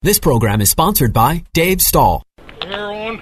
This 0.00 0.20
program 0.20 0.60
is 0.60 0.70
sponsored 0.70 1.12
by 1.12 1.42
Dave 1.52 1.82
Stahl. 1.82 2.22
Power 2.60 2.92
on. 2.92 3.20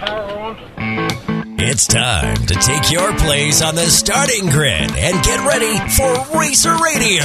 Power 0.00 0.38
on. 0.38 1.58
It's 1.58 1.86
time 1.86 2.36
to 2.44 2.54
take 2.54 2.92
your 2.92 3.16
place 3.16 3.62
on 3.62 3.74
the 3.74 3.86
starting 3.86 4.50
grid 4.50 4.92
and 4.92 5.24
get 5.24 5.46
ready 5.46 5.78
for 5.92 6.38
Racer 6.38 6.76
Radio. 6.76 7.24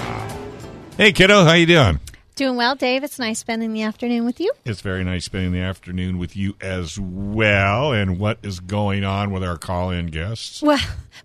Hey, 0.97 1.11
kiddo, 1.11 1.43
how 1.43 1.53
you 1.53 1.65
doing? 1.65 1.99
Doing 2.35 2.57
well, 2.57 2.75
Dave. 2.75 3.03
It's 3.03 3.17
nice 3.17 3.39
spending 3.39 3.71
the 3.71 3.83
afternoon 3.83 4.25
with 4.25 4.41
you. 4.41 4.51
It's 4.65 4.81
very 4.81 5.03
nice 5.05 5.23
spending 5.25 5.53
the 5.53 5.61
afternoon 5.61 6.17
with 6.17 6.35
you 6.35 6.55
as 6.59 6.99
well. 6.99 7.93
And 7.93 8.19
what 8.19 8.39
is 8.43 8.59
going 8.59 9.05
on 9.05 9.31
with 9.31 9.41
our 9.43 9.57
call 9.57 9.91
in 9.91 10.07
guests? 10.07 10.61
Well, 10.61 10.79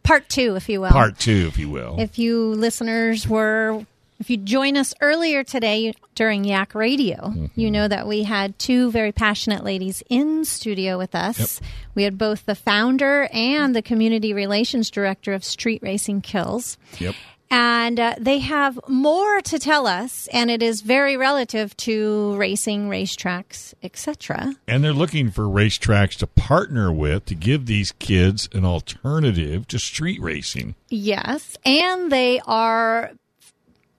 part 0.04 0.28
two, 0.28 0.54
if 0.54 0.68
you 0.68 0.80
will. 0.80 0.90
Part 0.90 1.18
two, 1.18 1.46
if 1.48 1.58
you 1.58 1.68
will. 1.68 1.96
If 1.98 2.18
you 2.18 2.54
listeners 2.54 3.26
were, 3.26 3.84
if 4.20 4.30
you 4.30 4.36
join 4.36 4.76
us 4.76 4.94
earlier 5.00 5.42
today 5.42 5.94
during 6.14 6.44
Yak 6.44 6.76
Radio, 6.76 7.16
Mm-hmm. 7.16 7.46
you 7.60 7.70
know 7.72 7.88
that 7.88 8.06
we 8.06 8.22
had 8.22 8.56
two 8.60 8.92
very 8.92 9.10
passionate 9.10 9.64
ladies 9.64 10.04
in 10.08 10.44
studio 10.44 10.96
with 10.96 11.16
us. 11.16 11.60
We 11.96 12.04
had 12.04 12.18
both 12.18 12.46
the 12.46 12.54
founder 12.54 13.28
and 13.32 13.74
the 13.74 13.82
community 13.82 14.32
relations 14.32 14.90
director 14.90 15.32
of 15.32 15.42
Street 15.42 15.82
Racing 15.82 16.20
Kills. 16.20 16.78
Yep. 17.00 17.16
And 17.52 17.98
uh, 17.98 18.14
they 18.18 18.38
have 18.38 18.78
more 18.88 19.40
to 19.42 19.58
tell 19.58 19.88
us, 19.88 20.28
and 20.32 20.50
it 20.52 20.62
is 20.62 20.82
very 20.82 21.16
relative 21.16 21.76
to 21.78 22.36
racing, 22.36 22.88
racetracks, 22.88 23.74
etc. 23.82 24.54
And 24.68 24.84
they're 24.84 24.92
looking 24.92 25.32
for 25.32 25.44
racetracks 25.44 26.16
to 26.18 26.28
partner 26.28 26.92
with 26.92 27.24
to 27.26 27.34
give 27.34 27.66
these 27.66 27.90
kids 27.92 28.48
an 28.52 28.64
alternative 28.64 29.66
to 29.68 29.80
street 29.80 30.20
racing. 30.20 30.76
Yes, 30.90 31.56
and 31.64 32.12
they 32.12 32.40
are 32.46 33.10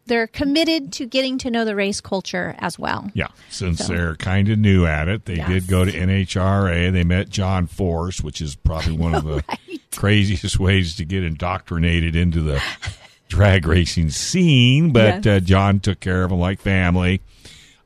they're 0.05 0.27
committed 0.27 0.91
to 0.93 1.05
getting 1.05 1.37
to 1.37 1.51
know 1.51 1.63
the 1.63 1.75
race 1.75 2.01
culture 2.01 2.55
as 2.59 2.77
well. 2.79 3.09
Yeah, 3.13 3.27
since 3.49 3.79
So- 3.79 3.93
they're 3.93 4.15
kind 4.15 4.49
of 4.49 4.59
new 4.59 4.85
at 4.85 5.07
it, 5.07 5.25
they 5.25 5.35
Yes. 5.35 5.47
did 5.49 5.67
go 5.67 5.85
to 5.85 5.91
NHRA. 5.91 6.89
They 6.91 7.03
met 7.03 7.29
John 7.29 7.67
Force, 7.67 8.19
which 8.21 8.41
is 8.41 8.55
probably 8.55 8.93
one 8.93 9.13
of 9.13 9.23
the 9.25 9.43
craziest 9.95 10.59
ways 10.59 10.95
to 10.95 11.05
get 11.05 11.23
indoctrinated 11.23 12.15
into 12.15 12.41
the 12.41 12.61
drag 13.31 13.65
racing 13.65 14.09
scene. 14.09 14.91
But 14.91 15.25
Yes. 15.25 15.37
uh, 15.37 15.39
John 15.43 15.79
took 15.79 15.99
care 15.99 16.23
of 16.23 16.29
them 16.29 16.39
like 16.39 16.59
family. 16.59 17.21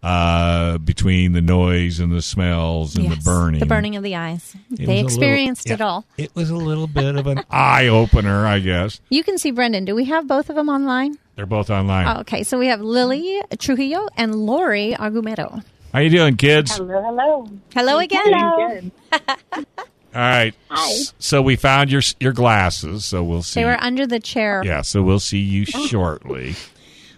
Uh, 0.03 0.77
between 0.77 1.31
the 1.33 1.41
noise 1.41 1.99
and 1.99 2.11
the 2.11 2.21
smells 2.21 2.95
and 2.95 3.05
Yes, 3.05 3.15
the 3.15 3.21
burning, 3.23 3.59
the 3.59 3.65
burning 3.65 3.95
of 3.95 4.03
the 4.03 4.15
eyes. 4.15 4.55
It 4.69 4.85
they 4.85 4.85
was 4.85 4.87
a 4.87 4.91
little- 4.91 5.05
experienced 5.07 5.67
it 5.71 5.81
all. 5.81 6.05
It 6.15 6.29
was 6.35 6.51
a 6.51 6.55
little 6.55 6.85
bit 6.85 7.15
of 7.15 7.25
an 7.25 7.41
eye 7.49 7.87
opener, 7.87 8.45
I 8.45 8.59
guess. 8.59 9.01
You 9.09 9.23
can 9.23 9.39
see 9.39 9.49
Brendan. 9.49 9.83
Do 9.83 9.95
we 9.95 10.03
have 10.05 10.27
both 10.27 10.51
of 10.51 10.57
them 10.57 10.69
online? 10.69 11.17
They're 11.35 11.47
both 11.47 11.71
online. 11.71 12.05
Oh, 12.07 12.19
okay, 12.19 12.43
so 12.43 12.59
we 12.59 12.67
have 12.67 12.81
Lily 12.81 13.41
Trujillo 13.57 14.07
and 14.15 14.35
Lori 14.35 14.93
Argumero. 14.93 15.63
How 15.91 15.99
are 15.99 16.03
you 16.03 16.11
doing, 16.11 16.37
kids? 16.37 16.77
Hello, 16.77 17.01
hello. 17.01 17.49
Hello 17.73 17.97
again. 17.97 18.91
Good. 19.11 19.65
All 20.15 20.21
right. 20.21 20.53
S- 20.71 21.13
So 21.19 21.41
we 21.41 21.55
found 21.55 21.91
your 21.91 22.01
your 22.19 22.31
glasses. 22.33 23.05
So 23.05 23.23
we'll 23.23 23.43
see. 23.43 23.59
They 23.61 23.65
were 23.65 23.77
under 23.81 24.07
the 24.07 24.19
chair. 24.19 24.61
yeah. 24.65 24.81
So 24.81 25.01
we'll 25.03 25.19
see 25.19 25.39
you 25.39 25.65
shortly. 25.65 26.55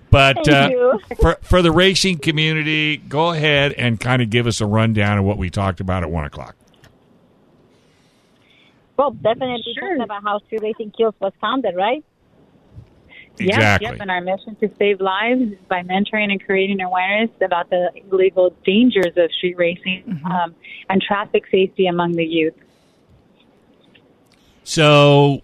But 0.09 0.37
Thank 0.45 0.49
uh, 0.49 0.69
you. 0.71 0.99
for 1.21 1.37
for 1.41 1.61
the 1.61 1.71
racing 1.71 2.19
community, 2.19 2.97
go 2.97 3.31
ahead 3.31 3.73
and 3.73 3.99
kind 3.99 4.21
of 4.21 4.29
give 4.29 4.47
us 4.47 4.61
a 4.61 4.65
rundown 4.65 5.17
of 5.17 5.25
what 5.25 5.37
we 5.37 5.49
talked 5.49 5.79
about 5.79 6.03
at 6.03 6.09
one 6.09 6.25
o'clock. 6.25 6.55
Well, 8.97 9.11
definitely 9.11 9.63
talking 9.79 10.01
about 10.01 10.23
how 10.23 10.39
Street 10.39 10.61
Racing 10.63 10.91
Kills 10.97 11.13
was 11.19 11.33
founded, 11.39 11.75
right? 11.75 12.03
Exactly. 13.39 13.45
Yes, 13.47 13.79
yes, 13.81 13.97
and 13.99 14.09
our 14.09 14.21
mission 14.21 14.55
to 14.55 14.71
save 14.79 14.99
lives 14.99 15.53
by 15.69 15.83
mentoring 15.83 16.31
and 16.31 16.43
creating 16.43 16.81
awareness 16.81 17.29
about 17.39 17.69
the 17.69 17.91
legal 18.09 18.55
dangers 18.65 19.13
of 19.15 19.31
street 19.33 19.55
racing 19.57 20.19
um, 20.25 20.55
and 20.89 20.99
traffic 20.99 21.43
safety 21.51 21.85
among 21.85 22.13
the 22.13 22.25
youth. 22.25 22.55
So 24.67 25.43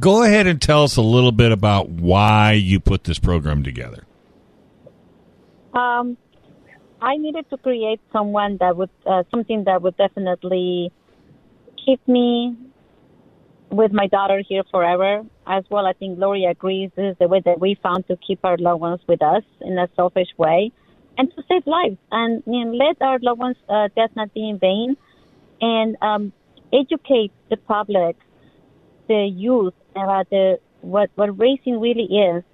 go 0.00 0.22
ahead 0.22 0.46
and 0.46 0.60
tell 0.60 0.82
us 0.82 0.96
a 0.96 1.02
little 1.02 1.30
bit 1.30 1.52
about 1.52 1.90
why 1.90 2.52
you 2.52 2.80
put 2.80 3.04
this 3.04 3.18
program 3.18 3.62
together. 3.62 4.06
Um, 5.74 6.16
I 7.02 7.18
needed 7.18 7.50
to 7.50 7.58
create 7.58 8.00
someone 8.14 8.56
that 8.60 8.74
would 8.74 8.88
uh, 9.04 9.24
something 9.30 9.64
that 9.64 9.82
would 9.82 9.98
definitely 9.98 10.90
keep 11.84 12.00
me 12.08 12.56
with 13.70 13.92
my 13.92 14.06
daughter 14.06 14.42
here 14.48 14.62
forever. 14.70 15.22
As 15.46 15.64
well, 15.68 15.84
I 15.84 15.92
think 15.92 16.18
Lori 16.18 16.46
agrees. 16.46 16.90
This 16.96 17.12
is 17.12 17.18
the 17.18 17.28
way 17.28 17.42
that 17.44 17.60
we 17.60 17.78
found 17.82 18.08
to 18.08 18.16
keep 18.26 18.42
our 18.42 18.56
loved 18.56 18.80
ones 18.80 19.00
with 19.06 19.22
us 19.22 19.44
in 19.60 19.76
a 19.76 19.86
selfish 19.96 20.28
way, 20.38 20.72
and 21.18 21.30
to 21.36 21.42
save 21.46 21.66
lives 21.66 21.98
and, 22.10 22.42
and 22.46 22.78
let 22.78 23.02
our 23.02 23.18
loved 23.20 23.38
ones' 23.38 23.58
uh, 23.68 23.88
death 23.94 24.12
not 24.16 24.32
be 24.32 24.48
in 24.48 24.58
vain, 24.58 24.96
and 25.60 25.96
um, 26.00 26.32
educate 26.72 27.32
the 27.50 27.58
public, 27.58 28.16
the 29.08 29.26
youth 29.26 29.74
about 29.94 30.28
the 30.30 30.58
what 30.80 31.10
what 31.14 31.38
racing 31.38 31.80
really 31.80 32.04
is, 32.04 32.44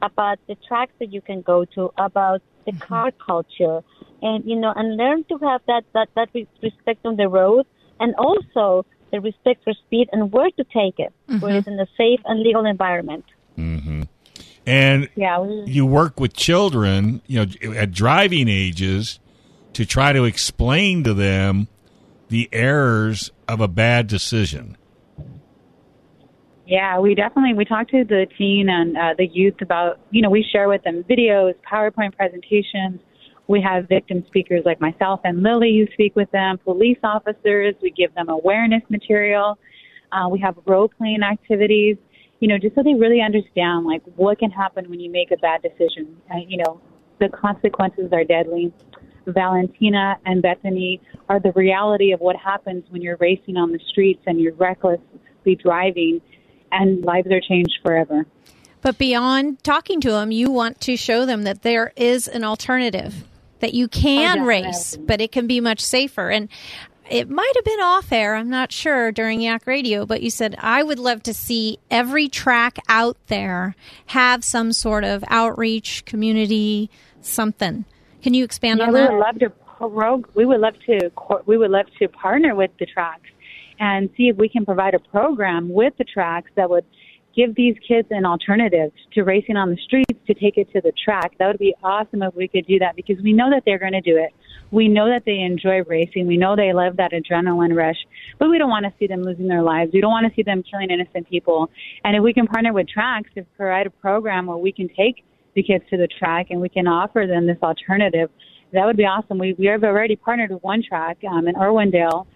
about 0.00 0.38
the 0.48 0.56
tracks 0.66 0.92
that 0.98 1.12
you 1.12 1.20
can 1.20 1.42
go 1.42 1.64
to, 1.64 1.90
about 1.98 2.42
the 2.64 2.72
mm-hmm. 2.72 2.80
car 2.80 3.10
culture, 3.24 3.82
and 4.20 4.44
you 4.44 4.56
know, 4.56 4.72
and 4.74 4.96
learn 4.96 5.24
to 5.24 5.38
have 5.38 5.60
that 5.66 5.84
that 5.94 6.08
that 6.14 6.28
respect 6.62 7.04
on 7.04 7.16
the 7.16 7.28
road, 7.28 7.66
and 8.00 8.14
also 8.16 8.84
the 9.10 9.20
respect 9.20 9.62
for 9.62 9.72
speed 9.74 10.08
and 10.12 10.32
where 10.32 10.50
to 10.50 10.64
take 10.64 10.98
it, 10.98 11.12
where 11.26 11.38
mm-hmm. 11.38 11.50
it's 11.50 11.66
in 11.66 11.78
a 11.78 11.86
safe 11.96 12.20
and 12.24 12.40
legal 12.40 12.64
environment. 12.64 13.24
Mm-hmm. 13.58 14.02
And 14.66 15.08
Yeah, 15.14 15.40
we, 15.40 15.64
you 15.66 15.84
work 15.84 16.18
with 16.18 16.34
children, 16.34 17.20
you 17.26 17.44
know, 17.44 17.74
at 17.74 17.90
driving 17.92 18.48
ages 18.48 19.18
to 19.74 19.84
try 19.84 20.12
to 20.12 20.24
explain 20.24 21.04
to 21.04 21.14
them 21.14 21.68
the 22.28 22.48
errors 22.52 23.30
of 23.48 23.60
a 23.60 23.68
bad 23.68 24.06
decision. 24.06 24.76
Yeah, 26.72 27.00
we 27.00 27.14
definitely 27.14 27.52
we 27.52 27.66
talk 27.66 27.88
to 27.88 28.02
the 28.02 28.26
teen 28.38 28.70
and 28.70 28.96
uh, 28.96 29.12
the 29.18 29.26
youth 29.26 29.60
about 29.60 30.00
you 30.10 30.22
know 30.22 30.30
we 30.30 30.42
share 30.42 30.70
with 30.70 30.82
them 30.84 31.04
videos, 31.04 31.52
PowerPoint 31.70 32.16
presentations. 32.16 32.98
We 33.46 33.60
have 33.60 33.88
victim 33.90 34.24
speakers 34.28 34.62
like 34.64 34.80
myself 34.80 35.20
and 35.22 35.42
Lily 35.42 35.76
who 35.76 35.92
speak 35.92 36.16
with 36.16 36.30
them, 36.30 36.56
police 36.56 36.96
officers. 37.04 37.74
We 37.82 37.90
give 37.90 38.14
them 38.14 38.30
awareness 38.30 38.82
material. 38.88 39.58
Uh, 40.12 40.30
we 40.30 40.40
have 40.40 40.56
role 40.64 40.88
playing 40.88 41.22
activities, 41.22 41.98
you 42.40 42.48
know, 42.48 42.56
just 42.56 42.74
so 42.74 42.82
they 42.82 42.94
really 42.94 43.20
understand 43.20 43.84
like 43.84 44.00
what 44.16 44.38
can 44.38 44.50
happen 44.50 44.88
when 44.88 44.98
you 44.98 45.10
make 45.10 45.30
a 45.30 45.36
bad 45.36 45.60
decision. 45.60 46.16
Uh, 46.30 46.38
you 46.48 46.56
know, 46.56 46.80
the 47.20 47.28
consequences 47.28 48.08
are 48.14 48.24
deadly. 48.24 48.72
Valentina 49.26 50.16
and 50.24 50.40
Bethany 50.40 51.02
are 51.28 51.38
the 51.38 51.52
reality 51.52 52.12
of 52.12 52.20
what 52.20 52.36
happens 52.36 52.84
when 52.88 53.02
you're 53.02 53.18
racing 53.18 53.58
on 53.58 53.72
the 53.72 53.80
streets 53.90 54.22
and 54.24 54.40
you're 54.40 54.54
recklessly 54.54 55.54
driving, 55.62 56.22
and 56.72 57.04
lives 57.04 57.28
are 57.30 57.40
changed 57.40 57.78
forever. 57.84 58.26
But 58.80 58.98
beyond 58.98 59.62
talking 59.62 60.00
to 60.00 60.10
them, 60.10 60.32
you 60.32 60.50
want 60.50 60.80
to 60.82 60.96
show 60.96 61.24
them 61.24 61.44
that 61.44 61.62
there 61.62 61.92
is 61.96 62.26
an 62.26 62.42
alternative, 62.42 63.24
that 63.60 63.74
you 63.74 63.86
can 63.86 64.40
Oh, 64.40 64.44
race, 64.44 64.96
but 64.96 65.20
it 65.20 65.30
can 65.30 65.46
be 65.46 65.60
much 65.60 65.80
safer. 65.80 66.30
And 66.30 66.48
it 67.08 67.28
might 67.30 67.52
have 67.54 67.64
been 67.64 67.80
off 67.80 68.10
air, 68.10 68.34
I'm 68.34 68.50
not 68.50 68.72
sure, 68.72 69.12
during 69.12 69.40
Yak 69.40 69.66
Radio, 69.66 70.04
but 70.04 70.22
you 70.22 70.30
said, 70.30 70.56
I 70.58 70.82
would 70.82 70.98
love 70.98 71.22
to 71.24 71.34
see 71.34 71.78
every 71.90 72.28
track 72.28 72.78
out 72.88 73.16
there 73.28 73.76
have 74.06 74.42
some 74.42 74.72
sort 74.72 75.04
of 75.04 75.22
outreach, 75.28 76.04
community, 76.04 76.90
something. 77.20 77.84
Can 78.22 78.34
you 78.34 78.42
expand 78.44 78.80
Yeah, 78.80 78.86
on 78.86 78.92
we 78.94 79.00
that? 79.00 79.12
would 79.12 79.18
love 79.18 79.38
to 79.40 79.50
prog- 79.50 80.28
we 80.34 80.44
would 80.44 80.60
love 80.60 80.74
to 80.86 81.10
we 81.46 81.56
would 81.56 81.70
love 81.70 81.86
to 81.98 82.08
partner 82.08 82.54
with 82.54 82.70
the 82.78 82.86
tracks 82.86 83.28
and 83.82 84.08
see 84.16 84.28
if 84.28 84.36
we 84.36 84.48
can 84.48 84.64
provide 84.64 84.94
a 84.94 85.00
program 85.00 85.68
with 85.68 85.92
the 85.98 86.04
tracks 86.04 86.48
that 86.54 86.70
would 86.70 86.84
give 87.34 87.52
these 87.56 87.74
kids 87.86 88.06
an 88.12 88.24
alternative 88.24 88.92
to 89.12 89.24
racing 89.24 89.56
on 89.56 89.70
the 89.70 89.76
streets 89.84 90.20
to 90.28 90.34
take 90.34 90.56
it 90.56 90.70
to 90.72 90.80
the 90.80 90.92
track. 91.04 91.32
That 91.38 91.48
would 91.48 91.58
be 91.58 91.74
awesome 91.82 92.22
if 92.22 92.32
we 92.36 92.46
could 92.46 92.64
do 92.66 92.78
that 92.78 92.94
because 92.94 93.16
we 93.24 93.32
know 93.32 93.50
that 93.50 93.64
they're 93.66 93.80
going 93.80 93.94
to 93.94 94.00
do 94.00 94.16
it. 94.16 94.32
We 94.70 94.86
know 94.86 95.08
that 95.08 95.24
they 95.26 95.40
enjoy 95.40 95.82
racing. 95.82 96.28
We 96.28 96.36
know 96.36 96.54
they 96.54 96.72
love 96.72 96.96
that 96.98 97.10
adrenaline 97.10 97.76
rush, 97.76 97.96
but 98.38 98.50
we 98.50 98.56
don't 98.58 98.70
want 98.70 98.84
to 98.84 98.92
see 99.00 99.08
them 99.08 99.24
losing 99.24 99.48
their 99.48 99.62
lives. 99.62 99.90
We 99.92 100.00
don't 100.00 100.12
want 100.12 100.30
to 100.30 100.34
see 100.36 100.44
them 100.44 100.62
killing 100.62 100.90
innocent 100.90 101.28
people. 101.28 101.68
And 102.04 102.14
if 102.14 102.22
we 102.22 102.32
can 102.32 102.46
partner 102.46 102.72
with 102.72 102.88
tracks 102.88 103.30
to 103.34 103.42
provide 103.56 103.88
a 103.88 103.90
program 103.90 104.46
where 104.46 104.58
we 104.58 104.70
can 104.70 104.88
take 104.88 105.24
the 105.54 105.62
kids 105.64 105.84
to 105.90 105.96
the 105.96 106.06
track 106.06 106.46
and 106.50 106.60
we 106.60 106.68
can 106.68 106.86
offer 106.86 107.26
them 107.26 107.46
this 107.46 107.58
alternative, 107.62 108.30
that 108.72 108.86
would 108.86 108.96
be 108.96 109.04
awesome. 109.06 109.38
We, 109.38 109.54
we 109.54 109.66
have 109.66 109.82
already 109.82 110.14
partnered 110.14 110.52
with 110.52 110.62
one 110.62 110.82
track 110.86 111.18
um, 111.28 111.48
in 111.48 111.56
Irwindale, 111.56 112.26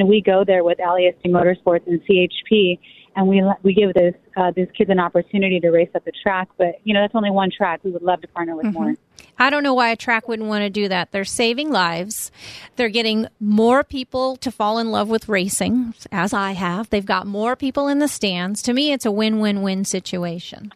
and 0.00 0.08
we 0.08 0.20
go 0.20 0.44
there 0.44 0.62
with 0.62 0.78
LASD 0.78 1.26
Motorsports 1.26 1.86
and 1.86 2.00
CHP, 2.06 2.78
and 3.16 3.26
we 3.26 3.42
we 3.62 3.72
give 3.72 3.94
this 3.94 4.14
uh, 4.36 4.50
these 4.54 4.68
kids 4.76 4.90
an 4.90 5.00
opportunity 5.00 5.58
to 5.60 5.70
race 5.70 5.88
at 5.94 6.04
the 6.04 6.12
track. 6.22 6.48
But 6.58 6.80
you 6.84 6.92
know 6.92 7.00
that's 7.00 7.14
only 7.14 7.30
one 7.30 7.50
track. 7.50 7.80
We 7.82 7.90
would 7.90 8.02
love 8.02 8.20
to 8.20 8.28
partner 8.28 8.54
with 8.54 8.66
more. 8.66 8.94
I 9.38 9.50
don't 9.50 9.62
know 9.62 9.74
why 9.74 9.90
a 9.90 9.96
track 9.96 10.28
wouldn't 10.28 10.48
want 10.48 10.62
to 10.62 10.70
do 10.70 10.88
that. 10.88 11.12
They're 11.12 11.24
saving 11.24 11.70
lives. 11.70 12.30
They're 12.76 12.88
getting 12.90 13.26
more 13.40 13.84
people 13.84 14.36
to 14.38 14.50
fall 14.50 14.78
in 14.78 14.90
love 14.90 15.08
with 15.08 15.28
racing, 15.28 15.94
as 16.12 16.32
I 16.32 16.52
have. 16.52 16.88
They've 16.90 17.04
got 17.04 17.26
more 17.26 17.54
people 17.56 17.88
in 17.88 17.98
the 17.98 18.08
stands. 18.08 18.62
To 18.62 18.72
me, 18.72 18.92
it's 18.92 19.04
a 19.06 19.10
win 19.10 19.40
win 19.40 19.62
win 19.62 19.84
situation. 19.84 20.72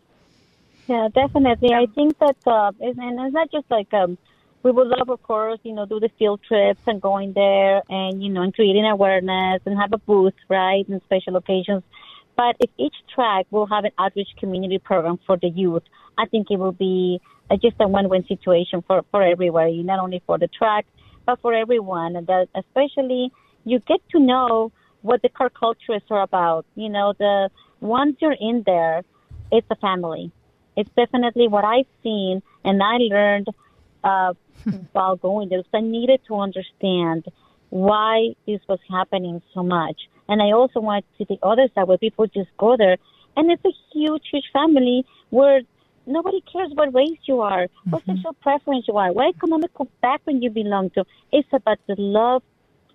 Yeah, 0.89 1.09
definitely. 1.15 1.73
I 1.73 1.87
think 1.95 2.19
that, 2.19 2.37
uh, 2.47 2.73
it's- 2.81 2.97
and 2.99 3.21
it's 3.21 3.33
not 3.35 3.51
just 3.53 3.71
like, 3.71 3.93
um, 3.95 4.19
we 4.63 4.71
would 4.71 4.89
love, 4.89 5.09
of 5.09 5.23
course, 5.23 5.59
you 5.63 5.73
know, 5.73 5.87
do 5.87 6.01
the 6.01 6.11
field 6.19 6.41
trips 6.47 6.81
and 6.87 7.01
going 7.01 7.33
there 7.33 7.83
and, 7.89 8.23
you 8.23 8.29
know, 8.29 8.43
and 8.43 8.55
creating 8.55 8.85
awareness 8.85 9.63
and 9.65 9.79
have 9.79 9.93
a 9.93 9.99
booth, 9.99 10.35
right, 10.49 10.87
in 10.89 11.01
special 11.03 11.37
occasions. 11.37 11.83
But 12.37 12.57
if 12.61 12.71
each 12.79 12.95
track 13.15 13.47
will 13.51 13.67
have 13.67 13.85
an 13.85 13.93
outreach 13.99 14.29
community 14.39 14.79
program 14.79 15.19
for 15.27 15.37
the 15.37 15.49
youth, 15.49 15.83
I 16.19 16.27
think 16.27 16.51
it 16.51 16.59
will 16.59 16.73
be 16.73 17.21
uh, 17.51 17.57
just 17.57 17.77
a 17.81 17.89
win-win 17.89 18.27
situation 18.27 18.83
for, 18.87 19.03
for 19.11 19.23
everywhere, 19.23 19.71
not 19.73 19.99
only 19.99 20.23
for 20.27 20.39
the 20.39 20.49
track, 20.49 20.87
but 21.27 21.41
for 21.41 21.55
everyone. 21.55 22.17
And 22.17 22.27
that 22.27 22.49
especially 22.55 23.33
you 23.65 23.79
get 23.81 24.01
to 24.11 24.21
know 24.21 24.73
what 25.03 25.23
the 25.23 25.29
car 25.29 25.51
cultures 25.51 26.03
are 26.11 26.23
about. 26.23 26.67
You 26.75 26.89
know, 26.89 27.15
the 27.19 27.51
once 27.81 28.17
you're 28.21 28.37
in 28.39 28.63
there, 28.67 29.03
it's 29.51 29.67
a 29.71 29.77
family. 29.77 30.31
It's 30.77 30.91
definitely 30.97 31.49
what 31.49 31.65
I've 31.65 31.87
seen, 32.03 32.43
and 32.65 32.83
I 32.83 32.97
learned 32.99 33.49
uh, 34.05 34.35
while 34.93 35.17
going 35.17 35.49
there. 35.49 35.63
So 35.71 35.79
I 35.79 35.81
needed 35.81 36.21
to 36.29 36.37
understand 36.37 37.27
why 37.71 38.35
this 38.47 38.61
was 38.69 38.81
happening 38.91 39.41
so 39.55 39.63
much, 39.63 40.09
and 40.29 40.43
I 40.43 40.53
also 40.53 40.81
wanted 40.81 41.03
to 41.03 41.09
see 41.19 41.27
the 41.35 41.47
other 41.47 41.69
side 41.75 41.87
where 41.87 41.99
people 41.99 42.27
just 42.27 42.51
go 42.59 42.77
there, 42.77 42.97
and 43.37 43.51
it's 43.51 43.65
a 43.65 43.73
huge, 43.93 44.23
huge 44.31 44.45
family 44.53 45.05
where 45.31 45.61
nobody 46.07 46.43
cares 46.53 46.71
what 46.75 46.93
race 46.93 47.19
you 47.25 47.41
are, 47.41 47.69
what 47.89 48.03
mm-hmm. 48.03 48.17
sexual 48.17 48.33
preference 48.35 48.87
you 48.89 48.97
are, 48.97 49.13
what 49.13 49.29
economic 49.29 49.71
background 50.03 50.43
you 50.43 50.51
belong 50.51 50.91
to. 50.91 51.05
It's 51.31 51.49
about 51.53 51.79
the 51.87 51.95
love 51.99 52.43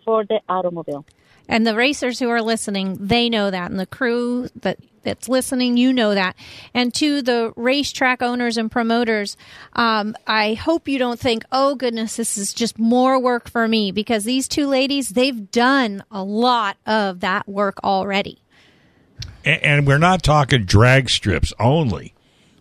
for 0.03 0.25
the 0.25 0.41
automobile. 0.49 1.05
And 1.47 1.65
the 1.65 1.75
racers 1.75 2.19
who 2.19 2.29
are 2.29 2.41
listening, 2.41 2.97
they 2.99 3.29
know 3.29 3.51
that. 3.51 3.69
And 3.71 3.79
the 3.79 3.85
crew 3.85 4.49
that 4.61 4.79
that's 5.05 5.29
listening, 5.29 5.77
you 5.77 5.93
know 5.93 6.13
that. 6.13 6.35
And 6.73 6.93
to 6.95 7.21
the 7.21 7.53
racetrack 7.55 8.21
owners 8.21 8.57
and 8.57 8.69
promoters, 8.69 9.37
um, 9.73 10.15
I 10.27 10.55
hope 10.55 10.87
you 10.87 10.99
don't 10.99 11.19
think, 11.19 11.45
oh 11.51 11.75
goodness, 11.75 12.17
this 12.17 12.37
is 12.37 12.53
just 12.53 12.77
more 12.77 13.19
work 13.19 13.49
for 13.49 13.67
me 13.67 13.91
because 13.91 14.25
these 14.25 14.47
two 14.49 14.67
ladies, 14.67 15.09
they've 15.09 15.49
done 15.51 16.03
a 16.11 16.23
lot 16.23 16.77
of 16.85 17.21
that 17.21 17.47
work 17.47 17.77
already. 17.83 18.41
And, 19.45 19.63
and 19.63 19.87
we're 19.87 19.99
not 19.99 20.23
talking 20.23 20.65
drag 20.65 21.09
strips 21.09 21.53
only. 21.59 22.13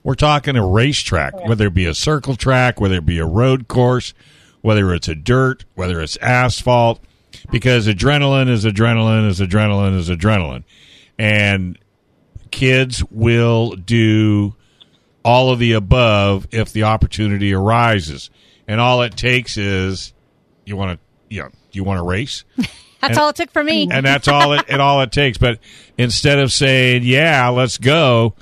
We're 0.05 0.15
talking 0.15 0.55
a 0.57 0.67
racetrack, 0.67 1.49
whether 1.49 1.69
it 1.69 1.75
be 1.75 1.87
a 1.87 1.95
circle 1.95 2.37
track, 2.37 2.79
whether 2.79 2.97
it 2.97 3.07
be 3.07 3.19
a 3.19 3.27
road 3.27 3.69
course, 3.69 4.13
whether 4.61 4.93
it's 4.93 5.09
a 5.09 5.15
dirt, 5.15 5.65
whether 5.75 6.01
it's 6.03 6.19
asphalt, 6.19 7.01
because 7.51 7.87
adrenaline 7.89 8.49
is 8.49 8.65
adrenaline 8.65 9.29
is 9.29 9.41
adrenaline 9.41 9.97
is 9.97 10.09
adrenaline. 10.11 10.65
And 11.19 11.79
kids 12.51 13.03
will 13.11 13.73
do 13.73 14.55
all 15.25 15.51
of 15.51 15.59
the 15.59 15.73
above 15.73 16.49
if 16.51 16.73
the 16.73 16.83
opportunity 16.85 17.53
arises. 17.55 18.31
And 18.69 18.81
all 18.81 19.03
it 19.03 19.17
takes 19.17 19.57
is 19.57 20.13
you 20.65 20.77
want 20.77 20.99
to, 20.99 21.35
you 21.35 21.43
know, 21.43 21.51
you 21.73 21.85
want 21.85 21.99
to 21.99 22.05
race 22.05 22.45
That's 22.57 23.11
And- 23.13 23.19
all 23.19 23.29
it 23.29 23.37
took 23.37 23.51
for 23.51 23.63
me. 23.63 23.87
and 23.91 24.07
that's 24.07 24.29
all 24.29 24.55
it 24.55 24.65
and 24.69 24.81
all 24.81 25.03
it 25.03 25.13
takes. 25.13 25.37
But 25.37 25.59
instead 25.99 26.39
of 26.39 26.51
saying, 26.51 27.03
"Yeah, 27.05 27.49
let's 27.49 27.77
go," 27.77 28.35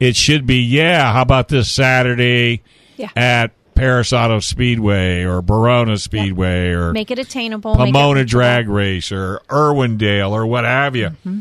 it 0.00 0.16
should 0.16 0.46
be, 0.46 0.60
"Yeah, 0.62 1.12
how 1.12 1.20
about 1.20 1.48
this 1.48 1.70
Saturday 1.70 2.62
Yeah. 2.96 3.10
at 3.14 3.50
Perris 3.78 4.12
Auto 4.12 4.40
Speedway 4.40 5.22
or 5.22 5.40
Barona 5.40 5.98
Speedway 5.98 6.70
or 6.70 6.92
Make 6.92 7.10
it 7.10 7.18
attainable. 7.18 7.74
make 7.76 7.88
it 7.88 7.92
Pomona. 7.92 8.24
Drag 8.24 8.68
Race 8.68 9.12
or 9.12 9.40
Irwindale 9.48 10.30
or 10.32 10.46
what 10.46 10.64
have 10.64 10.96
you." 10.96 11.08
Mm-hmm. 11.10 11.40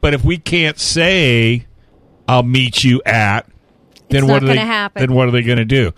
But 0.00 0.14
if 0.14 0.24
we 0.24 0.38
can't 0.38 0.78
say, 0.78 1.66
"I'll 2.26 2.42
meet 2.42 2.84
you 2.84 3.02
at," 3.04 3.46
then 4.08 4.24
It's 4.24 4.30
what 4.32 4.42
are 4.42 4.46
they? 4.46 4.56
happen. 4.56 5.00
Then 5.00 5.14
what 5.14 5.28
are 5.28 5.30
they 5.30 5.42
going 5.42 5.58
to 5.58 5.64
do? 5.64 5.92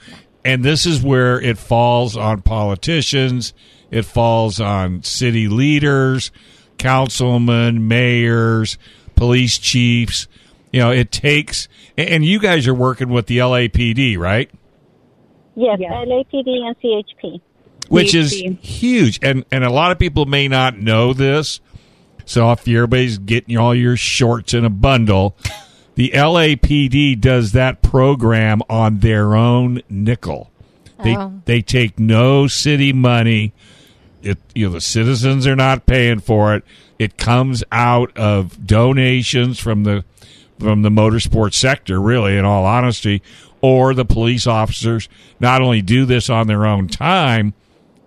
And 0.45 0.65
this 0.65 0.87
is 0.87 1.03
where 1.03 1.41
it 1.41 1.59
falls 1.59 2.17
on 2.17 2.43
politicians. 2.43 3.53
It 3.91 4.05
falls 4.05 4.61
on 4.61 5.03
city 5.03 5.49
leaders, 5.49 6.31
councilmen, 6.79 7.89
mayors, 7.89 8.79
police 9.17 9.59
chiefs. 9.59 10.29
You 10.73 10.81
know, 10.81 10.91
it 10.91 11.11
takes. 11.11 11.69
And 11.97 12.25
you 12.25 12.39
guys 12.39 12.69
are 12.69 12.75
working 12.75 13.09
with 13.09 13.27
the 13.27 13.39
LAPD, 13.39 14.19
right? 14.19 14.51
Yes, 15.57 15.79
Yes. 15.81 15.93
LAPD 15.93 16.47
and 16.67 16.77
CHP. 16.81 17.41
Which 17.89 18.15
is 18.15 18.33
huge, 18.61 19.19
and 19.23 19.45
and 19.53 19.65
a 19.65 19.71
lot 19.71 19.93
of 19.93 19.99
people 19.99 20.27
may 20.27 20.49
not 20.49 20.79
know 20.79 21.13
this. 21.13 21.61
So 22.25 22.51
if 22.53 22.67
everybody's 22.67 23.19
getting 23.19 23.57
all 23.57 23.75
your 23.75 23.97
shorts 23.97 24.53
in 24.55 24.65
a 24.65 24.71
bundle, 24.71 25.37
the 25.95 26.11
LAPD 26.13 27.21
does 27.21 27.53
that 27.53 27.83
program 27.83 28.61
on 28.69 28.99
their 28.99 29.37
own 29.37 29.83
nickel. 29.89 30.51
They 31.05 31.17
Oh. 31.17 31.33
they 31.45 31.63
take 31.63 31.99
no 32.01 32.49
city 32.49 32.93
money. 32.93 33.53
It 34.23 34.39
you 34.55 34.67
know 34.67 34.73
the 34.73 34.81
citizens 34.81 35.47
are 35.47 35.55
not 35.57 35.87
paying 35.87 36.19
for 36.19 36.57
it. 36.57 36.65
It 36.99 37.17
comes 37.17 37.63
out 37.71 38.17
of 38.19 38.67
donations 38.67 39.61
from 39.61 39.85
the 39.85 40.05
from 40.59 40.83
the 40.83 40.89
motorsport 40.91 41.55
sector, 41.55 42.01
really, 42.01 42.37
in 42.37 42.45
all 42.45 42.65
honesty, 42.65 43.23
or 43.67 43.95
the 43.95 44.05
police 44.05 44.47
officers 44.47 45.09
not 45.41 45.61
only 45.61 45.83
do 45.83 46.05
this 46.05 46.31
on 46.31 46.47
their 46.47 46.65
own 46.65 46.87
time, 46.87 47.53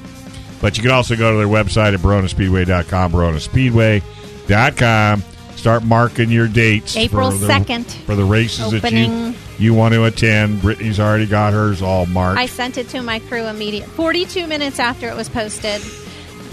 But 0.60 0.76
you 0.76 0.82
can 0.82 0.92
also 0.92 1.16
go 1.16 1.32
to 1.32 1.38
their 1.38 1.46
website 1.48 1.94
at 1.94 2.00
baronaspeedway.com, 2.00 3.12
baronaspeedway.com. 3.12 5.22
Start 5.56 5.84
marking 5.84 6.30
your 6.30 6.46
dates. 6.48 6.96
April 6.96 7.30
for 7.32 7.36
the- 7.38 7.46
2nd. 7.46 7.84
For 8.06 8.14
the 8.14 8.24
races 8.24 8.70
that 8.70 8.90
you, 8.92 9.04
Opening. 9.04 9.34
You 9.60 9.74
want 9.74 9.94
to 9.94 10.04
attend. 10.04 10.62
Brittany's 10.62 10.98
already 10.98 11.26
got 11.26 11.52
hers 11.52 11.82
all 11.82 12.06
marked. 12.06 12.38
I 12.40 12.46
sent 12.46 12.78
it 12.78 12.88
to 12.90 13.02
my 13.02 13.18
crew 13.20 13.46
immediate 13.46 13.86
42 13.86 14.46
minutes 14.46 14.78
after 14.78 15.08
it 15.08 15.16
was 15.16 15.28
posted. 15.28 15.80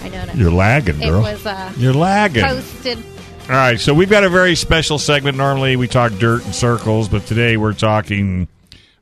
I 0.02 0.08
know. 0.10 0.24
You're 0.34 0.52
lagging, 0.52 1.00
it 1.02 1.06
girl. 1.08 1.22
was 1.22 1.44
uh, 1.44 1.72
You're 1.76 1.94
lagging. 1.94 2.44
posted. 2.44 2.98
All 3.44 3.54
right, 3.54 3.80
so 3.80 3.94
we've 3.94 4.10
got 4.10 4.24
a 4.24 4.28
very 4.28 4.54
special 4.54 4.98
segment. 4.98 5.36
Normally 5.38 5.76
we 5.76 5.88
talk 5.88 6.12
dirt 6.12 6.44
and 6.44 6.54
circles, 6.54 7.08
but 7.08 7.24
today 7.26 7.56
we're 7.56 7.72
talking 7.72 8.46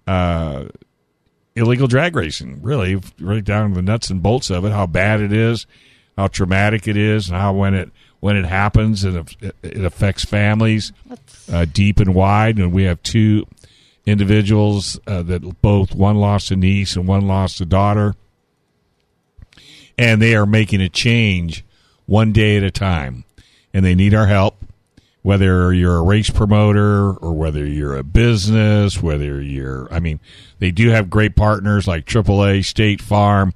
uh, 0.06 0.66
illegal 1.56 1.88
drag 1.88 2.14
racing. 2.14 2.62
Really, 2.62 3.00
right 3.20 3.44
down 3.44 3.70
to 3.70 3.75
the 3.76 3.82
nuts 3.82 4.08
and 4.08 4.22
bolts 4.22 4.50
of 4.50 4.64
it. 4.64 4.70
How 4.70 4.86
bad 4.86 5.20
it 5.20 5.32
is, 5.32 5.66
how 6.16 6.28
traumatic 6.28 6.86
it 6.86 6.96
is, 6.96 7.28
and 7.28 7.36
how 7.36 7.54
when 7.54 7.75
it 7.75 7.90
when 8.20 8.36
it 8.36 8.44
happens, 8.46 9.04
it 9.04 9.36
it 9.62 9.84
affects 9.84 10.25
families 10.25 10.92
uh, 11.52 11.64
deep 11.64 11.98
and 11.98 12.14
wide. 12.14 12.56
And 12.58 12.72
we 12.72 12.84
have 12.84 13.02
two 13.02 13.46
individuals 14.06 14.98
uh, 15.06 15.22
that 15.22 15.60
both 15.60 15.94
one 15.94 16.16
lost 16.16 16.50
a 16.50 16.56
niece 16.56 16.96
and 16.96 17.06
one 17.06 17.26
lost 17.26 17.60
a 17.60 17.66
daughter, 17.66 18.14
and 19.98 20.22
they 20.22 20.34
are 20.34 20.46
making 20.46 20.80
a 20.80 20.88
change 20.88 21.64
one 22.06 22.32
day 22.32 22.56
at 22.56 22.62
a 22.62 22.70
time 22.70 23.25
and 23.76 23.84
they 23.84 23.94
need 23.94 24.14
our 24.14 24.26
help. 24.26 24.56
Whether 25.20 25.70
you're 25.75 25.98
a 25.98 26.02
race 26.02 26.30
promoter 26.30 27.12
or 27.12 27.34
whether 27.34 27.66
you're 27.66 27.96
a 27.96 28.02
business, 28.02 29.02
whether 29.02 29.42
you're, 29.42 29.92
I 29.92 30.00
mean, 30.00 30.18
they 30.60 30.70
do 30.70 30.88
have 30.90 31.10
great 31.10 31.36
partners 31.36 31.86
like 31.86 32.06
AAA, 32.06 32.64
State 32.64 33.02
Farm, 33.02 33.52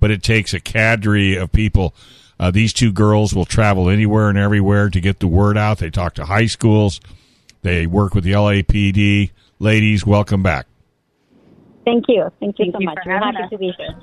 but 0.00 0.10
it 0.10 0.22
takes 0.22 0.54
a 0.54 0.60
cadre 0.60 1.34
of 1.34 1.52
people. 1.52 1.92
Uh, 2.40 2.50
these 2.50 2.72
two 2.72 2.92
girls 2.92 3.34
will 3.34 3.44
travel 3.44 3.90
anywhere 3.90 4.30
and 4.30 4.38
everywhere 4.38 4.88
to 4.88 5.00
get 5.02 5.18
the 5.18 5.26
word 5.26 5.58
out. 5.58 5.78
They 5.78 5.90
talk 5.90 6.14
to 6.14 6.24
high 6.24 6.46
schools. 6.46 6.98
They 7.62 7.86
work 7.86 8.14
with 8.14 8.24
the 8.24 8.32
LAPD. 8.32 9.30
Ladies, 9.58 10.06
welcome 10.06 10.42
back. 10.42 10.66
Thank 11.84 12.04
you. 12.08 12.28
Thank 12.40 12.58
you 12.58 12.66
Thank 12.66 12.74
so 12.74 12.80
you 12.80 12.86
much. 12.86 12.98
We're 13.06 13.18
happy 13.18 13.38
us. 13.44 13.50
to 13.50 13.58
be 13.58 13.72
here. 13.76 13.94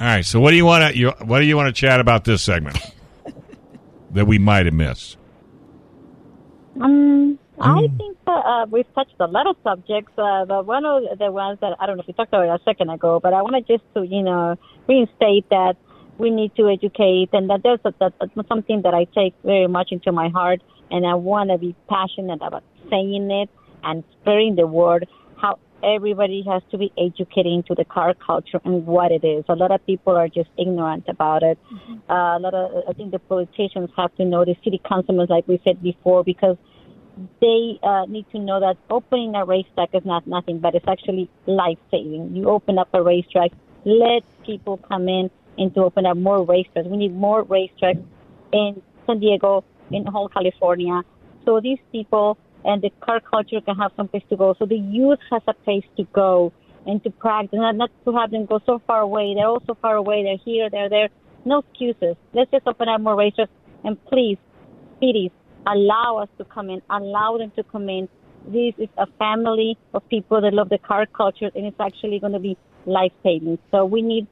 All 0.00 0.06
right. 0.06 0.24
So, 0.24 0.40
what 0.40 0.50
do 0.50 0.56
you 0.56 0.64
want 0.64 0.92
to 0.92 0.98
you 0.98 1.10
what 1.24 1.40
do 1.40 1.44
you 1.44 1.56
want 1.56 1.74
to 1.74 1.78
chat 1.78 2.00
about 2.00 2.24
this 2.24 2.42
segment 2.42 2.78
that 4.12 4.26
we 4.26 4.38
might 4.38 4.66
have 4.66 4.74
missed? 4.74 5.16
Um, 6.80 7.38
I 7.60 7.80
Mm. 7.82 7.98
think 7.98 8.16
uh, 8.26 8.30
uh, 8.30 8.66
we've 8.70 8.86
touched 8.94 9.16
a 9.20 9.26
lot 9.26 9.46
of 9.46 9.56
subjects, 9.62 10.12
uh, 10.16 10.46
but 10.46 10.64
one 10.64 10.84
of 10.86 11.18
the 11.18 11.30
ones 11.30 11.58
that 11.60 11.76
I 11.78 11.86
don't 11.86 11.96
know 11.96 12.02
if 12.02 12.06
we 12.06 12.14
talked 12.14 12.32
about 12.32 12.44
it 12.44 12.48
a 12.48 12.64
second 12.64 12.88
ago, 12.90 13.20
but 13.20 13.34
I 13.34 13.42
want 13.42 13.54
to 13.66 13.72
just 13.76 13.84
to 13.94 14.02
you 14.06 14.22
know 14.22 14.56
reinstate 14.88 15.46
that 15.50 15.76
we 16.16 16.30
need 16.30 16.52
to 16.56 16.70
educate, 16.70 17.30
and 17.32 17.50
that 17.50 17.62
there's 17.62 17.80
a, 17.84 17.92
that, 18.00 18.14
that's 18.20 18.48
something 18.48 18.82
that 18.82 18.94
I 18.94 19.04
take 19.14 19.34
very 19.44 19.66
much 19.66 19.88
into 19.90 20.12
my 20.12 20.28
heart, 20.28 20.60
and 20.90 21.06
I 21.06 21.14
want 21.14 21.50
to 21.50 21.58
be 21.58 21.74
passionate 21.88 22.40
about 22.42 22.64
saying 22.90 23.30
it 23.30 23.50
and 23.82 24.04
spreading 24.20 24.56
the 24.56 24.66
word. 24.66 25.06
How 25.36 25.58
everybody 25.82 26.44
has 26.46 26.62
to 26.70 26.78
be 26.78 26.92
educating 26.98 27.62
to 27.64 27.74
the 27.74 27.84
car 27.84 28.14
culture 28.14 28.60
and 28.64 28.86
what 28.86 29.12
it 29.12 29.24
is. 29.24 29.44
A 29.48 29.54
lot 29.54 29.70
of 29.70 29.84
people 29.86 30.16
are 30.16 30.28
just 30.28 30.50
ignorant 30.58 31.04
about 31.08 31.42
it. 31.42 31.58
Uh, 32.08 32.36
a 32.36 32.38
lot 32.38 32.54
of 32.54 32.84
I 32.88 32.92
think 32.92 33.12
the 33.12 33.18
politicians 33.18 33.90
have 33.96 34.14
to 34.16 34.24
know 34.24 34.44
the 34.44 34.56
city 34.62 34.80
councilmen, 34.86 35.26
like 35.28 35.48
we 35.48 35.60
said 35.64 35.82
before, 35.82 36.24
because 36.24 36.56
they 37.40 37.78
uh, 37.82 38.06
need 38.06 38.26
to 38.32 38.38
know 38.38 38.60
that 38.60 38.76
opening 38.88 39.34
a 39.34 39.44
racetrack 39.44 39.90
is 39.94 40.04
not 40.04 40.26
nothing, 40.26 40.58
but 40.58 40.74
it's 40.74 40.86
actually 40.88 41.30
life 41.46 41.78
saving. 41.90 42.34
You 42.34 42.48
open 42.48 42.78
up 42.78 42.88
a 42.92 43.02
racetrack, 43.02 43.50
let 43.84 44.22
people 44.44 44.78
come 44.78 45.08
in 45.08 45.30
and 45.58 45.74
to 45.74 45.82
open 45.82 46.06
up 46.06 46.16
more 46.16 46.46
racetracks. 46.46 46.88
We 46.88 46.96
need 46.96 47.14
more 47.14 47.44
racetracks 47.44 48.04
in 48.52 48.82
San 49.06 49.20
Diego, 49.20 49.64
in 49.90 50.06
whole 50.06 50.28
California, 50.28 51.02
so 51.44 51.60
these 51.60 51.78
people 51.92 52.38
and 52.64 52.82
the 52.82 52.90
car 53.00 53.20
culture 53.20 53.60
can 53.60 53.76
have 53.76 53.92
some 53.96 54.08
place 54.08 54.22
to 54.30 54.36
go. 54.36 54.54
So 54.58 54.66
the 54.66 54.76
youth 54.76 55.18
has 55.30 55.42
a 55.46 55.54
place 55.54 55.84
to 55.96 56.04
go 56.12 56.52
and 56.86 57.02
to 57.04 57.10
practice, 57.10 57.58
not, 57.58 57.76
not 57.76 57.90
to 58.04 58.12
have 58.16 58.30
them 58.30 58.46
go 58.46 58.60
so 58.66 58.80
far 58.86 59.00
away. 59.00 59.34
They're 59.34 59.46
all 59.46 59.62
so 59.66 59.76
far 59.80 59.96
away. 59.96 60.22
They're 60.22 60.44
here, 60.44 60.68
they're 60.70 60.88
there. 60.88 61.08
No 61.44 61.60
excuses. 61.60 62.16
Let's 62.34 62.50
just 62.50 62.66
open 62.66 62.88
up 62.88 63.00
more 63.00 63.16
racetracks 63.16 63.48
and 63.84 64.02
please, 64.06 64.38
cities, 65.00 65.30
allow 65.66 66.18
us 66.18 66.28
to 66.38 66.44
come 66.44 66.70
in, 66.70 66.82
allow 66.90 67.38
them 67.38 67.52
to 67.56 67.62
come 67.62 67.88
in. 67.88 68.08
This 68.46 68.74
is 68.78 68.88
a 68.96 69.06
family 69.18 69.78
of 69.94 70.06
people 70.08 70.40
that 70.40 70.54
love 70.54 70.70
the 70.70 70.78
car 70.78 71.06
culture, 71.06 71.50
and 71.54 71.66
it's 71.66 71.80
actually 71.80 72.18
going 72.18 72.32
to 72.32 72.38
be 72.38 72.56
life 72.86 73.12
saving. 73.22 73.58
So 73.70 73.84
we 73.84 74.02
need 74.02 74.26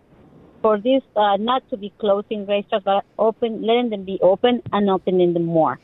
for 0.62 0.78
this 0.78 1.02
uh, 1.16 1.36
not 1.36 1.68
to 1.70 1.76
be 1.76 1.92
closing 1.98 2.46
racetracks, 2.46 2.84
but 2.84 3.04
open, 3.18 3.62
letting 3.62 3.90
them 3.90 4.04
be 4.04 4.18
open 4.22 4.62
and 4.72 4.90
opening 4.90 5.32
them 5.34 5.44
more. 5.44 5.78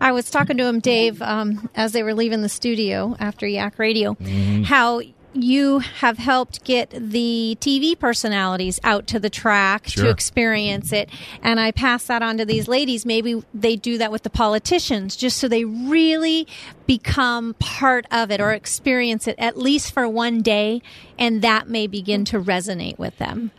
I 0.00 0.12
was 0.12 0.30
talking 0.30 0.56
to 0.58 0.64
him, 0.66 0.80
Dave, 0.80 1.22
um, 1.22 1.70
as 1.74 1.92
they 1.92 2.02
were 2.02 2.14
leaving 2.14 2.42
the 2.42 2.48
studio 2.50 3.16
after 3.18 3.46
Yak 3.46 3.78
Radio, 3.78 4.14
Mm-hmm. 4.14 4.64
how 4.64 5.00
you 5.38 5.80
have 5.80 6.16
helped 6.16 6.64
get 6.64 6.88
the 6.90 7.58
TV 7.60 7.98
personalities 7.98 8.80
out 8.82 9.06
to 9.06 9.20
the 9.20 9.28
track 9.28 9.86
Sure. 9.86 10.04
to 10.04 10.10
experience 10.10 10.92
it. 10.92 11.10
And 11.42 11.60
I 11.60 11.72
pass 11.72 12.04
that 12.06 12.22
on 12.22 12.38
to 12.38 12.46
these 12.46 12.68
ladies. 12.68 13.04
Maybe 13.04 13.42
they 13.52 13.76
do 13.76 13.98
that 13.98 14.10
with 14.10 14.22
the 14.22 14.30
politicians 14.30 15.14
just 15.14 15.36
so 15.36 15.46
they 15.46 15.64
really 15.66 16.46
become 16.86 17.52
part 17.58 18.06
of 18.10 18.30
it 18.30 18.40
or 18.40 18.52
experience 18.52 19.28
it 19.28 19.34
at 19.38 19.58
least 19.58 19.92
for 19.92 20.08
one 20.08 20.40
day. 20.40 20.80
And 21.18 21.42
that 21.42 21.68
may 21.68 21.86
begin 21.86 22.24
to 22.26 22.40
resonate 22.40 22.98
with 22.98 23.18
them. 23.18 23.50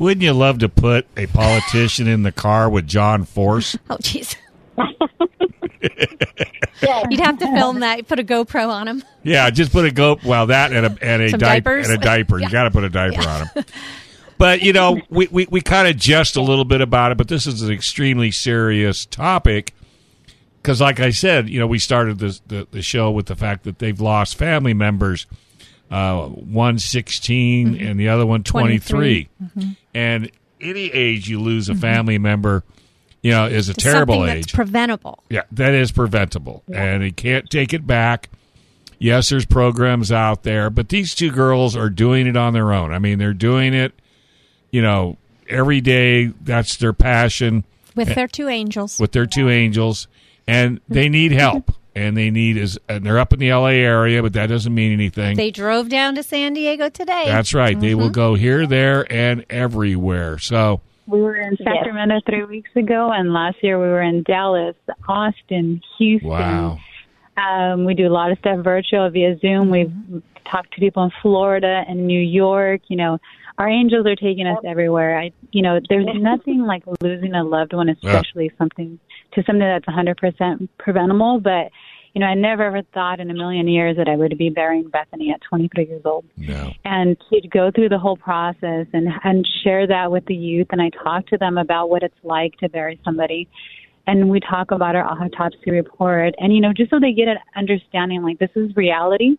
Wouldn't 0.00 0.22
you 0.22 0.32
love 0.32 0.58
to 0.60 0.68
put 0.70 1.06
a 1.16 1.26
politician 1.26 2.08
in 2.08 2.22
the 2.22 2.32
car 2.32 2.70
with 2.70 2.86
John 2.88 3.24
Force? 3.24 3.76
Oh, 3.90 3.96
jeez. 3.98 4.34
You'd 5.82 7.20
have 7.20 7.38
to 7.38 7.46
film 7.54 7.80
that. 7.80 8.06
Put 8.08 8.18
a 8.18 8.24
GoPro 8.24 8.68
on 8.68 8.88
him. 8.88 9.02
Yeah, 9.22 9.50
just 9.50 9.72
put 9.72 9.84
a 9.84 9.90
go. 9.90 10.18
Well, 10.24 10.46
that 10.46 10.72
and 10.72 10.86
a 10.86 10.96
and 11.02 11.22
a 11.22 11.28
Some 11.30 11.40
diaper 11.40 11.76
diapers? 11.76 11.88
and 11.90 11.98
a 11.98 12.00
diaper. 12.02 12.38
You 12.38 12.48
got 12.50 12.64
to 12.64 12.70
put 12.70 12.84
a 12.84 12.88
diaper 12.88 13.28
on 13.28 13.46
him. 13.48 13.64
But 14.38 14.62
you 14.62 14.72
know, 14.72 15.00
we 15.10 15.28
we, 15.30 15.46
we 15.50 15.60
kind 15.60 15.88
of 15.88 15.96
jest 15.96 16.36
a 16.36 16.42
little 16.42 16.64
bit 16.64 16.80
about 16.80 17.12
it, 17.12 17.18
but 17.18 17.28
this 17.28 17.46
is 17.46 17.60
an 17.62 17.70
extremely 17.70 18.30
serious 18.30 19.04
topic 19.06 19.74
because, 20.62 20.80
like 20.80 21.00
I 21.00 21.10
said, 21.10 21.48
you 21.50 21.58
know, 21.60 21.66
we 21.66 21.78
started 21.78 22.18
this, 22.18 22.40
the 22.46 22.66
the 22.70 22.80
show 22.82 23.10
with 23.10 23.26
the 23.26 23.36
fact 23.36 23.64
that 23.64 23.78
they've 23.78 24.00
lost 24.00 24.36
family 24.36 24.72
members. 24.74 25.26
Uh, 25.90 26.26
one 26.28 26.78
16 26.78 27.74
Mm-hmm. 27.74 27.84
and 27.86 27.98
the 28.00 28.08
other 28.08 28.24
one 28.24 28.44
23. 28.44 29.28
And 29.94 30.30
any 30.60 30.90
age 30.92 31.28
you 31.28 31.40
lose 31.40 31.68
a 31.68 31.74
family 31.74 32.18
member, 32.18 32.62
you 33.22 33.30
know, 33.30 33.46
is 33.46 33.68
a 33.68 33.74
terrible 33.74 34.18
Mm-hmm. 34.20 34.38
Age. 34.38 34.52
preventable. 34.52 35.22
Yeah, 35.30 35.42
that 35.52 35.74
is 35.74 35.92
preventable, 35.92 36.62
and 36.72 37.02
he 37.02 37.10
can't 37.12 37.48
take 37.50 37.72
it 37.72 37.86
back. 37.86 38.28
Yes, 38.98 39.30
there's 39.30 39.46
programs 39.46 40.12
out 40.12 40.42
there, 40.42 40.68
but 40.68 40.90
these 40.90 41.14
two 41.14 41.30
girls 41.30 41.74
are 41.74 41.88
doing 41.88 42.26
it 42.26 42.36
on 42.36 42.52
their 42.52 42.72
own. 42.72 42.92
I 42.92 42.98
mean, 42.98 43.18
they're 43.18 43.32
doing 43.32 43.72
it, 43.72 43.94
you 44.70 44.82
know, 44.82 45.16
every 45.48 45.80
day. 45.80 46.26
That's 46.26 46.76
their 46.76 46.92
passion 46.92 47.64
with 47.96 48.14
their 48.14 48.28
two 48.28 48.48
angels. 48.48 48.98
with 49.00 49.12
their 49.12 49.24
two 49.26 49.48
angels, 49.48 50.06
and 50.46 50.80
they 50.88 51.08
need 51.08 51.32
help. 51.32 51.72
And 52.00 52.16
they 52.16 52.30
need 52.30 52.56
is 52.56 52.78
and 52.88 53.04
they're 53.04 53.18
up 53.18 53.32
in 53.34 53.38
the 53.38 53.52
LA 53.52 53.66
area, 53.68 54.22
but 54.22 54.32
that 54.32 54.46
doesn't 54.46 54.74
mean 54.74 54.92
anything. 54.92 55.36
They 55.36 55.50
drove 55.50 55.88
down 55.90 56.14
to 56.14 56.22
San 56.22 56.54
Diego 56.54 56.88
today. 56.88 57.24
That's 57.26 57.52
right. 57.52 57.78
They 57.78 57.94
will 57.94 58.08
go 58.10 58.34
here, 58.34 58.66
there, 58.66 59.10
and 59.12 59.44
everywhere. 59.50 60.38
So 60.38 60.80
We 61.06 61.20
were 61.20 61.36
in 61.36 61.56
Sacramento 61.58 62.20
three 62.26 62.44
weeks 62.44 62.70
ago, 62.74 63.10
and 63.12 63.32
last 63.32 63.58
year 63.62 63.78
we 63.78 63.86
were 63.88 64.00
in 64.02 64.22
Dallas, 64.22 64.76
Austin, 65.08 65.82
Houston. 65.98 66.30
wow. 66.30 66.78
Um, 67.36 67.84
we 67.84 67.94
do 67.94 68.06
a 68.06 68.12
lot 68.12 68.30
of 68.32 68.38
stuff 68.38 68.62
virtual 68.64 69.08
via 69.10 69.38
Zoom. 69.38 69.70
We've 69.70 69.92
talked 70.50 70.72
to 70.74 70.80
people 70.80 71.04
in 71.04 71.10
Florida 71.22 71.84
and 71.88 72.06
New 72.06 72.20
York. 72.20 72.82
You 72.88 72.96
know, 72.96 73.18
our 73.60 73.68
angels 73.68 74.06
are 74.06 74.16
taking 74.16 74.46
us 74.46 74.56
everywhere. 74.66 75.18
I, 75.18 75.32
you 75.52 75.60
know, 75.60 75.80
there's 75.90 76.06
nothing 76.14 76.62
like 76.62 76.82
losing 77.02 77.34
a 77.34 77.44
loved 77.44 77.74
one, 77.74 77.90
especially 77.90 78.50
something 78.56 78.98
to 79.34 79.42
something 79.44 79.58
that's 79.58 79.84
100% 79.84 80.68
preventable. 80.78 81.40
But 81.40 81.70
you 82.14 82.20
know, 82.20 82.26
I 82.26 82.34
never 82.34 82.64
ever 82.64 82.82
thought 82.94 83.20
in 83.20 83.30
a 83.30 83.34
million 83.34 83.68
years 83.68 83.98
that 83.98 84.08
I 84.08 84.16
would 84.16 84.36
be 84.38 84.48
burying 84.48 84.88
Bethany 84.88 85.30
at 85.30 85.42
23 85.42 85.86
years 85.86 86.02
old 86.06 86.24
No. 86.38 86.72
and 86.86 87.16
to 87.30 87.48
go 87.48 87.70
through 87.70 87.90
the 87.90 87.98
whole 87.98 88.16
process 88.16 88.86
and 88.94 89.08
and 89.24 89.46
share 89.62 89.86
that 89.86 90.10
with 90.10 90.24
the 90.24 90.34
youth 90.34 90.68
and 90.70 90.80
I 90.80 90.88
talk 91.04 91.26
to 91.26 91.36
them 91.36 91.58
about 91.58 91.90
what 91.90 92.02
it's 92.02 92.18
like 92.24 92.56
to 92.58 92.68
bury 92.68 92.98
somebody 93.04 93.46
and 94.06 94.28
we 94.28 94.40
talk 94.40 94.72
about 94.72 94.96
our 94.96 95.04
autopsy 95.04 95.70
report 95.70 96.34
and 96.38 96.52
you 96.52 96.60
know 96.60 96.72
just 96.72 96.90
so 96.90 96.98
they 96.98 97.12
get 97.12 97.28
an 97.28 97.38
understanding 97.54 98.22
like 98.22 98.38
this 98.40 98.50
is 98.56 98.74
reality 98.74 99.36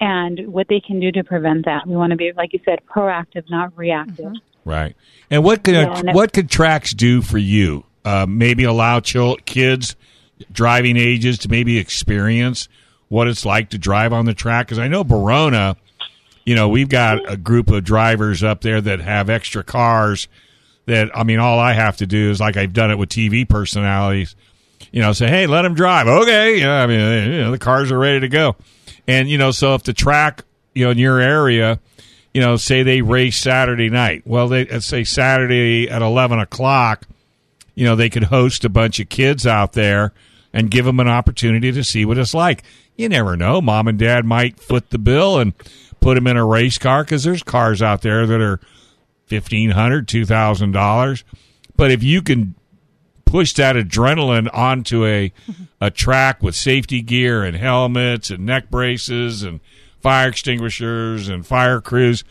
and 0.00 0.46
what 0.52 0.68
they 0.68 0.80
can 0.80 1.00
do 1.00 1.10
to 1.10 1.24
prevent 1.24 1.64
that 1.64 1.86
we 1.86 1.96
want 1.96 2.10
to 2.10 2.16
be 2.16 2.32
like 2.36 2.52
you 2.52 2.60
said 2.64 2.78
proactive 2.86 3.44
not 3.50 3.76
reactive 3.76 4.32
Right. 4.68 4.94
And 5.30 5.42
what 5.42 5.64
could 5.64 5.74
Yeah, 5.74 5.98
and 5.98 6.14
what 6.14 6.34
could 6.34 6.50
tracks 6.50 6.92
do 6.92 7.22
for 7.22 7.38
you? 7.38 7.84
Uh, 8.04 8.26
maybe 8.28 8.64
allow 8.64 9.00
chil- 9.00 9.38
kids 9.46 9.96
driving 10.52 10.98
ages 10.98 11.38
to 11.38 11.48
maybe 11.48 11.78
experience 11.78 12.68
what 13.08 13.28
it's 13.28 13.46
like 13.46 13.70
to 13.70 13.78
drive 13.78 14.12
on 14.12 14.26
the 14.26 14.34
track. 14.34 14.66
Because 14.66 14.78
I 14.78 14.86
know 14.86 15.04
Barona, 15.04 15.76
you 16.44 16.54
know, 16.54 16.68
we've 16.68 16.90
got 16.90 17.30
a 17.30 17.36
group 17.38 17.70
of 17.70 17.82
drivers 17.82 18.42
up 18.42 18.60
there 18.60 18.80
that 18.82 19.00
have 19.00 19.30
extra 19.30 19.64
cars. 19.64 20.28
That 20.84 21.16
I 21.16 21.24
mean, 21.24 21.38
all 21.38 21.58
I 21.58 21.72
have 21.72 21.96
to 21.98 22.06
do 22.06 22.30
is 22.30 22.38
like 22.38 22.58
I've 22.58 22.74
done 22.74 22.90
it 22.90 22.98
with 22.98 23.08
TV 23.08 23.48
personalities. 23.48 24.36
You 24.92 25.00
know, 25.00 25.12
say, 25.12 25.28
hey, 25.28 25.46
let 25.46 25.62
them 25.62 25.74
drive. 25.74 26.06
Okay, 26.06 26.60
yeah. 26.60 26.82
I 26.82 26.86
mean, 26.86 27.00
you 27.32 27.38
know, 27.40 27.50
the 27.50 27.58
cars 27.58 27.90
are 27.90 27.98
ready 27.98 28.20
to 28.20 28.28
go. 28.28 28.54
And 29.08 29.28
you 29.28 29.38
know, 29.38 29.50
so 29.50 29.74
if 29.74 29.82
the 29.82 29.92
track, 29.92 30.44
you 30.74 30.84
know, 30.84 30.92
in 30.92 30.98
your 30.98 31.18
area 31.18 31.80
you 32.38 32.40
know, 32.40 32.56
say 32.56 32.82
they 32.82 33.02
race 33.02 33.36
Saturday 33.36 33.88
night. 33.90 34.22
Well, 34.24 34.48
they 34.48 34.64
let's 34.66 34.86
say 34.86 35.04
Saturday 35.04 35.88
at 35.88 36.02
eleven 36.02 36.38
o'clock. 36.38 37.06
You 37.74 37.84
know, 37.84 37.96
they 37.96 38.10
could 38.10 38.24
host 38.24 38.64
a 38.64 38.68
bunch 38.68 39.00
of 39.00 39.08
kids 39.08 39.46
out 39.46 39.72
there 39.72 40.12
and 40.52 40.70
give 40.70 40.84
them 40.84 41.00
an 41.00 41.08
opportunity 41.08 41.72
to 41.72 41.84
see 41.84 42.04
what 42.04 42.18
it's 42.18 42.34
like. 42.34 42.62
You 42.96 43.08
never 43.08 43.36
know. 43.36 43.60
Mom 43.60 43.88
and 43.88 43.98
dad 43.98 44.24
might 44.24 44.60
foot 44.60 44.90
the 44.90 44.98
bill 44.98 45.38
and 45.38 45.52
put 46.00 46.14
them 46.14 46.26
in 46.26 46.36
a 46.36 46.44
race 46.44 46.78
car 46.78 47.04
because 47.04 47.24
there's 47.24 47.42
cars 47.42 47.82
out 47.82 48.02
there 48.02 48.26
that 48.26 48.40
are 48.40 48.60
fifteen 49.26 49.70
hundred, 49.70 50.06
two 50.06 50.24
thousand 50.24 50.72
dollars. 50.72 51.24
But 51.76 51.90
if 51.90 52.02
you 52.02 52.22
can 52.22 52.54
push 53.30 53.52
that 53.54 53.76
adrenaline 53.76 54.48
onto 54.52 55.04
a 55.04 55.32
a 55.80 55.90
track 55.90 56.42
with 56.42 56.54
safety 56.54 57.02
gear 57.02 57.44
and 57.44 57.56
helmets 57.56 58.30
and 58.30 58.46
neck 58.46 58.70
braces 58.70 59.42
and 59.42 59.60
fire 60.00 60.28
extinguishers 60.28 61.28
and 61.28 61.46
fire 61.46 61.80
crews 61.80 62.24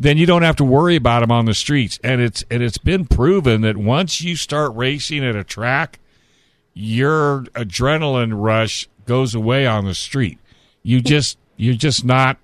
then 0.00 0.16
you 0.16 0.26
don't 0.26 0.42
have 0.42 0.54
to 0.54 0.64
worry 0.64 0.94
about 0.94 1.20
them 1.20 1.32
on 1.32 1.44
the 1.44 1.54
streets. 1.54 1.98
And 2.04 2.20
it's 2.20 2.44
and 2.50 2.62
it's 2.62 2.78
been 2.78 3.04
proven 3.04 3.62
that 3.62 3.76
once 3.76 4.20
you 4.20 4.36
start 4.36 4.72
racing 4.76 5.24
at 5.24 5.34
a 5.34 5.42
track 5.42 5.98
your 6.72 7.42
adrenaline 7.54 8.32
rush 8.36 8.88
goes 9.04 9.34
away 9.34 9.66
on 9.66 9.84
the 9.84 9.94
street. 9.94 10.38
You 10.84 11.00
just 11.00 11.36
you're 11.56 11.74
just 11.74 12.04
not 12.04 12.38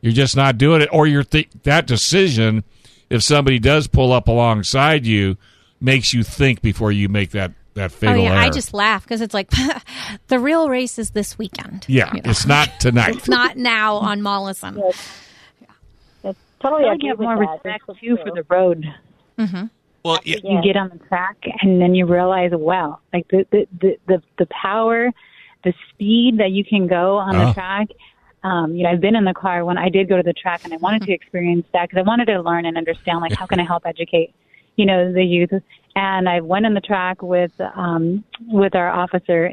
you're 0.00 0.12
just 0.12 0.36
not 0.36 0.56
doing 0.56 0.80
it. 0.80 0.88
Or 0.92 1.08
you're 1.08 1.24
th- 1.24 1.50
that 1.64 1.88
decision 1.88 2.62
if 3.10 3.24
somebody 3.24 3.58
does 3.58 3.88
pull 3.88 4.12
up 4.12 4.28
alongside 4.28 5.04
you 5.04 5.36
makes 5.80 6.12
you 6.12 6.22
think 6.22 6.60
before 6.62 6.92
you 6.92 7.08
make 7.08 7.30
that 7.30 7.52
that 7.74 7.92
fatal 7.92 8.16
Oh 8.16 8.22
yeah, 8.24 8.30
error. 8.32 8.40
I 8.40 8.50
just 8.50 8.74
laugh 8.74 9.04
because 9.04 9.20
it's 9.20 9.32
like 9.34 9.50
the 10.28 10.38
real 10.38 10.68
race 10.68 10.98
is 10.98 11.10
this 11.10 11.38
weekend. 11.38 11.84
yeah, 11.88 12.08
you 12.14 12.20
know? 12.22 12.30
it's 12.30 12.46
not 12.46 12.68
tonight. 12.80 13.16
It's 13.16 13.28
not 13.38 13.56
now 13.56 13.96
on 13.96 14.22
Mollison. 14.22 14.82
I 16.24 16.34
totally 16.60 16.84
I 16.84 16.94
agree 16.94 17.08
have 17.08 17.18
with 17.18 17.24
more 17.26 17.36
that. 17.38 17.50
respect 17.52 17.84
It's 17.88 18.00
too 18.00 18.16
true. 18.16 18.24
for 18.24 18.34
the 18.34 18.44
road 18.48 18.84
Mm-hmm. 19.38 19.66
well, 20.04 20.18
yeah, 20.24 20.36
you 20.44 20.60
get 20.62 20.76
on 20.76 20.90
the 20.90 20.98
track 21.06 21.38
and 21.62 21.80
then 21.80 21.94
you 21.94 22.04
realize 22.04 22.50
wow 22.52 22.98
like 23.14 23.26
the 23.28 23.46
the 23.50 23.66
the 23.80 23.96
the, 24.06 24.22
the 24.38 24.46
power 24.46 25.08
the 25.64 25.72
speed 25.88 26.36
that 26.38 26.50
you 26.50 26.62
can 26.62 26.86
go 26.86 27.16
on 27.16 27.34
Oh. 27.36 27.46
the 27.46 27.54
track 27.54 27.88
um 28.42 28.74
you 28.74 28.82
know 28.82 28.90
i've 28.90 29.00
been 29.00 29.16
in 29.16 29.24
the 29.24 29.32
car 29.32 29.64
when 29.64 29.78
i 29.78 29.88
did 29.88 30.10
go 30.10 30.18
to 30.18 30.22
the 30.22 30.34
track 30.34 30.60
and 30.64 30.74
i 30.74 30.76
wanted 30.76 31.02
to 31.02 31.12
experience 31.18 31.64
that 31.72 31.88
because 31.88 31.98
i 31.98 32.06
wanted 32.06 32.26
to 32.26 32.38
learn 32.42 32.66
and 32.66 32.76
understand 32.76 33.20
like 33.20 33.32
how 33.32 33.46
can 33.46 33.58
i 33.60 33.64
help 33.64 33.86
educate 33.86 34.34
you 34.80 34.86
know 34.86 35.12
the 35.12 35.22
youth 35.22 35.50
and 35.94 36.28
i 36.28 36.40
went 36.40 36.64
in 36.64 36.72
the 36.72 36.80
track 36.80 37.20
with 37.22 37.52
um 37.76 38.24
with 38.46 38.74
our 38.74 38.90
officer 38.90 39.52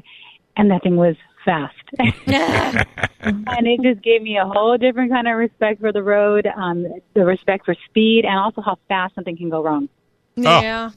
and 0.55 0.71
that 0.71 0.81
thing 0.83 0.95
was 0.95 1.15
fast 1.43 1.75
and 1.99 3.67
it 3.67 3.81
just 3.81 4.01
gave 4.01 4.21
me 4.21 4.37
a 4.37 4.45
whole 4.45 4.77
different 4.77 5.11
kind 5.11 5.27
of 5.27 5.35
respect 5.37 5.81
for 5.81 5.91
the 5.91 6.01
road 6.01 6.47
um 6.55 6.85
the 7.13 7.25
respect 7.25 7.65
for 7.65 7.75
speed 7.89 8.23
and 8.23 8.39
also 8.39 8.61
how 8.61 8.77
fast 8.87 9.13
something 9.15 9.35
can 9.35 9.49
go 9.49 9.61
wrong 9.61 9.89
Yeah. 10.37 10.91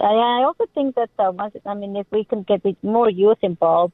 I, 0.00 0.04
I 0.04 0.42
also 0.44 0.64
think 0.74 0.96
that 0.96 1.10
uh, 1.18 1.30
once, 1.32 1.54
I 1.64 1.74
mean, 1.74 1.96
if 1.96 2.06
we 2.10 2.24
can 2.24 2.42
get 2.42 2.60
more 2.82 3.08
youth 3.08 3.38
involved, 3.42 3.92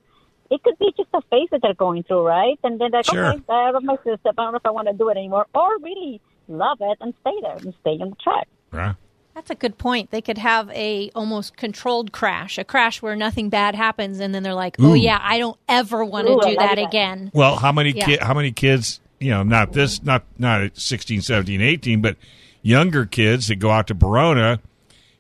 it 0.51 0.62
could 0.62 0.79
be 0.79 0.93
just 0.97 1.09
a 1.14 1.21
phase 1.31 1.49
that 1.53 1.61
they're 1.62 1.75
going 1.75 2.03
through, 2.03 2.27
right? 2.27 2.59
And 2.64 2.81
then 2.81 2.90
like, 2.93 3.07
Sure. 3.07 3.33
okay, 3.33 3.43
I 3.49 3.73
don't 3.73 3.85
know 3.85 3.99
I 4.05 4.16
don't 4.37 4.53
know 4.53 4.57
if 4.57 4.66
I 4.66 4.71
want 4.71 4.88
to 4.88 4.95
do 4.95 5.09
it 5.09 5.16
anymore, 5.16 5.47
or 5.55 5.79
really 5.81 6.21
love 6.49 6.79
it 6.81 6.99
and 7.01 7.14
stay 7.21 7.37
there 7.43 7.57
and 7.57 7.75
stay 7.81 7.97
on 8.03 8.11
the 8.11 8.16
track. 8.16 8.49
Right. 8.72 8.94
That's 9.35 9.50
a 9.50 9.54
good 9.54 9.78
point. 9.78 10.11
They 10.11 10.20
could 10.20 10.38
have 10.38 10.68
a 10.70 11.11
almost 11.14 11.56
controlled 11.56 12.12
crash, 12.12 12.59
a 12.59 12.64
crash 12.64 13.00
where 13.00 13.16
nothing 13.16 13.48
bad 13.48 13.74
happens, 13.74 14.20
and 14.20 14.35
then 14.35 14.42
they're 14.42 14.54
like, 14.54 14.76
"Oh 14.78 14.92
Ooh. 14.92 14.94
yeah, 14.94 15.18
I 15.22 15.38
don't 15.38 15.56
ever 15.68 16.04
want 16.04 16.26
to 16.26 16.35
do 16.35 16.56
that 16.56 16.76
that. 16.76 16.78
again." 16.78 17.30
Well, 17.33 17.56
how 17.56 17.72
many 17.72 17.90
Yeah. 17.92 18.04
ki- 18.06 18.18
how 18.20 18.35
many 18.35 18.52
kids, 18.52 19.00
you 19.18 19.30
know, 19.30 19.42
not 19.42 19.72
this 19.72 20.02
not 20.02 20.24
not 20.38 20.61
at 20.62 20.78
16, 20.78 21.22
17, 21.22 21.62
18, 21.62 22.02
but 22.02 22.16
younger 22.62 23.06
kids 23.06 23.48
that 23.48 23.56
go 23.56 23.70
out 23.70 23.87
to 23.87 23.94
Barona 23.94 24.61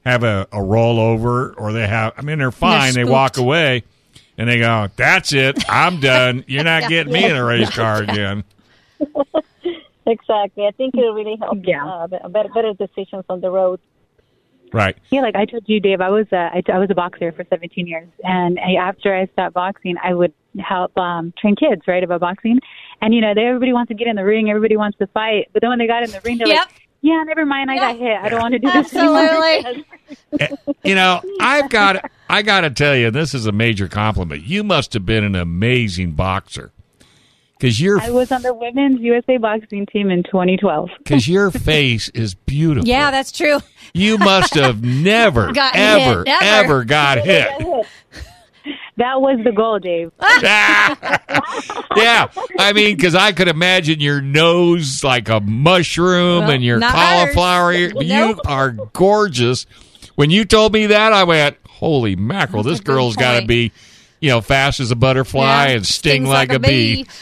have 0.04 0.22
a, 0.22 0.46
a 0.52 0.58
rollover 0.58 1.54
or 1.56 1.72
they 1.72 1.86
have 1.86 2.12
I 2.18 2.22
mean 2.22 2.38
they're 2.40 2.50
fine, 2.50 2.92
they 2.94 3.04
walk 3.04 3.38
away 3.38 3.84
and 4.36 4.48
they 4.50 4.58
go, 4.58 4.88
"That's 4.96 5.32
it. 5.32 5.64
I'm 5.68 5.98
done. 6.00 6.44
You're 6.46 6.64
not 6.64 6.88
getting 6.90 7.12
me 7.12 7.24
in 7.24 7.36
a 7.36 7.44
race 7.44 7.70
car 7.70 8.02
again." 8.02 8.44
Exactly. 10.10 10.66
I 10.66 10.72
think 10.72 10.94
it'll 10.96 11.14
really 11.14 11.36
help 11.40 11.58
Yeah. 11.64 11.86
uh, 11.86 12.06
better, 12.28 12.48
better 12.48 12.72
decisions 12.74 13.24
on 13.28 13.40
the 13.40 13.50
road. 13.50 13.80
Right. 14.72 14.96
Yeah, 15.10 15.22
like 15.22 15.34
I 15.34 15.46
told 15.46 15.64
you, 15.66 15.80
Dave, 15.80 16.00
I 16.00 16.10
was 16.10 16.26
a, 16.32 16.36
I, 16.54 16.62
I 16.72 16.78
was 16.78 16.88
a 16.90 16.94
boxer 16.94 17.32
for 17.32 17.44
17 17.50 17.86
years, 17.88 18.08
and 18.22 18.58
I, 18.60 18.74
after 18.80 19.12
I 19.16 19.26
stopped 19.32 19.54
boxing, 19.54 19.96
I 20.02 20.14
would 20.14 20.32
help 20.60 20.96
um, 20.96 21.32
train 21.40 21.56
kids, 21.56 21.82
right, 21.88 22.04
about 22.04 22.20
boxing. 22.20 22.60
And 23.02 23.12
you 23.12 23.20
know, 23.20 23.34
they, 23.34 23.46
everybody 23.46 23.72
wants 23.72 23.88
to 23.88 23.94
get 23.94 24.06
in 24.06 24.14
the 24.14 24.24
ring, 24.24 24.48
everybody 24.48 24.76
wants 24.76 24.96
to 24.98 25.08
fight, 25.08 25.48
but 25.52 25.60
then 25.62 25.70
when 25.70 25.80
they 25.80 25.88
got 25.88 26.04
in 26.04 26.10
the 26.12 26.20
ring, 26.24 26.38
they're 26.38 26.46
Yep. 26.46 26.58
like, 26.68 26.82
"Yeah, 27.00 27.20
never 27.26 27.44
mind, 27.44 27.68
I 27.68 27.76
got 27.78 27.96
hit. 27.96 28.16
I 28.16 28.28
don't 28.28 28.40
want 28.40 28.52
to 28.52 28.58
do 28.60 28.70
this 28.70 28.94
anymore." 28.94 29.18
Absolutely. 30.30 30.76
You 30.84 30.94
know, 30.94 31.20
I've 31.40 31.68
got 31.68 32.08
I 32.28 32.42
got 32.42 32.60
to 32.60 32.70
tell 32.70 32.94
you, 32.94 33.10
this 33.10 33.34
is 33.34 33.46
a 33.46 33.52
major 33.52 33.88
compliment. 33.88 34.44
You 34.44 34.62
must 34.62 34.92
have 34.94 35.04
been 35.04 35.24
an 35.24 35.34
amazing 35.34 36.12
boxer. 36.12 36.70
Cuz 37.60 37.80
your 37.80 38.00
I 38.00 38.10
was 38.10 38.32
on 38.32 38.42
the 38.42 38.54
women's 38.54 39.00
USA 39.00 39.36
boxing 39.36 39.86
team 39.86 40.10
in 40.10 40.22
2012. 40.24 40.88
cuz 41.06 41.28
your 41.28 41.50
face 41.70 42.08
is 42.10 42.34
beautiful. 42.34 42.88
Yeah, 42.88 43.10
that's 43.10 43.30
true. 43.32 43.58
You 43.94 44.16
must 44.18 44.54
have 44.54 44.82
never, 44.84 45.52
Got 45.52 45.74
hit, 45.76 45.82
ever, 46.00 46.24
ever 46.26 46.84
got 46.84 47.18
hit. 47.18 47.48
That 48.96 49.20
was 49.22 49.40
the 49.44 49.52
goal, 49.52 49.78
Dave. 49.78 50.12
yeah, 51.96 52.28
I 52.58 52.72
mean, 52.74 52.96
because 52.96 53.14
I 53.14 53.32
could 53.32 53.48
imagine 53.48 54.00
your 54.00 54.20
nose 54.20 55.02
like 55.02 55.28
a 55.28 55.40
mushroom 55.40 56.40
Well, 56.42 56.50
and 56.50 56.62
your 56.64 56.80
cauliflower. 56.80 57.72
ours. 57.72 57.92
You 57.96 58.06
Nope. 58.08 58.40
are 58.46 58.70
gorgeous. 58.92 59.66
When 60.16 60.30
you 60.30 60.44
told 60.44 60.72
me 60.74 60.86
that, 60.86 61.12
I 61.14 61.24
went, 61.24 61.56
"Holy 61.66 62.14
mackerel! 62.16 62.62
This 62.62 62.72
That's 62.72 62.80
a 62.80 62.84
good 62.84 62.92
girl's 62.92 63.16
got 63.16 63.40
to 63.40 63.46
be 63.46 63.72
you 64.20 64.28
know, 64.30 64.40
fast 64.40 64.80
as 64.80 64.90
a 64.90 64.96
butterfly 64.96 65.66
Yeah, 65.68 65.74
and 65.76 65.86
sting 65.86 66.24
stings 66.24 66.28
like, 66.28 66.52
a 66.52 66.58
bee. 66.58 67.06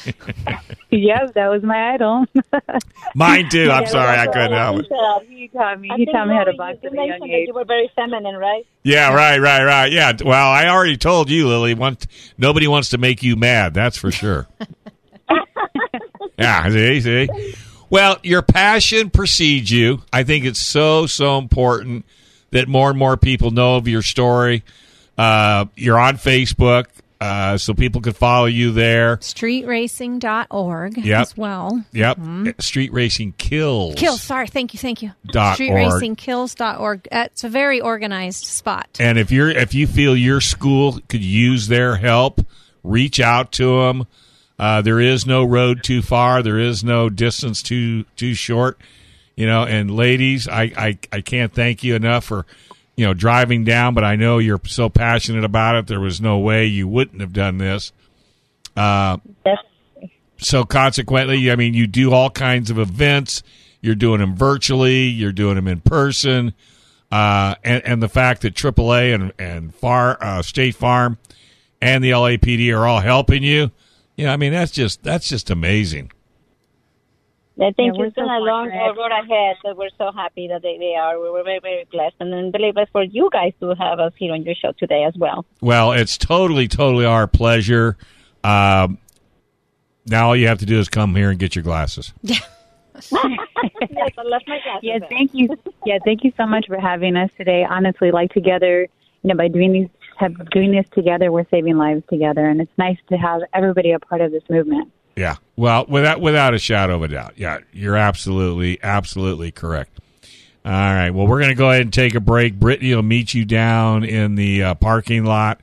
Yep, 0.90 1.34
that 1.34 1.48
was 1.48 1.62
my 1.62 1.92
idol. 1.92 2.24
Mine 3.14 3.50
too. 3.50 3.70
I'm 3.70 3.82
Yeah, 3.82 3.88
sorry, 3.90 4.18
I 4.18 4.26
couldn't 4.26 4.52
help 4.52 4.80
it. 4.80 4.86
said. 4.88 5.28
he 5.28 5.48
taught 5.48 5.78
me. 5.78 5.90
I 5.92 5.96
He 5.96 6.06
taught 6.06 6.26
me 6.28 6.34
how 6.34 6.44
to 6.44 6.54
box 6.54 6.78
you, 6.82 6.88
at 6.88 6.94
a 6.94 7.06
young 7.06 7.28
age. 7.28 7.46
you 7.48 7.52
were 7.52 7.66
very 7.66 7.90
feminine, 7.94 8.36
right? 8.36 8.66
Yeah, 8.84 9.12
right, 9.14 9.38
right, 9.38 9.64
right. 9.64 9.92
Yeah. 9.92 10.12
Well, 10.24 10.48
I 10.48 10.66
already 10.68 10.96
told 10.96 11.28
you, 11.28 11.46
Lily. 11.46 11.74
Once 11.74 12.06
nobody 12.38 12.66
wants 12.66 12.88
to 12.90 12.98
make 12.98 13.22
you 13.22 13.36
mad. 13.36 13.74
That's 13.74 13.98
for 13.98 14.10
sure. 14.10 14.46
yeah. 16.38 16.68
See, 16.70 17.00
see. 17.02 17.54
Well, 17.90 18.18
your 18.22 18.40
passion 18.42 19.10
precedes 19.10 19.70
you. 19.70 20.02
I 20.12 20.24
think 20.24 20.44
it's 20.46 20.60
so 20.60 21.06
so 21.06 21.36
important 21.38 22.04
that 22.50 22.66
more 22.68 22.88
and 22.90 22.98
more 22.98 23.16
people 23.18 23.50
know 23.50 23.76
of 23.76 23.86
your 23.88 24.02
story. 24.02 24.64
Uh, 25.18 25.64
you're 25.76 25.98
on 25.98 26.16
Facebook, 26.16 26.84
uh, 27.20 27.58
so 27.58 27.74
people 27.74 28.00
could 28.00 28.16
follow 28.16 28.46
you 28.46 28.70
there. 28.70 29.16
Streetracing.org 29.16 30.96
Yep. 30.98 31.20
as 31.20 31.36
well. 31.36 31.84
Yep. 31.92 32.18
Street 32.60 32.92
Racing 32.92 33.32
Kills. 33.38 33.94
Kills, 33.96 34.22
sorry, 34.22 34.46
thank 34.46 34.72
you, 34.74 34.78
thank 34.78 35.02
you. 35.02 35.12
Dot 35.26 35.60
org. 35.60 35.70
Streetracingkills.org. 35.70 37.08
Uh, 37.10 37.24
It's 37.32 37.44
a 37.44 37.48
very 37.48 37.80
organized 37.80 38.44
spot. 38.44 38.86
And 39.00 39.18
if 39.18 39.30
you're 39.32 39.50
if 39.50 39.74
you 39.74 39.86
feel 39.86 40.16
your 40.16 40.40
school 40.40 41.00
could 41.08 41.24
use 41.24 41.66
their 41.68 41.96
help, 41.96 42.40
reach 42.84 43.18
out 43.20 43.52
to 43.52 43.80
them. 43.82 44.06
Uh, 44.58 44.82
there 44.82 45.00
is 45.00 45.26
no 45.26 45.44
road 45.44 45.82
too 45.84 46.02
far. 46.02 46.42
There 46.42 46.58
is 46.58 46.82
no 46.84 47.08
distance 47.08 47.62
too 47.62 48.04
too 48.16 48.34
short. 48.34 48.80
You 49.36 49.46
know, 49.46 49.62
and 49.62 49.88
ladies, 49.92 50.48
I, 50.48 50.62
I, 50.76 50.98
I 51.12 51.20
can't 51.20 51.52
thank 51.52 51.84
you 51.84 51.94
enough 51.94 52.24
for 52.24 52.44
you 52.98 53.06
know 53.06 53.14
driving 53.14 53.62
down. 53.64 53.94
But 53.94 54.02
I 54.04 54.16
know 54.16 54.38
you're 54.38 54.60
so 54.66 54.88
passionate 54.88 55.44
about 55.44 55.76
it. 55.76 55.86
There 55.86 56.00
was 56.00 56.20
no 56.20 56.38
way 56.38 56.66
you 56.66 56.88
wouldn't 56.88 57.20
have 57.20 57.32
done 57.32 57.58
this. 57.58 57.92
Uh, 58.76 59.18
Yes. 59.46 59.58
so 60.38 60.64
consequently, 60.64 61.50
I 61.50 61.56
mean, 61.56 61.74
you 61.74 61.86
do 61.86 62.12
all 62.12 62.28
kinds 62.28 62.70
of 62.70 62.78
events. 62.78 63.42
You're 63.80 63.94
doing 63.94 64.18
them 64.20 64.34
virtually. 64.34 65.04
You're 65.04 65.32
doing 65.32 65.54
them 65.54 65.68
in 65.68 65.80
person. 65.80 66.52
Uh, 67.10 67.54
and, 67.64 67.82
and 67.86 68.02
the 68.02 68.08
fact 68.08 68.42
that 68.42 68.54
AAA 68.54 69.14
and 69.14 69.32
and 69.38 69.72
Far 69.74 70.18
uh, 70.20 70.42
State 70.42 70.74
Farm 70.74 71.18
and 71.80 72.02
the 72.02 72.10
LAPD 72.10 72.76
are 72.76 72.84
all 72.86 73.00
helping 73.00 73.42
you. 73.44 73.70
You 74.16 74.26
know, 74.26 74.32
I 74.32 74.36
mean, 74.36 74.52
that's 74.52 74.72
just 74.72 75.04
that's 75.04 75.28
just 75.28 75.48
amazing. 75.50 76.10
I 77.60 77.72
think 77.72 77.94
Yeah, 77.94 77.98
we're 77.98 78.06
it's 78.06 78.14
been 78.14 78.26
so 78.26 78.30
a 78.30 78.38
long 78.38 78.68
road 78.68 79.10
ahead, 79.10 79.56
so 79.64 79.74
we're 79.74 79.90
so 79.98 80.12
happy 80.12 80.46
that 80.48 80.62
they, 80.62 80.78
they 80.78 80.94
are. 80.94 81.20
We 81.20 81.28
were 81.30 81.42
very, 81.42 81.58
very 81.58 81.86
blessed. 81.90 82.14
And 82.20 82.32
then 82.32 82.52
believe 82.52 82.76
us 82.76 82.88
for 82.92 83.02
you 83.02 83.28
guys 83.32 83.52
to 83.60 83.74
have 83.74 83.98
us 83.98 84.12
here 84.16 84.32
on 84.32 84.42
your 84.42 84.54
show 84.54 84.72
today 84.78 85.02
as 85.04 85.14
well. 85.16 85.44
Well, 85.60 85.92
it's 85.92 86.16
totally, 86.16 86.68
totally 86.68 87.04
our 87.04 87.26
pleasure. 87.26 87.96
Um, 88.44 88.98
now 90.06 90.28
all 90.28 90.36
you 90.36 90.46
have 90.46 90.58
to 90.58 90.66
do 90.66 90.78
is 90.78 90.88
come 90.88 91.16
here 91.16 91.30
and 91.30 91.38
get 91.38 91.56
your 91.56 91.64
glasses. 91.64 92.12
yes, 92.22 92.42
I 93.12 94.22
left 94.24 94.46
my 94.46 94.60
glasses. 94.62 94.80
Yeah, 94.82 94.98
thank 95.08 95.34
you. 95.34 95.48
Yeah, 95.84 95.98
thank 96.04 96.22
you 96.22 96.32
so 96.36 96.46
much 96.46 96.66
for 96.68 96.78
having 96.78 97.16
us 97.16 97.30
today. 97.36 97.64
Honestly, 97.68 98.12
like 98.12 98.32
together, 98.32 98.82
you 99.22 99.28
know, 99.28 99.34
by 99.34 99.48
doing 99.48 99.72
these, 99.72 99.88
have, 100.16 100.48
doing 100.50 100.70
this 100.70 100.86
together, 100.94 101.32
we're 101.32 101.48
saving 101.50 101.76
lives 101.76 102.04
together, 102.08 102.46
and 102.46 102.60
it's 102.60 102.78
nice 102.78 102.98
to 103.08 103.16
have 103.16 103.42
everybody 103.52 103.90
a 103.90 103.98
part 103.98 104.20
of 104.20 104.30
this 104.30 104.42
movement. 104.48 104.92
Yeah. 105.16 105.36
Well, 105.58 105.86
without 105.88 106.20
without 106.20 106.54
a 106.54 106.58
shadow 106.58 106.94
of 106.94 107.02
a 107.02 107.08
doubt. 107.08 107.32
Yeah, 107.34 107.58
you're 107.72 107.96
absolutely 107.96 108.78
absolutely 108.80 109.50
correct. 109.50 109.98
All 110.64 110.70
right. 110.70 111.10
Well, 111.10 111.26
we're 111.26 111.40
going 111.40 111.50
to 111.50 111.56
go 111.56 111.68
ahead 111.68 111.82
and 111.82 111.92
take 111.92 112.14
a 112.14 112.20
break. 112.20 112.54
Brittany 112.54 112.94
will 112.94 113.02
meet 113.02 113.34
you 113.34 113.44
down 113.44 114.04
in 114.04 114.36
the 114.36 114.62
uh, 114.62 114.74
parking 114.76 115.24
lot. 115.24 115.60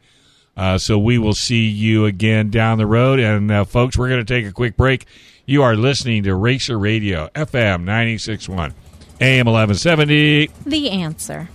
Uh, 0.58 0.78
so 0.78 1.00
we 1.00 1.18
will 1.18 1.34
see 1.34 1.68
you 1.68 2.06
again 2.06 2.50
down 2.50 2.78
the 2.78 2.86
road. 2.86 3.22
And 3.22 3.50
uh, 3.50 3.64
folks, 3.64 3.98
we're 3.98 4.10
going 4.10 4.26
to 4.26 4.34
take 4.34 4.46
a 4.46 4.52
quick 4.52 4.76
break. 4.76 5.06
You 5.46 5.64
are 5.64 5.78
listening 5.78 6.24
to 6.24 6.36
Racer 6.36 6.78
Radio, 6.78 7.30
FM 7.34 7.86
96.1, 7.86 8.74
AM 9.22 9.46
1170. 9.46 10.50
The 10.66 10.90
answer. 10.90 11.48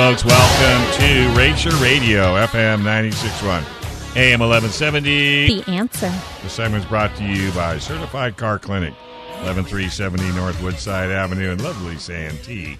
Folks, 0.00 0.24
welcome 0.24 0.98
to 0.98 1.38
Racer 1.38 1.68
Radio, 1.76 2.34
FM 2.46 2.80
96.1, 2.80 4.16
AM 4.16 4.40
1170. 4.40 5.60
The 5.60 5.70
answer. 5.70 6.10
The 6.42 6.48
segment's 6.48 6.86
brought 6.86 7.14
to 7.16 7.22
you 7.22 7.52
by 7.52 7.76
Certified 7.76 8.38
Car 8.38 8.58
Clinic, 8.58 8.94
11370 9.42 10.32
North 10.34 10.62
Woodside 10.62 11.10
Avenue 11.10 11.50
in 11.50 11.62
lovely 11.62 11.98
Santee. 11.98 12.78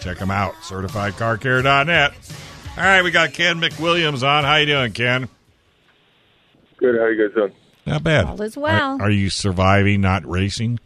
Check 0.00 0.16
them 0.16 0.30
out, 0.30 0.54
certifiedcarcare.net. 0.62 2.12
All 2.78 2.82
right, 2.82 3.02
we 3.02 3.10
got 3.10 3.34
Ken 3.34 3.60
McWilliams 3.60 4.26
on. 4.26 4.44
How 4.44 4.56
you 4.56 4.64
doing, 4.64 4.92
Ken? 4.92 5.28
Good. 6.78 6.98
How 6.98 7.08
you 7.08 7.28
guys 7.28 7.34
doing? 7.34 7.52
Not 7.84 8.02
bad. 8.02 8.24
All 8.24 8.40
is 8.40 8.56
well. 8.56 8.96
Are, 8.98 9.02
are 9.02 9.10
you 9.10 9.28
surviving, 9.28 10.00
not 10.00 10.24
racing? 10.26 10.80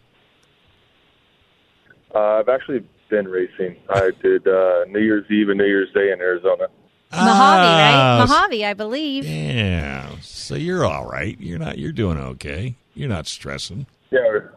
Uh, 2.12 2.40
I've 2.40 2.48
actually 2.48 2.84
been 3.12 3.28
racing. 3.28 3.76
I 3.90 4.10
did 4.22 4.48
uh, 4.48 4.84
New 4.88 5.00
Year's 5.00 5.30
Eve 5.30 5.50
and 5.50 5.58
New 5.58 5.66
Year's 5.66 5.92
Day 5.92 6.10
in 6.12 6.20
Arizona. 6.20 6.66
Mojave, 7.12 7.28
right? 7.28 7.92
Ah, 7.94 8.24
Mojave, 8.26 8.64
I 8.64 8.72
believe. 8.72 9.26
Yeah. 9.26 10.08
So 10.22 10.54
you're 10.54 10.84
all 10.86 11.06
right. 11.06 11.36
You're 11.38 11.58
not. 11.58 11.76
You're 11.78 11.92
doing 11.92 12.16
okay. 12.16 12.74
You're 12.94 13.10
not 13.10 13.26
stressing. 13.26 13.86
Yeah, 14.10 14.20
we're 14.28 14.52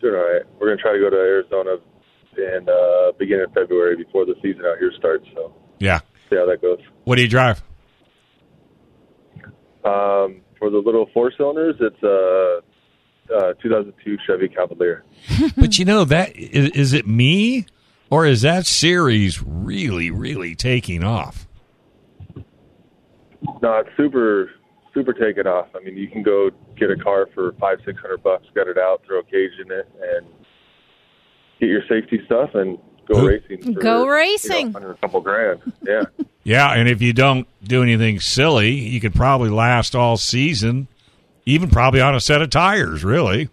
doing 0.00 0.14
all 0.14 0.32
right. 0.32 0.42
We're 0.60 0.68
gonna 0.68 0.80
try 0.80 0.92
to 0.92 0.98
go 1.00 1.10
to 1.10 1.16
Arizona 1.16 1.76
in 2.38 2.68
uh, 2.68 3.12
beginning 3.18 3.46
of 3.46 3.52
February 3.54 3.96
before 3.96 4.24
the 4.24 4.34
season 4.40 4.64
out 4.64 4.78
here 4.78 4.92
starts. 4.96 5.26
So 5.34 5.52
Yeah. 5.80 5.98
see 6.30 6.36
how 6.36 6.46
that 6.46 6.62
goes. 6.62 6.78
What 7.04 7.16
do 7.16 7.22
you 7.22 7.28
drive? 7.28 7.60
Um, 9.84 10.40
for 10.58 10.70
the 10.70 10.78
little 10.84 11.10
four 11.12 11.32
cylinders, 11.36 11.74
it's 11.80 12.02
a 12.04 12.60
uh, 13.34 13.54
2002 13.62 14.18
Chevy 14.26 14.48
Cavalier. 14.48 15.04
but 15.56 15.78
you 15.78 15.84
know 15.84 16.04
that 16.04 16.34
is, 16.36 16.70
is 16.70 16.92
it 16.92 17.06
me 17.06 17.66
or 18.10 18.26
is 18.26 18.42
that 18.42 18.66
series 18.66 19.42
really, 19.42 20.10
really 20.10 20.54
taking 20.54 21.02
off? 21.04 21.46
No, 23.62 23.78
it's 23.78 23.90
super 23.96 24.50
super 24.92 25.12
taken 25.12 25.46
off. 25.46 25.68
I 25.74 25.80
mean, 25.80 25.96
you 25.96 26.08
can 26.08 26.22
go 26.22 26.50
get 26.78 26.90
a 26.90 26.96
car 26.96 27.28
for 27.34 27.52
five 27.60 27.78
six 27.84 28.00
hundred 28.00 28.22
bucks, 28.22 28.46
gut 28.54 28.68
it 28.68 28.78
out, 28.78 29.02
throw 29.06 29.18
a 29.20 29.24
cage 29.24 29.52
in 29.64 29.70
it, 29.70 29.88
and 30.00 30.26
get 31.60 31.68
your 31.68 31.82
safety 31.88 32.20
stuff 32.26 32.50
and 32.54 32.78
go 33.06 33.20
Ooh. 33.20 33.28
racing. 33.28 33.62
For, 33.62 33.80
Go 33.80 33.98
you 34.00 34.04
know, 34.04 34.10
racing. 34.10 34.76
under 34.76 34.92
a 34.92 34.96
couple 34.96 35.20
grand. 35.20 35.60
Yeah. 35.82 36.04
Yeah, 36.46 36.74
and 36.74 36.90
if 36.90 37.00
you 37.00 37.14
don't 37.14 37.48
do 37.62 37.82
anything 37.82 38.20
silly, 38.20 38.72
you 38.72 39.00
could 39.00 39.14
probably 39.14 39.48
last 39.48 39.96
all 39.96 40.18
season, 40.18 40.88
even 41.46 41.70
probably 41.70 42.00
on 42.00 42.14
a 42.14 42.20
set 42.20 42.42
of 42.42 42.50
tires, 42.50 43.04
really. 43.04 43.48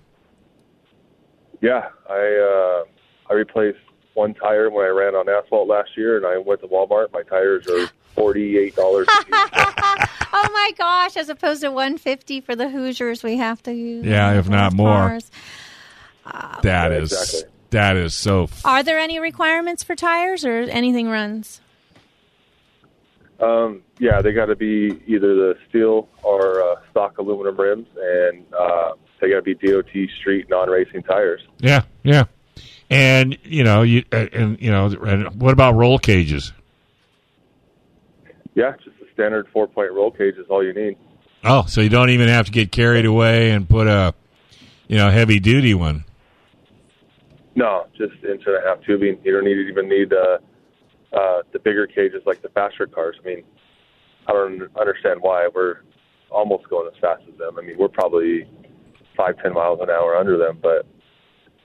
Yeah, 1.62 1.90
I 2.10 2.84
uh, 2.86 3.32
I 3.32 3.34
replaced 3.34 3.80
one 4.14 4.34
tire 4.34 4.70
when 4.70 4.86
I 4.86 4.90
ran 4.90 5.16
on 5.16 5.30
asphalt 5.30 5.68
last 5.68 5.96
year, 5.96 6.18
and 6.18 6.26
I 6.26 6.38
went 6.38 6.62
to 6.62 6.68
Walmart. 6.68 7.12
My 7.14 7.24
tires 7.24 7.68
are 7.68 7.90
forty 8.16 8.58
eight 8.58 8.76
dollars. 8.76 9.08
Oh 10.34 10.50
my 10.54 10.72
gosh! 10.78 11.18
As 11.18 11.28
opposed 11.28 11.62
to 11.62 11.72
one 11.72 11.98
fifty 11.98 12.40
for 12.40 12.56
the 12.56 12.70
Hoosiers, 12.70 13.22
we 13.22 13.36
have 13.38 13.62
to 13.64 13.74
use. 13.74 14.06
Yeah, 14.06 14.40
if 14.40 14.48
not 14.48 14.72
those 14.72 14.78
more. 14.78 14.94
cars. 14.94 15.32
That 16.64 16.94
is 16.94 17.12
exactly. 17.12 17.52
that 17.72 17.98
is 17.98 18.14
so 18.14 18.50
Are 18.64 18.82
there 18.82 18.98
any 18.98 19.20
requirements 19.20 19.84
for 19.84 19.94
tires, 19.94 20.46
or 20.46 20.62
anything 20.62 21.10
runs? 21.10 21.60
Um, 23.42 23.82
yeah, 24.00 24.22
they 24.22 24.34
got 24.34 24.46
to 24.48 24.56
be 24.56 25.02
either 25.08 25.36
the 25.36 25.58
steel 25.70 26.10
or 26.24 26.62
uh, 26.62 26.76
stock 26.92 27.18
aluminum 27.18 27.58
rims, 27.60 27.88
and 28.00 28.46
uh, 28.54 28.94
they 29.20 29.30
got 29.30 29.44
to 29.44 29.56
be 29.56 29.56
DOT 29.56 29.90
street 30.20 30.50
non 30.50 30.70
racing 30.70 31.04
tires. 31.04 31.42
Yeah, 31.60 31.84
yeah. 32.04 32.26
And 32.90 33.38
you 33.44 33.64
know, 33.64 33.82
you 33.84 34.04
uh, 34.12 34.28
and 34.34 34.62
you 34.62 34.72
know, 34.72 34.88
and 34.88 35.42
what 35.42 35.54
about 35.54 35.76
roll 35.76 35.98
cages? 35.98 36.52
Yeah, 38.54 38.74
just 38.84 38.98
a 39.02 39.14
standard 39.14 39.48
four 39.54 39.68
point 39.68 39.92
roll 39.94 40.12
cage 40.12 40.36
is 40.36 40.48
all 40.50 40.64
you 40.64 40.74
need. 40.74 40.98
Oh, 41.44 41.66
so 41.68 41.82
you 41.82 41.90
don't 41.90 42.10
even 42.12 42.28
have 42.28 42.46
to 42.46 42.52
get 42.52 42.72
carried 42.72 43.06
away 43.06 43.52
and 43.52 43.68
put 43.68 43.88
a 43.88 44.14
you 44.92 44.98
know, 44.98 45.10
heavy 45.10 45.40
duty 45.40 45.74
one. 45.74 46.04
No, 47.56 47.88
just 47.98 48.12
inch 48.26 48.44
and 48.46 48.58
a 48.58 48.62
half 48.68 48.84
tubing. 48.84 49.18
You 49.24 49.32
don't 49.32 49.46
need 49.46 49.58
even 49.70 49.88
need 49.88 50.12
uh, 50.12 50.40
uh, 51.14 51.42
the 51.52 51.60
bigger 51.60 51.88
cages 51.88 52.22
like 52.26 52.42
the 52.42 52.50
faster 52.50 52.88
cars. 52.88 53.16
I 53.24 53.28
mean, 53.28 53.44
I 54.28 54.34
don't 54.34 54.62
understand 54.80 55.20
why 55.22 55.50
we're 55.54 55.78
almost 56.30 56.70
going 56.70 56.88
as 56.94 57.00
fast 57.02 57.24
as 57.32 57.38
them. 57.38 57.58
I 57.58 57.62
mean, 57.62 57.78
we're 57.78 57.88
probably 57.90 58.48
five, 59.18 59.38
ten 59.42 59.54
miles 59.54 59.80
an 59.82 59.90
hour 59.90 60.16
under 60.16 60.38
them, 60.38 60.60
but 60.62 60.86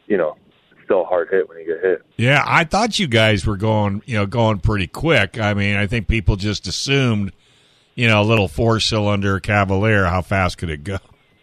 you 0.07 0.17
know, 0.17 0.37
still 0.85 1.03
a 1.03 1.05
hard 1.05 1.29
hit 1.31 1.49
when 1.49 1.59
you 1.59 1.67
get 1.67 1.85
hit. 1.85 2.03
Yeah, 2.17 2.43
I 2.47 2.65
thought 2.65 2.99
you 2.99 3.07
guys 3.09 3.47
were 3.47 3.57
going, 3.57 4.03
you 4.07 4.17
know, 4.17 4.27
going 4.27 4.61
pretty 4.61 4.87
quick. 4.87 5.39
I 5.39 5.55
mean, 5.55 5.77
I 5.77 5.87
think 5.87 6.09
people 6.09 6.37
just 6.37 6.67
assumed, 6.67 7.33
you 7.95 8.07
know, 8.09 8.21
a 8.21 8.25
little 8.25 8.49
four 8.49 8.81
cylinder 8.81 9.41
Cavalier, 9.41 10.07
how 10.07 10.23
fast 10.23 10.59
could 10.59 10.71
it 10.71 10.85
go? 10.85 10.99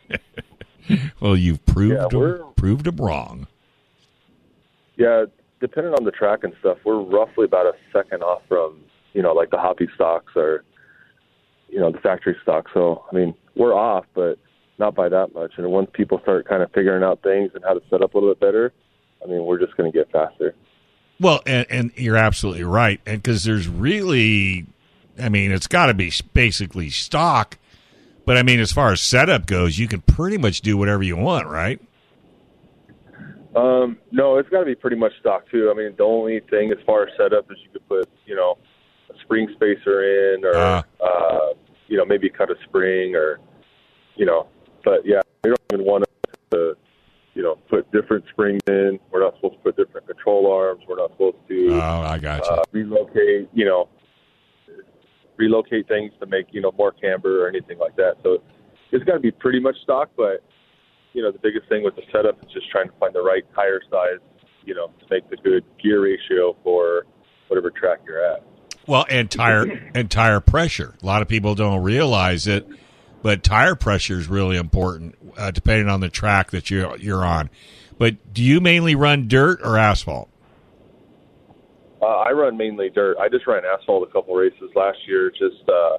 well, 1.19 1.35
you've 1.35 1.65
proved 1.65 1.95
Yeah, 1.95 2.07
them, 2.09 2.53
proved 2.55 2.85
them 2.85 2.97
wrong. 2.97 3.47
Yeah, 4.95 5.25
depending 5.63 5.93
on 5.93 6.03
the 6.03 6.11
track 6.11 6.43
and 6.43 6.53
stuff, 6.59 6.77
we're 6.83 6.99
roughly 6.99 7.45
about 7.45 7.65
a 7.65 7.71
second 7.93 8.21
off 8.21 8.41
from 8.49 8.81
you 9.13 9.21
know 9.21 9.31
like 9.31 9.49
the 9.49 9.57
hobby 9.57 9.87
stocks 9.95 10.33
or 10.35 10.65
you 11.69 11.79
know 11.79 11.89
the 11.89 11.99
factory 11.99 12.35
stock. 12.43 12.67
So 12.73 13.05
I 13.09 13.15
mean 13.15 13.33
we're 13.55 13.73
off, 13.73 14.05
but 14.13 14.37
not 14.77 14.93
by 14.93 15.07
that 15.07 15.33
much. 15.33 15.53
And 15.57 15.71
once 15.71 15.89
people 15.93 16.19
start 16.21 16.49
kind 16.49 16.61
of 16.61 16.71
figuring 16.73 17.01
out 17.01 17.23
things 17.23 17.51
and 17.55 17.63
how 17.63 17.75
to 17.75 17.81
set 17.89 18.01
up 18.01 18.13
a 18.13 18.17
little 18.17 18.33
bit 18.33 18.41
better, 18.41 18.73
I 19.23 19.27
mean 19.27 19.45
we're 19.45 19.57
just 19.57 19.77
going 19.77 19.89
to 19.89 19.97
get 19.97 20.11
faster. 20.11 20.53
Well, 21.17 21.41
and, 21.45 21.65
and 21.69 21.91
you're 21.95 22.17
absolutely 22.17 22.65
right. 22.65 22.99
And 23.05 23.23
because 23.23 23.45
there's 23.45 23.69
really, 23.69 24.65
I 25.17 25.29
mean, 25.29 25.51
it's 25.51 25.67
got 25.67 25.85
to 25.85 25.93
be 25.93 26.11
basically 26.33 26.89
stock. 26.89 27.57
But 28.25 28.35
I 28.35 28.43
mean, 28.43 28.59
as 28.59 28.73
far 28.73 28.91
as 28.91 28.99
setup 28.99 29.45
goes, 29.45 29.77
you 29.77 29.87
can 29.87 30.01
pretty 30.01 30.37
much 30.37 30.59
do 30.59 30.75
whatever 30.75 31.03
you 31.03 31.15
want, 31.15 31.47
right? 31.47 31.79
Um, 33.55 33.97
no, 34.11 34.37
it's 34.37 34.49
got 34.49 34.59
to 34.61 34.65
be 34.65 34.75
pretty 34.75 34.95
much 34.97 35.11
stock 35.19 35.49
too. 35.49 35.69
I 35.71 35.77
mean, 35.77 35.93
the 35.97 36.03
only 36.03 36.39
thing 36.49 36.71
as 36.71 36.77
far 36.85 37.03
as 37.07 37.09
setup 37.17 37.51
is 37.51 37.57
you 37.63 37.69
could 37.71 37.87
put, 37.87 38.09
you 38.25 38.35
know, 38.35 38.57
a 39.13 39.19
spring 39.21 39.47
spacer 39.53 40.33
in, 40.33 40.43
or 40.45 40.55
Ah. 40.55 40.83
uh, 41.03 41.53
you 41.87 41.97
know, 41.97 42.05
maybe 42.05 42.29
cut 42.29 42.49
a 42.49 42.55
spring, 42.63 43.15
or 43.15 43.39
you 44.15 44.25
know. 44.25 44.47
But 44.83 45.05
yeah, 45.05 45.21
we 45.43 45.49
don't 45.51 45.59
even 45.73 45.85
want 45.85 46.03
to, 46.51 46.75
you 47.35 47.43
know, 47.43 47.55
put 47.69 47.89
different 47.91 48.25
springs 48.31 48.61
in. 48.67 48.99
We're 49.11 49.21
not 49.23 49.35
supposed 49.35 49.55
to 49.55 49.59
put 49.61 49.77
different 49.77 50.07
control 50.07 50.51
arms. 50.51 50.83
We're 50.87 50.95
not 50.97 51.11
supposed 51.11 51.37
to 51.47 51.69
Oh, 51.73 52.01
I 52.01 52.17
got 52.17 52.43
you. 52.45 52.51
uh, 52.51 52.63
relocate, 52.71 53.49
you 53.53 53.65
know, 53.65 53.87
relocate 55.37 55.87
things 55.87 56.11
to 56.19 56.25
make 56.25 56.47
you 56.51 56.61
know 56.61 56.71
more 56.77 56.91
camber 56.91 57.43
or 57.45 57.47
anything 57.49 57.77
like 57.77 57.95
that. 57.97 58.15
So 58.23 58.41
it's 58.91 59.03
got 59.03 59.13
to 59.13 59.19
be 59.19 59.31
pretty 59.31 59.59
much 59.59 59.75
stock, 59.83 60.09
but 60.17 60.43
you 61.13 61.21
know 61.21 61.31
the 61.31 61.39
biggest 61.39 61.67
thing 61.69 61.83
with 61.83 61.95
the 61.95 62.03
setup 62.11 62.43
is 62.45 62.51
just 62.51 62.69
trying 62.69 62.89
to 62.89 62.95
find 62.99 63.13
the 63.13 63.21
right 63.21 63.43
tire 63.55 63.81
size, 63.89 64.19
you 64.65 64.73
know, 64.73 64.87
to 64.87 65.05
make 65.09 65.29
the 65.29 65.37
good 65.37 65.63
gear 65.81 66.03
ratio 66.03 66.55
for 66.63 67.05
whatever 67.47 67.71
track 67.71 67.99
you're 68.05 68.23
at. 68.23 68.43
Well, 68.85 69.05
and 69.09 69.29
tire 69.31 69.91
and 69.95 70.11
tire 70.11 70.39
pressure. 70.39 70.95
A 71.01 71.05
lot 71.05 71.21
of 71.21 71.27
people 71.27 71.55
don't 71.55 71.83
realize 71.83 72.47
it, 72.47 72.67
but 73.21 73.43
tire 73.43 73.75
pressure 73.75 74.17
is 74.17 74.27
really 74.27 74.57
important, 74.57 75.15
uh, 75.37 75.51
depending 75.51 75.87
on 75.87 76.01
the 76.01 76.09
track 76.09 76.51
that 76.51 76.69
you're 76.69 76.97
you're 76.97 77.23
on. 77.23 77.49
But 77.97 78.33
do 78.33 78.43
you 78.43 78.59
mainly 78.59 78.95
run 78.95 79.27
dirt 79.27 79.61
or 79.63 79.77
asphalt? 79.77 80.29
Uh, 82.01 82.07
I 82.07 82.31
run 82.31 82.57
mainly 82.57 82.89
dirt. 82.89 83.17
I 83.17 83.29
just 83.29 83.47
ran 83.47 83.63
asphalt 83.63 84.07
a 84.09 84.11
couple 84.11 84.35
races 84.35 84.69
last 84.75 84.97
year. 85.07 85.31
Just 85.31 85.69
uh, 85.69 85.97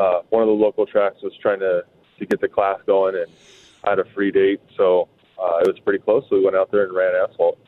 uh, 0.00 0.22
one 0.30 0.42
of 0.42 0.48
the 0.48 0.54
local 0.54 0.86
tracks 0.86 1.16
was 1.22 1.32
trying 1.40 1.60
to 1.60 1.84
to 2.18 2.26
get 2.26 2.40
the 2.40 2.48
class 2.48 2.78
going, 2.86 3.14
and 3.14 3.30
I 3.86 3.90
had 3.90 3.98
a 3.98 4.04
free 4.14 4.30
date, 4.30 4.60
so 4.76 5.08
uh, 5.38 5.58
it 5.60 5.66
was 5.68 5.78
pretty 5.84 5.98
close. 6.02 6.24
So 6.30 6.36
we 6.36 6.44
went 6.44 6.56
out 6.56 6.70
there 6.70 6.84
and 6.84 6.94
ran 6.94 7.12
asphalt. 7.14 7.58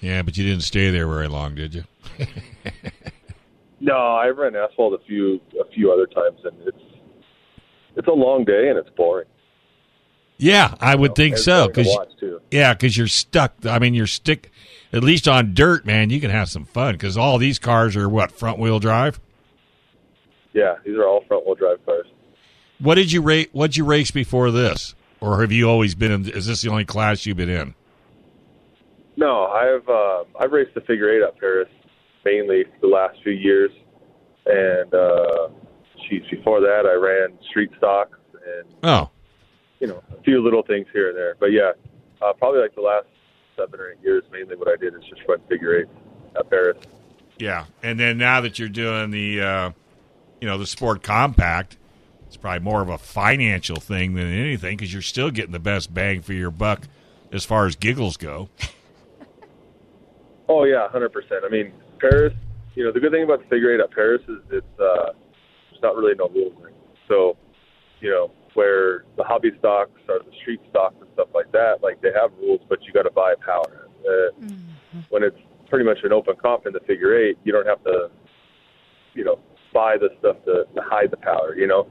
Yeah, 0.00 0.22
but 0.22 0.36
you 0.36 0.44
didn't 0.44 0.62
stay 0.64 0.90
there 0.90 1.06
very 1.06 1.28
long, 1.28 1.54
did 1.54 1.74
you? 1.74 1.84
No, 3.80 3.94
I 3.94 4.28
ran 4.28 4.56
asphalt 4.56 4.94
a 5.00 5.04
few 5.06 5.40
a 5.60 5.70
few 5.72 5.92
other 5.92 6.06
times, 6.06 6.40
and 6.44 6.56
it's 6.66 6.82
it's 7.96 8.08
a 8.08 8.12
long 8.12 8.44
day 8.44 8.68
and 8.68 8.78
it's 8.78 8.88
boring. 8.96 9.26
Yeah, 10.38 10.74
I 10.80 10.94
would 10.94 11.14
think 11.14 11.36
so. 11.38 11.68
boring 11.68 11.72
to 11.74 11.82
'cause- 11.84 11.96
watch, 11.96 12.08
too. 12.20 12.40
yeah, 12.50 12.74
because 12.74 12.96
you're 12.96 13.06
stuck. 13.06 13.54
I 13.64 13.78
mean, 13.78 13.94
you're 13.94 14.06
stick. 14.06 14.50
At 14.92 15.02
least 15.04 15.28
on 15.28 15.52
dirt, 15.54 15.84
man, 15.84 16.10
you 16.10 16.20
can 16.20 16.30
have 16.30 16.48
some 16.48 16.64
fun 16.64 16.94
because 16.94 17.16
all 17.16 17.38
these 17.38 17.58
cars 17.58 17.96
are 17.96 18.08
what 18.08 18.32
front 18.32 18.58
wheel 18.58 18.78
drive. 18.78 19.20
Yeah, 20.54 20.76
these 20.84 20.96
are 20.96 21.04
all 21.06 21.22
front 21.28 21.44
wheel 21.46 21.54
drive 21.54 21.84
cars. 21.84 22.06
What 22.78 22.94
did 22.96 23.12
you 23.12 23.20
rate? 23.20 23.50
What'd 23.52 23.76
you 23.76 23.84
race 23.84 24.10
before 24.10 24.50
this, 24.50 24.94
or 25.20 25.40
have 25.40 25.52
you 25.52 25.68
always 25.68 25.94
been 25.94 26.12
in? 26.12 26.28
Is 26.28 26.46
this 26.46 26.62
the 26.62 26.70
only 26.70 26.84
class 26.84 27.26
you've 27.26 27.36
been 27.36 27.48
in? 27.50 27.74
No, 29.16 29.46
I've 29.46 29.88
uh, 29.88 30.24
I've 30.38 30.52
raced 30.52 30.74
the 30.74 30.80
figure 30.82 31.10
eight 31.10 31.22
at 31.26 31.38
Perris 31.40 31.68
mainly 32.24 32.64
the 32.80 32.86
last 32.88 33.16
few 33.22 33.32
years, 33.32 33.70
and 34.46 34.92
uh, 34.92 35.48
geez, 36.08 36.22
before 36.30 36.60
that 36.60 36.84
I 36.86 36.94
ran 36.94 37.38
street 37.48 37.70
stocks 37.78 38.18
and 38.34 38.68
Oh, 38.82 39.10
you 39.80 39.86
know 39.86 40.02
a 40.18 40.22
few 40.22 40.42
little 40.42 40.62
things 40.62 40.86
here 40.92 41.08
and 41.08 41.16
there. 41.16 41.34
But 41.40 41.52
yeah, 41.52 41.72
uh, 42.20 42.32
probably 42.34 42.60
like 42.60 42.74
the 42.74 42.82
last 42.82 43.06
seven 43.56 43.80
or 43.80 43.90
eight 43.92 43.98
years, 44.04 44.22
mainly 44.30 44.54
what 44.56 44.68
I 44.68 44.76
did 44.76 44.94
is 44.94 45.00
just 45.08 45.22
run 45.28 45.38
figure 45.48 45.80
eight 45.80 45.86
at 46.38 46.50
Perris. 46.50 46.76
yeah. 47.38 47.64
And 47.82 47.98
then 47.98 48.18
now 48.18 48.42
that 48.42 48.58
you're 48.58 48.68
doing 48.68 49.10
the, 49.10 49.40
uh, 49.40 49.70
you 50.42 50.46
know, 50.46 50.58
the 50.58 50.66
sport 50.66 51.02
compact, 51.02 51.78
it's 52.26 52.36
probably 52.36 52.60
more 52.60 52.82
of 52.82 52.88
a 52.88 52.98
financial 52.98 53.76
thing 53.76 54.14
than 54.14 54.26
anything 54.32 54.76
because 54.76 54.92
you're 54.92 55.02
still 55.02 55.30
getting 55.30 55.52
the 55.52 55.58
best 55.58 55.94
bang 55.94 56.20
for 56.22 56.32
your 56.32 56.50
buck 56.50 56.82
as 57.32 57.44
far 57.44 57.66
as 57.66 57.76
giggles 57.76 58.16
go. 58.16 58.48
Oh 60.48 60.64
yeah, 60.64 60.88
hundred 60.88 61.12
percent. 61.12 61.44
I 61.44 61.48
mean, 61.48 61.72
Perris. 61.98 62.34
You 62.74 62.84
know, 62.84 62.92
the 62.92 63.00
good 63.00 63.10
thing 63.10 63.24
about 63.24 63.40
the 63.40 63.46
figure 63.46 63.74
eight 63.74 63.80
at 63.80 63.90
Perris 63.90 64.20
is 64.28 64.38
it's 64.50 64.80
uh, 64.80 65.12
there's 65.70 65.82
not 65.82 65.96
really 65.96 66.14
no 66.14 66.28
rules. 66.28 66.52
So, 67.08 67.36
you 68.00 68.10
know, 68.10 68.30
where 68.54 69.04
the 69.16 69.24
hobby 69.24 69.50
stocks 69.58 69.98
or 70.08 70.18
the 70.18 70.36
street 70.42 70.60
stocks 70.70 70.96
and 71.00 71.08
stuff 71.14 71.28
like 71.34 71.50
that, 71.52 71.82
like 71.82 72.00
they 72.02 72.12
have 72.12 72.32
rules, 72.38 72.60
but 72.68 72.82
you 72.84 72.92
got 72.92 73.04
to 73.04 73.10
buy 73.10 73.34
power. 73.44 73.88
Uh, 74.00 74.46
When 75.08 75.22
it's 75.22 75.38
pretty 75.68 75.84
much 75.84 75.98
an 76.04 76.12
open 76.12 76.36
comp 76.36 76.66
in 76.66 76.72
the 76.72 76.80
figure 76.80 77.16
eight, 77.16 77.38
you 77.44 77.52
don't 77.52 77.66
have 77.66 77.82
to, 77.84 78.10
you 79.14 79.24
know, 79.24 79.38
buy 79.72 79.96
the 79.96 80.10
stuff 80.18 80.36
to, 80.44 80.64
to 80.74 80.82
hide 80.82 81.10
the 81.10 81.16
power. 81.16 81.54
You 81.56 81.66
know. 81.66 81.86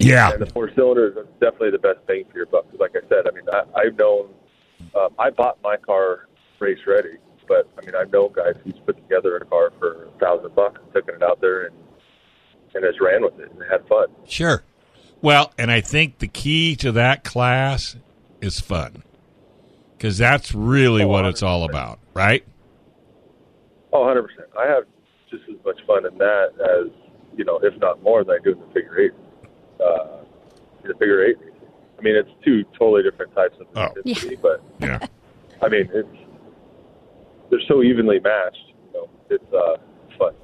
Yeah. 0.00 0.32
And 0.32 0.40
the 0.42 0.46
four 0.46 0.70
cylinders 0.74 1.16
is 1.16 1.26
definitely 1.40 1.70
the 1.72 1.78
best 1.78 2.04
bang 2.06 2.24
for 2.30 2.36
your 2.38 2.46
buck. 2.46 2.68
'Cause 2.70 2.80
like 2.80 2.96
I 2.96 3.06
said, 3.08 3.26
I 3.28 3.30
mean, 3.32 3.44
I, 3.52 3.62
I've 3.80 3.96
known, 3.98 4.30
um, 4.94 5.10
I 5.18 5.30
bought 5.30 5.58
my 5.62 5.76
car 5.76 6.26
race 6.58 6.78
ready, 6.86 7.18
but 7.46 7.68
I 7.78 7.84
mean, 7.84 7.94
I've 7.94 8.10
known 8.12 8.32
guys 8.32 8.54
who's 8.64 8.78
put 8.86 8.96
together 8.96 9.36
a 9.36 9.44
car 9.44 9.72
for 9.78 10.06
a 10.06 10.18
thousand 10.18 10.54
bucks, 10.54 10.80
taken 10.94 11.14
it 11.16 11.22
out 11.22 11.40
there 11.40 11.66
and 11.66 11.74
and 12.74 12.84
just 12.84 13.00
ran 13.00 13.22
with 13.22 13.38
it 13.40 13.50
and 13.50 13.60
had 13.68 13.86
fun. 13.88 14.06
Sure. 14.26 14.62
Well, 15.22 15.52
and 15.58 15.70
I 15.72 15.80
think 15.80 16.18
the 16.18 16.28
key 16.28 16.76
to 16.76 16.92
that 16.92 17.24
class 17.24 17.96
is 18.40 18.60
fun 18.60 19.02
because 19.98 20.16
that's 20.18 20.54
really 20.54 21.02
Oh, 21.02 21.08
what 21.08 21.24
it's 21.26 21.42
all 21.42 21.64
about, 21.64 21.98
right? 22.14 22.44
Oh, 23.92 24.00
100 24.02 24.22
percent. 24.22 24.46
I 24.58 24.66
have 24.66 24.84
just 25.30 25.42
as 25.50 25.56
much 25.64 25.80
fun 25.86 26.06
in 26.06 26.16
that 26.18 26.52
as 26.60 26.90
you 27.36 27.44
know, 27.44 27.58
if 27.62 27.76
not 27.80 28.02
more, 28.02 28.22
than 28.24 28.36
I 28.36 28.38
do 28.42 28.52
in 28.52 28.60
the 28.60 28.66
figure 28.66 28.98
eight. 29.00 29.12
Uh, 29.82 30.06
the 30.82 30.94
figure 30.94 31.24
eight. 31.24 31.36
I 31.98 32.02
mean, 32.02 32.16
it's 32.16 32.30
two 32.44 32.64
totally 32.78 33.02
different 33.02 33.34
types 33.34 33.56
of 33.60 33.66
Oh. 33.76 33.88
intensity, 33.96 34.36
but 34.36 34.62
Yeah. 34.80 34.98
I 35.62 35.68
mean, 35.68 35.88
it's 35.92 36.08
they're 37.50 37.60
so 37.68 37.82
evenly 37.82 38.20
matched. 38.20 38.72
You 38.86 39.00
know, 39.00 39.08
it's 39.28 39.52
uh, 39.52 39.76
fun. 40.18 40.34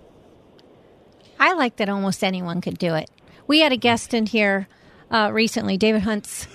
I 1.38 1.52
like 1.54 1.76
that 1.76 1.88
almost 1.88 2.22
anyone 2.24 2.60
could 2.60 2.78
do 2.78 2.94
it. 2.94 3.10
We 3.46 3.60
had 3.60 3.72
a 3.72 3.76
guest 3.76 4.12
in 4.12 4.26
here 4.26 4.66
uh, 5.10 5.30
recently, 5.32 5.76
David 5.76 6.02
Hunt's 6.02 6.46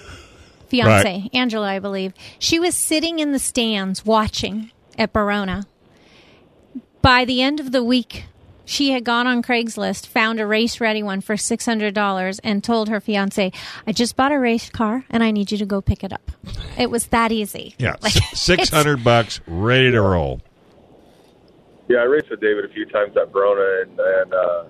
fiance, 0.67 1.03
Right. 1.21 1.29
Angela, 1.33 1.67
I 1.67 1.79
believe. 1.79 2.13
She 2.37 2.59
was 2.59 2.75
sitting 2.75 3.19
in 3.19 3.31
the 3.31 3.39
stands 3.39 4.05
watching 4.05 4.71
at 4.97 5.13
Barona. 5.13 5.65
By 7.01 7.25
the 7.25 7.41
end 7.41 7.59
of 7.59 7.71
the 7.71 7.83
week, 7.83 8.25
she 8.65 8.91
had 8.91 9.03
gone 9.03 9.27
on 9.27 9.41
Craigslist, 9.43 10.07
found 10.07 10.39
a 10.39 10.45
race 10.47 10.79
ready 10.79 11.03
one 11.03 11.21
for 11.21 11.35
$600, 11.35 12.39
and 12.43 12.63
told 12.63 12.89
her 12.89 12.99
fiance, 12.99 13.51
I 13.87 13.91
just 13.91 14.15
bought 14.15 14.31
a 14.31 14.39
race 14.39 14.69
car 14.69 15.03
and 15.09 15.23
I 15.23 15.31
need 15.31 15.51
you 15.51 15.57
to 15.57 15.65
go 15.65 15.81
pick 15.81 16.03
it 16.03 16.13
up. 16.13 16.31
It 16.77 16.89
was 16.89 17.07
that 17.07 17.31
easy. 17.31 17.75
Yeah. 17.77 17.95
Like, 18.01 18.13
Six 18.33 18.69
hundred 18.69 19.03
bucks, 19.03 19.41
ready 19.47 19.91
to 19.91 20.01
roll. 20.01 20.41
Yeah, 21.87 21.99
I 21.99 22.03
raced 22.03 22.29
with 22.29 22.39
David 22.41 22.65
a 22.65 22.69
few 22.73 22.85
times 22.85 23.15
at 23.17 23.31
Barona 23.31 23.81
and 23.83 23.99
and 23.99 24.33
uh, 24.33 24.63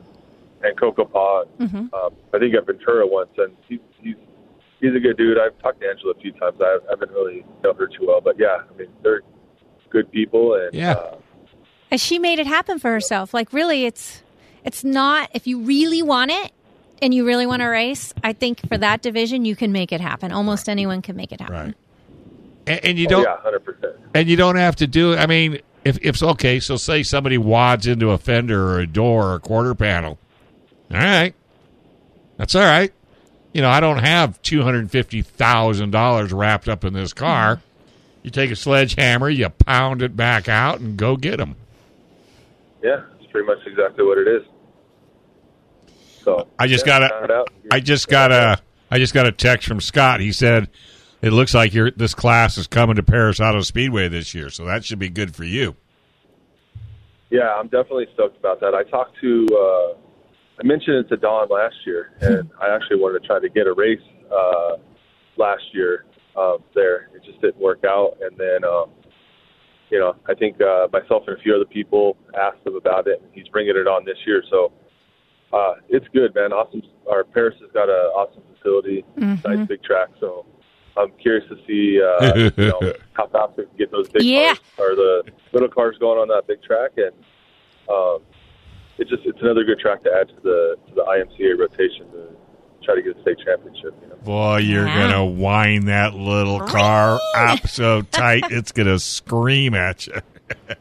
and 0.63 0.77
Cocopah. 0.77 1.45
Um, 1.93 2.13
I 2.33 2.39
think 2.39 2.55
at 2.55 2.65
Ventura 2.65 3.05
once, 3.05 3.29
and 3.37 3.55
he's 3.67 3.79
he's 3.99 4.15
he's 4.79 4.95
a 4.95 4.99
good 4.99 5.17
dude. 5.17 5.37
I've 5.37 5.57
talked 5.59 5.81
to 5.81 5.87
Angela 5.87 6.13
a 6.17 6.21
few 6.21 6.31
times. 6.33 6.57
I 6.59 6.79
haven't 6.89 7.11
really 7.11 7.45
known 7.63 7.75
her 7.77 7.87
too 7.87 8.07
well, 8.07 8.21
but 8.21 8.39
yeah, 8.39 8.57
I 8.73 8.77
mean 8.77 8.87
they're 9.03 9.21
good 9.89 10.11
people, 10.11 10.55
and 10.55 10.73
Yeah. 10.73 10.93
uh, 10.93 11.15
And 11.91 11.99
she 11.99 12.19
made 12.19 12.39
it 12.39 12.47
happen 12.47 12.79
for 12.79 12.89
herself. 12.89 13.33
Like 13.33 13.51
really, 13.51 13.85
it's 13.85 14.23
it's 14.63 14.83
not 14.83 15.29
if 15.33 15.45
you 15.45 15.59
really 15.59 16.01
want 16.01 16.31
it 16.31 16.51
and 17.01 17.13
you 17.13 17.25
really 17.25 17.45
want 17.45 17.61
to 17.61 17.67
race. 17.67 18.13
I 18.23 18.33
think 18.33 18.65
for 18.67 18.77
that 18.77 19.01
division, 19.01 19.43
you 19.43 19.55
can 19.55 19.71
make 19.71 19.91
it 19.91 19.99
happen. 19.99 20.31
Almost 20.31 20.69
anyone 20.69 21.01
can 21.01 21.15
make 21.15 21.31
it 21.31 21.41
happen. 21.41 21.55
Right. 21.55 21.75
And, 22.67 22.85
and 22.85 22.99
you 22.99 23.07
oh, 23.07 23.09
don't 23.09 23.23
yeah, 23.23 23.37
hundred 23.41 23.65
percent. 23.65 23.95
and 24.13 24.29
you 24.29 24.37
don't 24.37 24.55
have 24.55 24.77
to 24.77 24.87
do 24.87 25.15
I 25.15 25.25
mean, 25.25 25.59
if 25.83 25.97
if 25.97 26.15
it's 26.15 26.23
okay, 26.23 26.59
so 26.59 26.77
say 26.77 27.03
somebody 27.03 27.37
wads 27.37 27.87
into 27.87 28.11
a 28.11 28.17
fender 28.17 28.69
or 28.69 28.79
a 28.79 28.87
door 28.87 29.27
or 29.27 29.35
a 29.35 29.39
quarter 29.39 29.75
panel. 29.75 30.17
All 30.91 30.97
right. 30.97 31.33
That's 32.37 32.55
all 32.55 32.61
right. 32.61 32.93
You 33.53 33.61
know, 33.61 33.69
I 33.69 33.81
don't 33.81 33.99
have 33.99 34.41
two 34.41 34.63
hundred 34.63 34.79
and 34.79 34.91
fifty 34.91 35.21
thousand 35.21 35.91
dollars 35.91 36.31
wrapped 36.31 36.69
up 36.69 36.85
in 36.85 36.93
this 36.93 37.11
car. 37.11 37.57
Mm-hmm. 37.57 37.65
You 38.23 38.29
take 38.29 38.51
a 38.51 38.55
sledgehammer, 38.55 39.29
you 39.29 39.49
pound 39.49 40.01
it 40.03 40.15
back 40.15 40.47
out, 40.47 40.79
and 40.79 40.95
go 40.95 41.17
get 41.17 41.37
them. 41.37 41.55
Yeah, 42.81 43.01
it's 43.19 43.31
pretty 43.31 43.47
much 43.47 43.59
exactly 43.65 44.03
what 44.05 44.17
it 44.17 44.27
is. 44.27 44.43
So 46.23 46.47
I 46.59 46.67
just 46.67 46.85
yeah, 46.85 46.99
got 46.99 47.31
a. 47.31 47.45
I 47.71 47.79
just 47.79 48.07
got 48.07 48.31
a, 48.31 48.61
I 48.89 48.99
just 48.99 49.13
got 49.13 49.27
a 49.27 49.31
text 49.31 49.67
from 49.67 49.81
Scott. 49.81 50.19
He 50.19 50.31
said 50.31 50.69
it 51.21 51.31
looks 51.31 51.53
like 51.53 51.73
your 51.73 51.91
this 51.91 52.13
class 52.13 52.57
is 52.57 52.67
coming 52.67 52.95
to 52.95 53.03
Perris 53.03 53.39
Auto 53.39 53.61
Speedway 53.61 54.07
this 54.07 54.33
year, 54.33 54.49
so 54.49 54.65
that 54.65 54.85
should 54.85 54.99
be 54.99 55.09
good 55.09 55.35
for 55.35 55.43
you. 55.43 55.75
Yeah, 57.31 57.55
I'm 57.57 57.67
definitely 57.67 58.07
stoked 58.13 58.37
about 58.37 58.59
that. 58.59 58.75
I 58.75 58.83
talked 58.83 59.15
to, 59.21 59.47
uh, 59.51 59.93
I 60.59 60.63
mentioned 60.63 60.97
it 60.97 61.09
to 61.09 61.17
Don 61.17 61.47
last 61.47 61.75
year, 61.85 62.11
and 62.21 62.51
I 62.61 62.75
actually 62.75 62.97
wanted 62.97 63.21
to 63.21 63.27
try 63.27 63.39
to 63.39 63.49
get 63.49 63.67
a 63.67 63.73
race 63.73 64.01
uh, 64.29 64.75
last 65.37 65.63
year 65.71 66.05
um, 66.35 66.57
there. 66.75 67.09
It 67.15 67.23
just 67.23 67.39
didn't 67.39 67.61
work 67.61 67.85
out, 67.85 68.17
and 68.21 68.37
then, 68.37 68.65
um, 68.65 68.89
you 69.91 69.99
know, 69.99 70.15
I 70.27 70.33
think 70.33 70.59
uh, 70.61 70.87
myself 70.91 71.23
and 71.27 71.37
a 71.37 71.41
few 71.41 71.53
other 71.53 71.65
people 71.65 72.15
asked 72.39 72.65
him 72.65 72.75
about 72.75 73.07
it, 73.07 73.21
and 73.21 73.29
he's 73.33 73.47
bringing 73.49 73.75
it 73.75 73.87
on 73.87 74.05
this 74.05 74.17
year. 74.25 74.41
So 74.49 74.71
uh, 75.51 75.75
it's 75.89 76.07
good, 76.13 76.33
man. 76.33 76.53
Awesome. 76.53 76.81
Our 77.09 77.23
Perris 77.25 77.59
has 77.59 77.69
got 77.73 77.89
an 77.89 77.95
awesome 78.15 78.41
facility, 78.55 79.03
nice 79.17 79.67
big 79.67 79.83
track. 79.83 80.07
So 80.21 80.45
I'm 80.95 81.11
curious 81.21 81.43
to 81.49 81.57
see 81.67 82.01
uh, 82.01 82.49
you 82.57 82.67
know, 82.69 82.93
how 83.13 83.27
fast 83.27 83.57
we 83.57 83.65
can 83.65 83.75
get 83.77 83.91
those 83.91 84.07
big 84.09 84.23
Yeah. 84.23 84.55
cars 84.55 84.59
or 84.77 84.95
the 84.95 85.23
little 85.51 85.69
cars 85.69 85.97
going 85.99 86.19
on 86.19 86.29
that 86.29 86.47
big 86.47 86.63
track, 86.63 86.91
and 86.95 87.11
um, 87.89 88.19
it 88.97 89.09
just 89.09 89.23
it's 89.25 89.41
another 89.41 89.65
good 89.65 89.79
track 89.79 90.03
to 90.03 90.11
add 90.13 90.29
to 90.29 90.35
the 90.41 90.75
to 90.87 90.95
the 90.95 91.03
IMCA 91.03 91.59
rotation 91.59 92.09
to 92.11 92.27
try 92.83 92.95
to 92.95 93.01
get 93.01 93.17
a 93.17 93.21
state 93.21 93.37
championship. 93.45 93.93
You 94.01 94.09
know? 94.09 94.15
Boy, 94.23 94.57
you're 94.57 94.85
Wow. 94.85 95.07
gonna 95.09 95.25
wind 95.25 95.87
that 95.87 96.13
little 96.13 96.59
car 96.61 97.19
up 97.35 97.67
so 97.67 98.01
tight 98.03 98.43
it's 98.51 98.71
gonna 98.71 98.99
scream 98.99 99.73
at 99.73 100.07
you. 100.07 100.13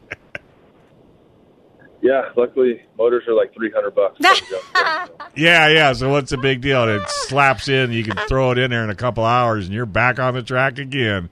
Yeah, 2.03 2.29
luckily 2.35 2.81
motors 2.97 3.23
are 3.27 3.33
like 3.35 3.53
three 3.53 3.71
hundred 3.71 3.93
bucks. 3.93 4.19
Yeah, 5.35 5.69
yeah. 5.69 5.93
So 5.93 6.09
what's 6.09 6.31
the 6.31 6.37
big 6.37 6.59
deal? 6.61 6.89
It 6.89 7.07
slaps 7.07 7.69
in. 7.69 7.91
You 7.93 8.03
can 8.03 8.17
throw 8.27 8.51
it 8.51 8.57
in 8.57 8.71
there 8.71 8.83
in 8.83 8.89
a 8.89 8.95
couple 8.95 9.23
hours, 9.23 9.65
and 9.65 9.73
you're 9.73 9.85
back 9.85 10.19
on 10.19 10.33
the 10.33 10.41
track 10.43 10.77
again. 10.79 11.29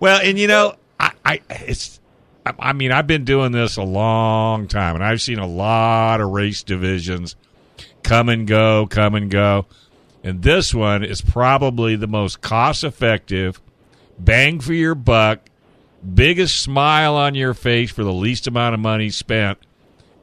Well, 0.00 0.20
and 0.22 0.38
you 0.38 0.48
know, 0.48 0.74
I, 0.98 1.12
I 1.24 1.40
it's. 1.50 2.00
I- 2.46 2.54
I 2.58 2.72
mean, 2.72 2.92
I've 2.92 3.06
been 3.06 3.24
doing 3.24 3.52
this 3.52 3.76
a 3.76 3.82
long 3.82 4.68
time, 4.68 4.94
and 4.96 5.04
I've 5.04 5.20
seen 5.22 5.38
a 5.38 5.46
lot 5.46 6.20
of 6.20 6.30
race 6.30 6.62
divisions 6.62 7.36
come 8.04 8.28
and 8.28 8.46
go, 8.46 8.86
come 8.86 9.14
and 9.14 9.30
go. 9.30 9.66
And 10.22 10.42
this 10.42 10.72
one 10.72 11.04
is 11.04 11.20
probably 11.20 11.96
the 11.96 12.06
most 12.06 12.40
cost 12.40 12.84
effective, 12.84 13.60
bang 14.18 14.60
for 14.60 14.72
your 14.72 14.94
buck, 14.94 15.40
biggest 16.14 16.60
smile 16.60 17.16
on 17.16 17.34
your 17.34 17.52
face 17.54 17.90
for 17.90 18.04
the 18.04 18.12
least 18.12 18.46
amount 18.46 18.74
of 18.74 18.80
money 18.80 19.10
spent 19.10 19.58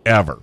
ever. 0.05 0.41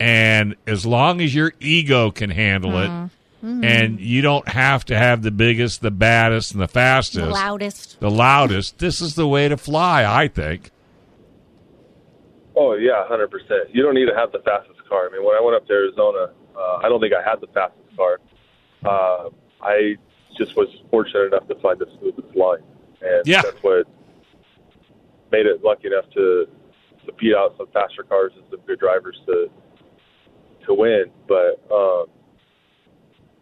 And 0.00 0.56
as 0.66 0.84
long 0.84 1.20
as 1.20 1.34
your 1.34 1.52
ego 1.60 2.10
can 2.10 2.30
handle 2.30 2.78
it, 2.78 2.88
mm-hmm. 2.88 3.46
Mm-hmm. 3.46 3.64
and 3.64 4.00
you 4.00 4.22
don't 4.22 4.48
have 4.48 4.86
to 4.86 4.96
have 4.96 5.22
the 5.22 5.30
biggest, 5.30 5.82
the 5.82 5.90
baddest, 5.90 6.52
and 6.52 6.60
the 6.60 6.68
fastest, 6.68 7.26
The 7.26 7.30
loudest. 7.30 8.00
the 8.00 8.10
loudest, 8.10 8.78
this 8.78 9.00
is 9.00 9.14
the 9.14 9.28
way 9.28 9.48
to 9.48 9.56
fly, 9.56 10.04
I 10.04 10.28
think. 10.28 10.70
Oh 12.56 12.74
yeah, 12.74 13.06
hundred 13.06 13.30
percent. 13.30 13.68
You 13.72 13.82
don't 13.82 13.94
need 13.94 14.06
to 14.06 14.14
have 14.14 14.32
the 14.32 14.38
fastest 14.40 14.80
car. 14.88 15.08
I 15.08 15.12
mean, 15.12 15.24
when 15.24 15.36
I 15.36 15.40
went 15.40 15.56
up 15.56 15.66
to 15.66 15.72
Arizona, 15.72 16.30
uh, 16.56 16.76
I 16.82 16.88
don't 16.88 17.00
think 17.00 17.12
I 17.14 17.22
had 17.28 17.40
the 17.40 17.46
fastest 17.48 17.96
car. 17.96 18.20
Uh, 18.84 19.30
I 19.62 19.96
just 20.36 20.56
was 20.56 20.68
fortunate 20.90 21.26
enough 21.32 21.46
to 21.48 21.54
find 21.56 21.78
the 21.78 21.86
smoothest 21.98 22.36
line, 22.36 22.62
and 23.02 23.26
Yeah. 23.26 23.42
that's 23.42 23.62
what 23.62 23.86
made 25.32 25.46
it 25.46 25.62
lucky 25.64 25.88
enough 25.88 26.08
to 26.14 26.46
to 27.06 27.12
beat 27.14 27.34
out 27.34 27.54
some 27.58 27.66
faster 27.68 28.02
cars 28.02 28.32
and 28.34 28.44
some 28.50 28.60
good 28.66 28.78
drivers 28.78 29.20
to 29.26 29.50
to 30.66 30.74
win. 30.74 31.04
But 31.28 31.60
um, 31.70 32.06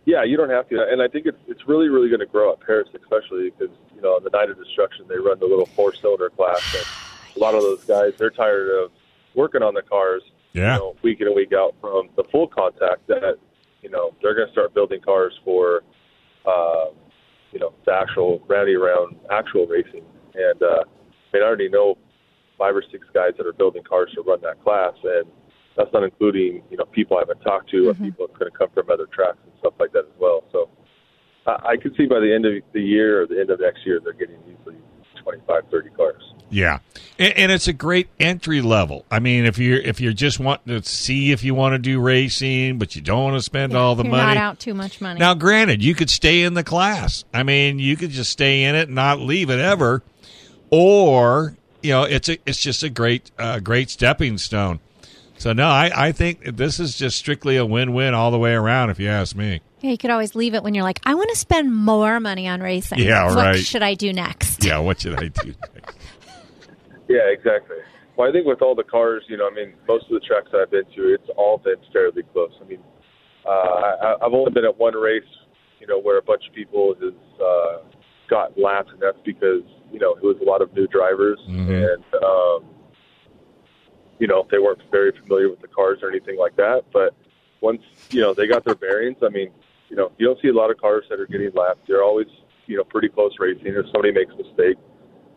yeah, 0.05 0.25
you 0.25 0.37
don't 0.37 0.51
have 0.51 0.69
to. 0.71 0.83
And 0.91 1.01
I 1.03 1.09
think 1.09 1.27
it's 1.27 1.39
it's 1.49 1.67
really 1.69 1.89
really 1.89 2.09
going 2.09 2.21
to 2.21 2.27
grow 2.27 2.53
at 2.53 2.61
Perris, 2.61 2.89
especially 2.95 3.51
because 3.51 3.75
you 3.95 4.01
know 4.03 4.17
on 4.17 4.25
the 4.25 4.31
night 4.31 4.51
of 4.51 4.57
destruction 4.59 5.07
they 5.09 5.17
run 5.17 5.39
the 5.39 5.47
little 5.47 5.67
four 5.67 5.95
cylinder 5.95 6.31
class, 6.31 6.61
and 6.77 7.37
a 7.37 7.39
lot 7.39 7.55
of 7.55 7.63
those 7.63 7.85
guys 7.85 8.13
they're 8.19 8.31
tired 8.31 8.69
of 8.69 8.91
working 9.35 9.63
on 9.63 9.75
the 9.75 9.83
cars 9.83 10.23
Yeah. 10.53 10.75
you 10.75 10.81
know, 10.81 10.97
week 11.03 11.21
in 11.21 11.27
and 11.27 11.37
week 11.37 11.53
out 11.53 11.75
from 11.81 12.09
the 12.17 12.25
full 12.31 12.47
contact 12.47 13.07
that 13.09 13.37
you 13.83 13.91
know 13.91 14.15
they're 14.23 14.35
going 14.35 14.47
to 14.47 14.53
start 14.53 14.75
building 14.75 15.01
cars 15.01 15.33
for 15.45 15.83
uh, 16.47 16.87
you 17.53 17.59
know 17.59 17.73
the 17.87 17.93
actual 17.93 18.43
rally 18.49 18.75
around 18.75 19.17
actual 19.31 19.67
racing. 19.67 20.05
And 20.35 20.63
uh, 20.63 20.85
I 20.85 21.33
mean 21.33 21.43
I 21.43 21.47
already 21.47 21.69
know 21.69 21.97
five 22.59 22.77
or 22.77 22.85
six 22.91 23.07
guys 23.15 23.33
that 23.39 23.47
are 23.47 23.53
building 23.53 23.83
cars 23.83 24.11
to 24.15 24.23
run 24.23 24.41
that 24.43 24.63
class 24.63 24.95
and 25.03 25.25
that's 25.77 25.93
not 25.93 26.05
including 26.05 26.63
you 26.71 26.77
know 26.77 26.85
people 26.87 27.17
I 27.17 27.21
haven't 27.21 27.41
talked 27.41 27.71
to 27.71 27.89
or 27.89 27.95
people 27.95 28.27
that's 28.27 28.39
going 28.39 28.51
to 28.51 28.57
come 28.57 28.69
from 28.75 28.91
other 28.91 29.07
tracks 29.13 29.39
and 29.45 29.53
stuff 29.59 29.75
like 29.81 29.93
that 29.93 30.05
as 30.05 30.21
well. 30.21 30.45
So 30.53 30.69
I, 31.47 31.73
I 31.73 31.77
could 31.77 31.95
see 31.97 32.07
by 32.07 32.21
the 32.21 32.33
end 32.33 32.47
of 32.47 32.53
the 32.73 32.83
year 32.83 33.23
or 33.23 33.27
the 33.27 33.41
end 33.41 33.51
of 33.51 33.61
next 33.61 33.87
year 33.87 34.01
they're 34.03 34.13
getting 34.13 34.41
easily 34.45 34.77
25 35.23 35.63
30 35.71 35.89
cars 35.91 36.23
Yeah, 36.51 36.79
and, 37.19 37.33
and 37.35 37.53
it's 37.53 37.69
a 37.69 37.73
great 37.73 38.09
entry 38.21 38.61
level. 38.61 39.05
I 39.11 39.19
mean, 39.19 39.45
if 39.47 39.59
you're 39.59 39.81
if 39.81 40.01
you're 40.01 40.13
just 40.13 40.39
wanting 40.41 40.81
to 40.81 40.89
see 40.89 41.33
if 41.33 41.43
you 41.45 41.55
want 41.55 41.75
to 41.75 41.79
do 41.79 42.01
racing, 42.01 42.79
but 42.79 42.95
you 42.95 43.03
don't 43.03 43.23
want 43.25 43.37
to 43.37 43.43
spend 43.43 43.75
all 43.75 43.95
the 43.95 44.03
You're 44.05 44.13
money. 44.13 44.35
not 44.35 44.37
out 44.37 44.59
too 44.61 44.75
much 44.75 45.01
money. 45.01 45.19
Now, 45.19 45.35
granted, 45.35 45.83
you 45.83 45.95
could 45.95 46.11
stay 46.11 46.43
in 46.43 46.55
the 46.55 46.65
class. 46.65 47.25
I 47.33 47.43
mean, 47.43 47.79
you 47.79 47.97
could 47.97 48.11
just 48.11 48.31
stay 48.31 48.65
in 48.65 48.75
it 48.75 48.89
and 48.89 48.95
not 48.95 49.19
leave 49.21 49.49
it 49.51 49.59
ever, 49.61 50.03
or 50.71 51.57
you 51.83 51.91
know, 51.91 52.05
it's 52.05 52.29
a 52.29 52.39
it's 52.47 52.61
just 52.61 52.83
a 52.83 52.91
great 52.91 53.31
uh, 53.39 53.61
great 53.61 53.91
stepping 53.91 54.39
stone. 54.39 54.81
So 55.39 55.53
no, 55.53 55.67
I 55.67 55.91
I 56.09 56.13
think 56.13 56.57
this 56.57 56.79
is 56.79 56.97
just 56.97 57.17
strictly 57.17 57.57
a 57.57 57.67
win 57.67 57.93
win 57.93 58.15
all 58.15 58.31
the 58.31 58.39
way 58.39 58.53
around. 58.53 58.91
If 58.91 59.01
you 59.01 59.09
ask 59.09 59.35
me. 59.37 59.61
Yeah, 59.83 59.91
you 59.91 59.99
could 59.99 60.11
always 60.11 60.35
leave 60.35 60.55
it 60.55 60.63
when 60.63 60.75
you're 60.75 60.85
like, 60.85 61.01
I 61.05 61.15
want 61.15 61.31
to 61.31 61.37
spend 61.37 61.75
more 61.75 62.21
money 62.21 62.49
on 62.49 62.61
racing. 62.61 63.01
Yeah, 63.01 63.27
what 63.27 63.37
right. 63.37 63.59
should 63.59 63.83
I 63.83 63.95
do 63.95 64.13
next? 64.13 64.65
Yeah, 64.65 64.79
what 64.79 65.01
should 65.01 65.19
I 65.19 65.29
do? 65.29 65.55
next? 65.75 65.97
Yeah, 67.09 67.29
exactly. 67.29 67.77
Well, 68.17 68.31
I 68.31 68.33
think 68.33 68.47
with 68.47 68.63
all 68.63 68.75
the 68.75 68.85
cars, 68.85 69.25
you 69.29 69.37
know, 69.37 69.47
I 69.47 69.55
mean, 69.55 69.75
most 69.87 70.05
of 70.05 70.13
the 70.13 70.21
tracks 70.21 70.49
that 70.53 70.63
I've 70.63 70.71
been 70.71 70.85
to, 70.97 71.13
it's 71.13 71.29
all 71.37 71.59
been 71.59 71.77
fairly 71.93 72.23
close. 72.33 72.53
I 72.59 72.65
mean, 72.65 72.83
uh, 73.45 73.51
I, 73.51 74.15
I've 74.23 74.33
only 74.33 74.51
been 74.51 74.65
at 74.65 74.79
one 74.79 74.95
race, 74.95 75.23
you 75.79 75.87
know, 75.87 76.01
where 76.01 76.17
a 76.17 76.23
bunch 76.23 76.45
of 76.49 76.55
people 76.55 76.95
has 76.95 77.13
uh, 77.39 77.83
got 78.31 78.59
laps, 78.59 78.91
and 78.93 79.01
that's 79.03 79.19
because 79.25 79.63
you 79.93 79.99
know 79.99 80.15
it 80.15 80.23
was 80.23 80.37
a 80.41 80.45
lot 80.45 80.63
of 80.63 80.73
new 80.75 80.87
drivers, 80.87 81.39
and 81.49 82.05
um, 82.23 82.65
you 84.19 84.27
know 84.27 84.47
they 84.51 84.59
weren't 84.59 84.81
very 84.91 85.13
familiar 85.21 85.51
with 85.51 85.61
the 85.61 85.69
cars 85.69 85.99
or 86.03 86.09
anything 86.09 86.39
like 86.39 86.57
that. 86.57 86.85
But 86.93 87.15
once 87.61 87.83
you 88.11 88.21
know 88.21 88.33
they 88.33 88.47
got 88.47 88.65
their 88.65 88.75
bearings, 88.75 89.19
I 89.23 89.29
mean, 89.29 89.51
you 89.93 89.99
know, 89.99 90.11
you 90.17 90.27
don't 90.27 90.41
see 90.41 90.49
a 90.49 90.55
lot 90.55 90.71
of 90.71 90.79
cars 90.79 91.05
that 91.11 91.21
are 91.21 91.27
getting 91.27 91.51
lapped. 91.53 91.87
They're 91.87 92.03
always, 92.03 92.27
you 92.67 92.79
know, 92.79 92.85
pretty 92.85 93.11
close 93.11 93.33
racing. 93.39 93.67
If 93.67 93.85
somebody 93.93 94.11
makes 94.11 94.33
a 94.33 94.39
mistake, 94.39 94.79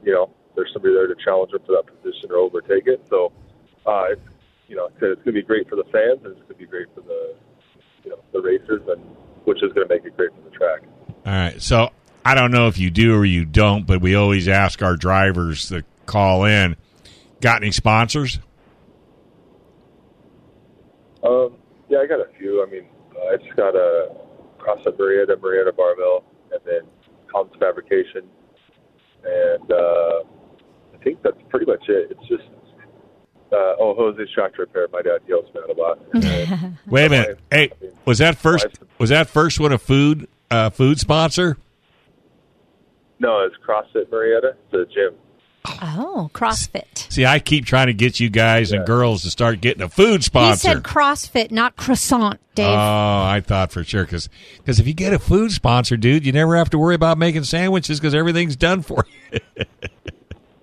you 0.01 0.13
know, 0.13 0.33
there's 0.55 0.71
somebody 0.71 0.93
there 0.93 1.07
to 1.07 1.15
challenge 1.25 1.51
them 1.51 1.59
for 1.65 1.73
that 1.73 1.83
position 1.91 2.31
or 2.31 2.37
overtake 2.37 2.87
it. 2.87 3.05
So, 3.09 3.33
uh, 3.85 4.15
it's, 4.15 4.21
you 4.69 4.77
know, 4.77 4.85
it's 4.85 4.99
going 5.01 5.17
to 5.25 5.31
be 5.33 5.41
great 5.41 5.67
for 5.67 5.75
the 5.75 5.83
fans 5.91 6.23
and 6.23 6.31
it's 6.31 6.41
going 6.43 6.53
to 6.53 6.55
be 6.55 6.67
great 6.67 6.87
for 6.95 7.01
the, 7.01 7.35
you 8.05 8.11
know, 8.11 8.19
the 8.31 8.39
racers, 8.39 8.81
and 8.87 9.01
which 9.43 9.61
is 9.61 9.73
going 9.73 9.89
to 9.89 9.93
make 9.93 10.05
it 10.05 10.15
great 10.15 10.29
for 10.33 10.49
the 10.49 10.55
track. 10.55 10.83
All 11.25 11.33
right. 11.33 11.61
So 11.61 11.89
I 12.23 12.33
don't 12.33 12.51
know 12.51 12.69
if 12.69 12.77
you 12.77 12.89
do 12.89 13.13
or 13.13 13.25
you 13.25 13.43
don't, 13.43 13.85
but 13.85 13.99
we 13.99 14.15
always 14.15 14.47
ask 14.47 14.81
our 14.81 14.95
drivers 14.95 15.67
that 15.67 15.83
call 16.05 16.45
in, 16.45 16.77
got 17.41 17.61
any 17.61 17.73
sponsors? 17.73 18.39
Um, 21.25 21.57
yeah, 21.89 21.97
I 21.99 22.07
got 22.07 22.21
a 22.21 22.29
few. 22.37 22.63
I 22.65 22.69
mean, 22.71 22.85
I 23.29 23.35
just 23.35 23.53
got 23.57 23.75
a 23.75 24.24
CrossFit 24.65 24.97
Marietta, 24.97 25.37
Marietta 25.41 25.71
Barbell, 25.73 26.23
and 26.51 26.59
then 26.65 26.81
Collins 27.31 27.53
Fabrication, 27.59 28.23
and 29.23 29.71
uh, 29.71 30.23
I 30.93 31.03
think 31.03 31.21
that's 31.21 31.37
pretty 31.49 31.65
much 31.65 31.83
it. 31.87 32.11
It's 32.11 32.27
just 32.27 32.43
uh, 33.51 33.75
oh, 33.79 33.93
Jose's 33.95 34.29
Tractor 34.33 34.63
Repair. 34.63 34.87
My 34.91 35.01
dad 35.01 35.19
yells 35.27 35.45
me 35.53 35.61
out 35.61 35.69
a 35.69 35.79
lot. 35.79 35.99
And, 36.13 36.77
Wait 36.87 37.05
a 37.05 37.09
minute. 37.09 37.39
Hey, 37.51 37.71
was 38.05 38.17
that 38.19 38.37
first? 38.37 38.67
Was 38.97 39.09
that 39.09 39.29
first 39.29 39.59
one 39.59 39.71
a 39.71 39.77
food 39.77 40.27
uh, 40.49 40.69
food 40.69 40.99
sponsor? 40.99 41.57
no, 43.19 43.45
it's 43.45 43.55
CrossFit 43.65 44.11
Marietta, 44.11 44.55
the 44.71 44.85
gym. 44.93 45.15
Oh, 45.81 46.29
CrossFit. 46.33 47.11
See, 47.11 47.25
I 47.25 47.39
keep 47.39 47.65
trying 47.65 47.87
to 47.87 47.93
get 47.93 48.19
you 48.19 48.29
guys 48.29 48.71
and 48.71 48.85
girls 48.85 49.23
to 49.23 49.31
start 49.31 49.61
getting 49.61 49.81
a 49.81 49.89
food 49.89 50.23
sponsor. 50.23 50.69
He 50.69 50.73
said 50.75 50.83
CrossFit, 50.83 51.51
not 51.51 51.75
croissant, 51.75 52.39
Dave. 52.55 52.67
Oh, 52.67 53.23
I 53.23 53.41
thought 53.45 53.71
for 53.71 53.83
sure 53.83 54.05
because 54.05 54.29
if 54.65 54.87
you 54.87 54.93
get 54.93 55.13
a 55.13 55.19
food 55.19 55.51
sponsor, 55.51 55.97
dude, 55.97 56.25
you 56.25 56.31
never 56.31 56.55
have 56.55 56.69
to 56.71 56.77
worry 56.77 56.95
about 56.95 57.17
making 57.17 57.43
sandwiches 57.43 57.99
because 57.99 58.15
everything's 58.15 58.55
done 58.55 58.81
for 58.81 59.05
you. 59.31 59.39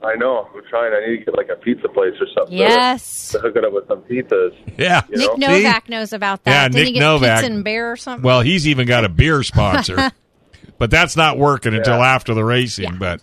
I 0.04 0.16
know. 0.16 0.48
I'm 0.52 0.62
trying. 0.68 0.92
I 0.92 1.06
need 1.06 1.18
to 1.18 1.24
get 1.26 1.36
like 1.36 1.48
a 1.48 1.56
pizza 1.56 1.88
place 1.88 2.14
or 2.20 2.26
something. 2.36 2.56
Yes. 2.56 3.30
To, 3.30 3.38
hook 3.38 3.54
it 3.54 3.64
up 3.64 3.72
with 3.72 3.86
some 3.86 4.02
pizzas. 4.02 4.52
Yeah. 4.76 5.02
You 5.08 5.18
Nick 5.18 5.38
know? 5.38 5.48
See? 5.48 5.62
Novak 5.62 5.88
knows 5.88 6.12
about 6.12 6.42
that. 6.44 6.50
Yeah, 6.50 6.68
Didn't 6.68 6.74
Nick 6.74 6.86
he 6.86 6.92
get 6.94 7.00
Novak. 7.00 7.40
Pizza 7.40 7.52
and 7.52 7.64
Bear 7.64 7.92
or 7.92 7.96
something? 7.96 8.24
Well, 8.24 8.40
he's 8.40 8.66
even 8.66 8.86
got 8.88 9.04
a 9.04 9.08
beer 9.08 9.42
sponsor, 9.44 10.10
but 10.78 10.90
that's 10.90 11.16
not 11.16 11.38
working 11.38 11.74
until 11.74 12.02
after 12.02 12.34
the 12.34 12.44
racing. 12.44 12.84
Yeah. 12.84 12.98
But 12.98 13.22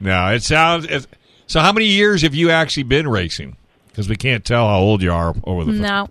No, 0.00 0.28
it 0.32 0.42
sounds. 0.42 0.84
It, 0.86 1.06
so, 1.46 1.60
how 1.60 1.72
many 1.72 1.86
years 1.86 2.22
have 2.22 2.34
you 2.34 2.50
actually 2.50 2.82
been 2.84 3.08
racing? 3.08 3.56
Because 3.88 4.08
we 4.08 4.16
can't 4.16 4.44
tell 4.44 4.68
how 4.68 4.78
old 4.78 5.02
you 5.02 5.12
are 5.12 5.34
over 5.44 5.64
the 5.64 5.72
phone. 5.72 5.80
No. 5.82 6.08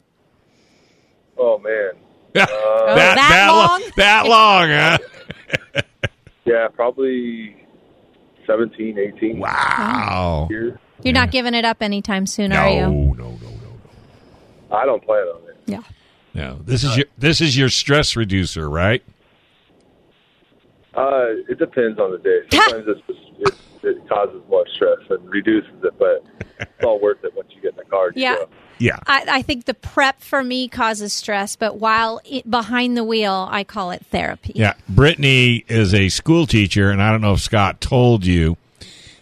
Oh 1.37 1.59
man, 1.59 1.91
that, 2.33 2.49
Oh, 2.51 2.95
that 2.95 3.47
lo- 3.49 3.55
long? 3.57 3.91
that 3.95 4.25
long, 4.27 4.69
huh? 4.69 5.81
yeah, 6.45 6.67
probably 6.69 7.55
17, 8.47 8.97
18 8.97 9.39
Wow. 9.39 10.47
You're 10.49 11.13
not 11.13 11.29
giving 11.31 11.53
it 11.53 11.63
up 11.63 11.81
anytime 11.83 12.25
soon, 12.25 12.49
No, 12.49 12.57
are 12.57 12.69
you? 12.69 12.81
no, 12.81 13.13
no, 13.13 13.29
no, 13.29 13.49
no. 14.69 14.75
I 14.75 14.85
don't 14.85 15.03
plan 15.03 15.19
on 15.27 15.41
it. 15.49 15.57
Yeah. 15.67 15.81
No, 16.33 16.59
this 16.63 16.83
is 16.83 16.97
your 16.97 17.05
this 17.17 17.39
is 17.39 17.55
your 17.57 17.69
stress 17.69 18.15
reducer, 18.15 18.67
right? 18.69 19.03
Uh, 20.95 21.27
it 21.47 21.59
depends 21.59 21.99
on 21.99 22.11
the 22.11 22.17
day. 22.17 22.39
Sometimes 22.51 22.85
it's 22.87 23.01
just, 23.07 23.61
it, 23.87 23.97
it 23.97 24.09
causes 24.09 24.41
more 24.49 24.65
stress 24.75 24.99
and 25.09 25.29
reduces 25.29 25.83
it, 25.83 25.97
but 25.97 26.25
it's 26.59 26.83
all 26.83 26.99
worth 26.99 27.23
it 27.23 27.35
once 27.35 27.49
you 27.55 27.61
get 27.61 27.71
in 27.71 27.77
the 27.77 27.85
car. 27.85 28.11
Yeah. 28.15 28.35
go. 28.35 28.49
Yeah. 28.79 28.99
I, 29.07 29.25
I 29.27 29.41
think 29.41 29.65
the 29.65 29.73
prep 29.73 30.21
for 30.21 30.43
me 30.43 30.67
causes 30.67 31.13
stress, 31.13 31.55
but 31.55 31.77
while 31.77 32.21
it, 32.25 32.49
behind 32.49 32.95
the 32.95 33.03
wheel, 33.03 33.47
I 33.49 33.63
call 33.63 33.91
it 33.91 34.05
therapy. 34.11 34.53
Yeah. 34.55 34.73
Brittany 34.87 35.65
is 35.67 35.93
a 35.93 36.09
school 36.09 36.45
teacher, 36.45 36.91
and 36.91 37.01
I 37.01 37.11
don't 37.11 37.21
know 37.21 37.33
if 37.33 37.41
Scott 37.41 37.81
told 37.81 38.25
you, 38.25 38.57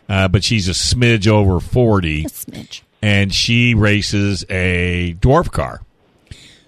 uh, 0.09 0.27
but 0.27 0.43
she's 0.43 0.67
a 0.67 0.71
smidge 0.71 1.27
over 1.27 1.59
forty. 1.59 2.25
A 2.25 2.29
smidge. 2.29 2.81
and 3.01 3.33
she 3.33 3.73
races 3.73 4.45
a 4.49 5.15
dwarf 5.19 5.51
car. 5.51 5.81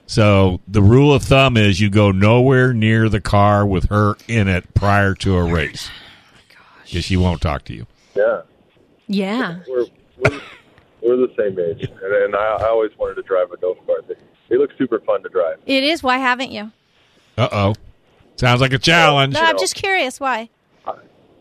So 0.09 0.61
the 0.67 0.81
rule 0.81 1.13
of 1.13 1.23
thumb 1.23 1.57
is 1.57 1.81
you 1.81 1.89
go 1.89 2.11
nowhere 2.11 2.73
near 2.73 3.09
the 3.09 3.19
car 3.19 3.65
with 3.65 3.89
her 3.89 4.15
in 4.29 4.47
it 4.47 4.73
prior 4.73 5.13
to 5.15 5.35
a 5.35 5.43
race. 5.43 5.89
Because 6.87 7.05
she 7.05 7.17
won't 7.17 7.41
talk 7.41 7.63
to 7.65 7.73
you. 7.73 7.85
Yeah. 8.15 8.41
Yeah. 9.07 9.59
We're, 9.67 9.85
we're, 10.17 10.41
we're 11.01 11.17
the 11.17 11.33
same 11.37 11.59
age, 11.59 11.89
and, 11.89 12.13
and 12.13 12.35
I, 12.35 12.57
I 12.57 12.67
always 12.69 12.91
wanted 12.97 13.15
to 13.15 13.21
drive 13.23 13.51
a 13.51 13.57
golf 13.57 13.77
cart. 13.85 14.07
They, 14.07 14.15
they 14.49 14.57
look 14.57 14.71
super 14.77 14.99
fun 14.99 15.23
to 15.23 15.29
drive. 15.29 15.59
It 15.65 15.83
is. 15.83 16.01
Why 16.03 16.17
haven't 16.17 16.51
you? 16.51 16.71
Uh 17.37 17.49
oh. 17.51 17.75
Sounds 18.35 18.61
like 18.61 18.73
a 18.73 18.77
challenge. 18.79 19.33
No, 19.33 19.41
I'm 19.41 19.57
just 19.57 19.75
curious. 19.75 20.19
Why? 20.19 20.49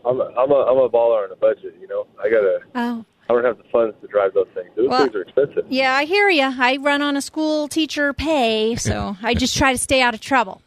I'm 0.05 0.21
a, 0.21 0.23
I'm 0.37 0.51
a, 0.51 0.55
I'm 0.55 0.77
a 0.77 0.89
baller 0.89 1.25
on 1.25 1.31
a 1.31 1.35
budget, 1.35 1.75
you 1.81 1.87
know. 1.87 2.07
I 2.23 2.29
gotta. 2.29 2.59
Oh. 2.75 3.05
I 3.29 3.33
don't 3.33 3.43
have 3.43 3.57
the 3.57 3.65
funds 3.65 3.93
to 4.01 4.07
drive 4.07 4.33
those 4.33 4.47
things. 4.53 4.69
Those 4.77 4.87
Well- 4.87 5.03
things 5.03 5.15
are 5.15 5.21
expensive. 5.23 5.65
Yeah, 5.69 5.93
I 5.95 6.05
hear 6.05 6.29
you. 6.29 6.43
I 6.57 6.77
run 6.77 7.01
on 7.01 7.17
a 7.17 7.21
school 7.21 7.67
teacher 7.67 8.13
pay, 8.13 8.75
so 8.77 9.17
I 9.23 9.33
just 9.33 9.57
try 9.57 9.73
to 9.73 9.77
stay 9.77 10.01
out 10.01 10.13
of 10.13 10.21
trouble. 10.21 10.61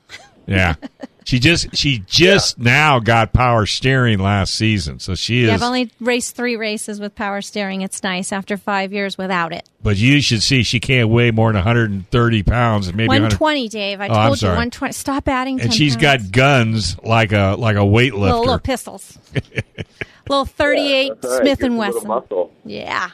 Yeah. 0.46 0.74
She 1.30 1.38
just 1.38 1.76
she 1.76 2.02
just 2.08 2.58
now 2.58 2.98
got 2.98 3.32
power 3.32 3.64
steering 3.64 4.18
last 4.18 4.52
season. 4.52 4.98
So 4.98 5.14
she 5.14 5.42
Yeah, 5.46 5.54
is 5.54 5.62
I've 5.62 5.66
only 5.66 5.88
raced 6.00 6.34
three 6.34 6.56
races 6.56 6.98
with 6.98 7.14
power 7.14 7.40
steering. 7.40 7.82
It's 7.82 8.02
nice 8.02 8.32
after 8.32 8.56
five 8.56 8.92
years 8.92 9.16
without 9.16 9.52
it. 9.52 9.68
but 9.80 9.96
you 9.96 10.20
should 10.22 10.42
see 10.42 10.64
she 10.64 10.80
can't 10.80 11.08
weigh 11.08 11.30
more 11.30 11.50
than 11.50 11.58
130 11.64 12.42
pounds 12.42 12.88
and 12.88 12.96
maybe 12.96 13.06
100 13.06 13.38
120, 13.38 13.68
Dave. 13.68 14.00
I 14.00 14.08
Oh, 14.08 14.12
I'm 14.12 14.26
told 14.30 14.42
you 14.42 14.48
120. 14.48 14.92
Stop 14.92 15.28
adding 15.28 15.58
10 15.58 15.66
and 15.66 15.72
she's 15.72 15.94
pounds. 15.94 16.02
got 16.24 16.32
guns 16.32 16.98
like 17.04 17.30
a 17.30 17.54
like 17.56 17.76
a 17.76 17.86
weightlifter. 17.86 18.18
little, 18.18 18.40
little 18.40 18.58
pistols. 18.58 19.16
little 20.28 20.46
38 20.46 21.08
That's 21.14 21.24
all 21.24 21.30
right. 21.30 21.42
Smith 21.42 21.58
Gives 21.60 21.62
and 21.62 21.78
Wesson. 21.78 22.48
Yeah. 22.64 23.10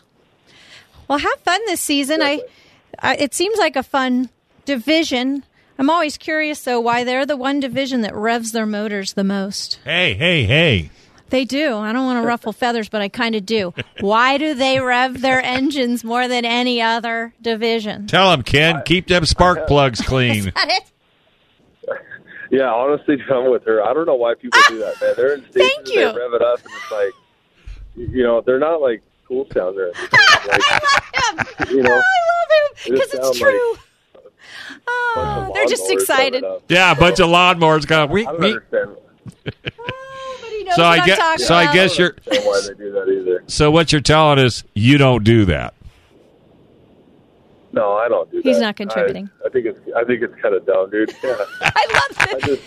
Well, 1.06 1.18
have 1.18 1.40
fun 1.40 1.60
this 1.66 1.82
season. 1.82 2.22
I, 2.22 2.40
I, 2.98 3.16
it 3.16 3.34
seems 3.34 3.58
like 3.58 3.76
a 3.76 3.82
fun 3.82 4.30
division. 4.64 5.44
I'm 5.78 5.90
always 5.90 6.16
curious 6.16 6.62
though 6.62 6.80
why 6.80 7.04
they're 7.04 7.26
the 7.26 7.36
one 7.36 7.60
division 7.60 8.00
that 8.02 8.14
revs 8.14 8.52
their 8.52 8.66
motors 8.66 9.12
the 9.12 9.24
most. 9.24 9.78
Hey, 9.84 10.14
hey, 10.14 10.44
hey. 10.44 10.90
They 11.28 11.44
do. 11.44 11.76
I 11.76 11.92
don't 11.92 12.04
want 12.06 12.22
to 12.22 12.26
ruffle 12.26 12.52
feathers, 12.54 12.88
but 12.88 13.02
I 13.02 13.08
kind 13.08 13.34
of 13.34 13.44
do. 13.44 13.74
Why 14.00 14.38
do 14.38 14.54
they 14.54 14.80
rev 14.80 15.20
their 15.20 15.42
engines 15.44 16.04
more 16.04 16.28
than 16.28 16.44
any 16.44 16.80
other 16.80 17.34
division? 17.42 18.06
Tell 18.06 18.30
them, 18.30 18.42
Ken, 18.42 18.82
keep 18.84 19.08
them 19.08 19.24
spark 19.26 19.66
plugs 19.68 20.00
clean. 20.00 20.44
That 20.54 20.68
it? 20.70 20.92
Yeah, 22.50 22.72
honestly, 22.72 23.16
I'm 23.28 23.50
with 23.50 23.64
her. 23.64 23.82
I 23.82 23.92
don't 23.92 24.06
know 24.06 24.14
why 24.14 24.34
people 24.34 24.60
do 24.68 24.78
that, 24.78 25.00
man. 25.00 25.14
They're 25.16 25.34
in 25.34 25.40
stations 25.50 25.72
Thank 25.74 25.88
you. 25.88 26.12
they 26.12 26.18
rev 26.18 26.32
it 26.32 26.42
up, 26.42 26.60
and 26.60 26.70
it's 26.80 26.92
like, 26.92 27.12
you 27.96 28.22
know, 28.22 28.40
they're 28.40 28.60
not 28.60 28.80
like 28.80 29.02
cool 29.26 29.48
sounds 29.52 29.76
or 29.76 29.86
anything. 29.86 30.08
Like, 30.48 31.70
you 31.70 31.82
know, 31.82 31.90
I 31.92 31.96
love 31.96 32.50
him 32.84 32.92
because 32.94 33.14
it's 33.14 33.36
true. 33.38 33.72
bunch 33.74 33.85
Oh, 34.88 35.50
they're 35.54 35.66
just 35.66 35.90
excited. 35.90 36.44
Yeah, 36.68 36.92
a 36.92 36.94
bunch 36.94 37.20
of 37.20 37.28
lawnmowers 37.28 37.86
going. 37.86 38.10
We, 38.10 38.26
I 38.26 38.32
don't 38.32 38.40
we. 38.40 38.46
understand. 38.48 38.96
But 39.44 39.54
he 40.50 40.64
knows 40.64 40.74
So 40.76 40.82
what 40.82 40.98
I 40.98 41.02
I'm 41.02 41.06
get. 41.06 41.18
talking 41.18 41.44
So 41.46 41.54
I 41.54 41.72
guess 41.72 41.98
you're. 41.98 42.14
I 42.30 42.34
don't 42.34 42.46
why 42.46 42.60
they 42.68 42.74
do 42.74 42.92
that 42.92 43.08
either. 43.08 43.44
So 43.46 43.70
what 43.70 43.92
you're 43.92 44.00
telling 44.00 44.38
us, 44.38 44.64
you 44.74 44.98
don't 44.98 45.24
do 45.24 45.44
that. 45.46 45.74
No, 47.72 47.92
I 47.94 48.08
don't 48.08 48.30
do 48.30 48.38
that. 48.42 48.48
He's 48.48 48.58
not 48.58 48.76
contributing. 48.76 49.28
I, 49.44 49.48
I 49.48 49.50
think 49.50 49.66
it's 49.66 49.78
I 49.96 50.04
think 50.04 50.22
it's 50.22 50.34
kind 50.40 50.54
of 50.54 50.64
dumb, 50.66 50.90
dude. 50.90 51.12
Yeah, 51.22 51.36
I 51.60 51.86
love 51.92 52.18
I 52.18 52.34
it. 52.38 52.42
just, 52.44 52.62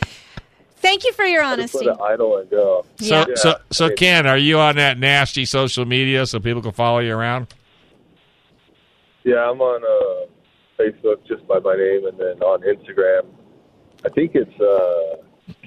Thank 0.77 1.03
you 1.03 1.11
for 1.13 1.25
your 1.25 1.43
I 1.43 1.55
just 1.57 1.75
honesty. 1.75 1.87
let 1.89 1.95
it 1.97 2.01
idle 2.01 2.37
and 2.37 2.49
go. 2.49 2.85
So 2.99 3.05
Yeah. 3.19 3.25
so 3.35 3.55
so 3.71 3.85
I 3.85 3.87
mean, 3.89 3.97
Ken, 3.97 4.27
are 4.27 4.37
you 4.37 4.59
on 4.59 4.75
that 4.77 4.97
nasty 4.97 5.45
social 5.45 5.85
media 5.85 6.25
so 6.25 6.39
people 6.39 6.61
can 6.61 6.71
follow 6.71 6.99
you 6.99 7.15
around? 7.15 7.47
Yeah, 9.23 9.49
I'm 9.49 9.59
on 9.59 9.83
uh, 9.83 10.29
Facebook 10.79 11.25
just 11.27 11.45
by 11.47 11.59
my 11.59 11.75
name, 11.75 12.05
and 12.05 12.17
then 12.17 12.41
on 12.41 12.61
Instagram, 12.61 13.25
I 14.05 14.09
think 14.09 14.31
it's 14.35 14.59
uh, 14.59 15.17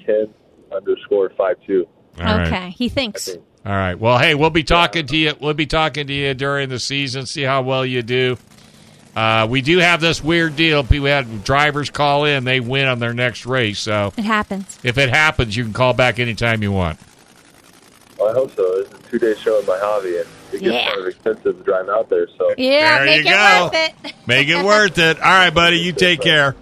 Ken 0.05 0.33
underscore 0.75 1.31
five 1.37 1.57
two. 1.65 1.87
All 2.19 2.25
right. 2.25 2.47
okay, 2.47 2.69
he 2.71 2.89
thinks. 2.89 3.25
think. 3.25 3.43
All 3.65 3.71
right. 3.71 3.95
Well, 3.97 4.17
hey, 4.19 4.35
we'll 4.35 4.49
be 4.49 4.63
talking 4.63 5.05
to 5.07 5.15
you. 5.17 5.33
We'll 5.39 5.53
be 5.53 5.65
talking 5.65 6.07
to 6.07 6.13
you 6.13 6.33
during 6.33 6.69
the 6.69 6.79
season. 6.79 7.25
See 7.25 7.43
how 7.43 7.61
well 7.61 7.85
you 7.85 8.01
do. 8.01 8.37
Uh, 9.15 9.45
we 9.49 9.61
do 9.61 9.77
have 9.77 10.01
this 10.01 10.23
weird 10.23 10.55
deal. 10.55 10.83
People 10.83 11.07
had 11.07 11.43
drivers 11.43 11.89
call 11.89 12.25
in; 12.25 12.43
they 12.43 12.59
win 12.59 12.87
on 12.87 12.99
their 12.99 13.13
next 13.13 13.45
race. 13.45 13.79
So 13.79 14.11
It 14.17 14.25
happens. 14.25 14.79
if 14.83 14.97
it 14.97 15.09
happens, 15.09 15.55
you 15.55 15.63
can 15.63 15.73
call 15.73 15.93
back 15.93 16.19
anytime 16.19 16.63
you 16.63 16.71
want. 16.71 16.99
Well, 18.17 18.29
I 18.29 18.33
hope 18.33 18.55
so. 18.55 18.63
It's 18.79 18.91
a 18.91 19.09
two 19.09 19.19
day 19.19 19.35
show 19.35 19.59
in 19.59 19.65
my 19.65 19.77
hobby, 19.79 20.17
and 20.17 20.27
it 20.53 20.61
gets 20.61 20.73
Yeah. 20.73 20.87
kind 20.89 21.01
of 21.01 21.07
expensive 21.07 21.57
to 21.57 21.63
drive 21.63 21.89
out 21.89 22.09
there. 22.09 22.27
So 22.37 22.53
Yeah, 22.57 22.97
There 22.99 23.05
make 23.05 23.25
you 23.25 23.31
it 23.31 23.33
go. 23.33 23.63
worth 23.63 23.75
it. 24.05 24.13
Make 24.27 24.47
it 24.49 24.63
worth 24.65 24.97
it. 24.97 25.17
All 25.21 25.31
right, 25.31 25.53
buddy. 25.53 25.77
You 25.77 25.91
take 25.93 26.21
care. 26.21 26.55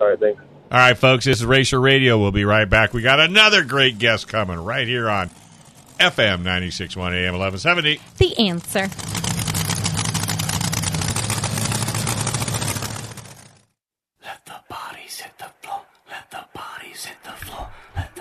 all 0.00 0.08
right, 0.08 0.18
thanks. 0.20 0.42
All 0.70 0.78
right, 0.78 0.98
folks. 0.98 1.24
This 1.24 1.38
is 1.38 1.44
Racer 1.46 1.80
Radio. 1.80 2.18
We'll 2.18 2.32
be 2.32 2.44
right 2.44 2.68
back. 2.68 2.92
We 2.92 3.00
got 3.02 3.20
another 3.20 3.62
great 3.64 3.98
guest 3.98 4.26
coming 4.28 4.58
right 4.58 4.86
here 4.86 5.08
on 5.08 5.30
FM 6.00 6.42
96.1 6.42 7.12
AM 7.14 7.34
1170. 7.38 8.00
The 8.18 8.38
answer. 8.38 8.88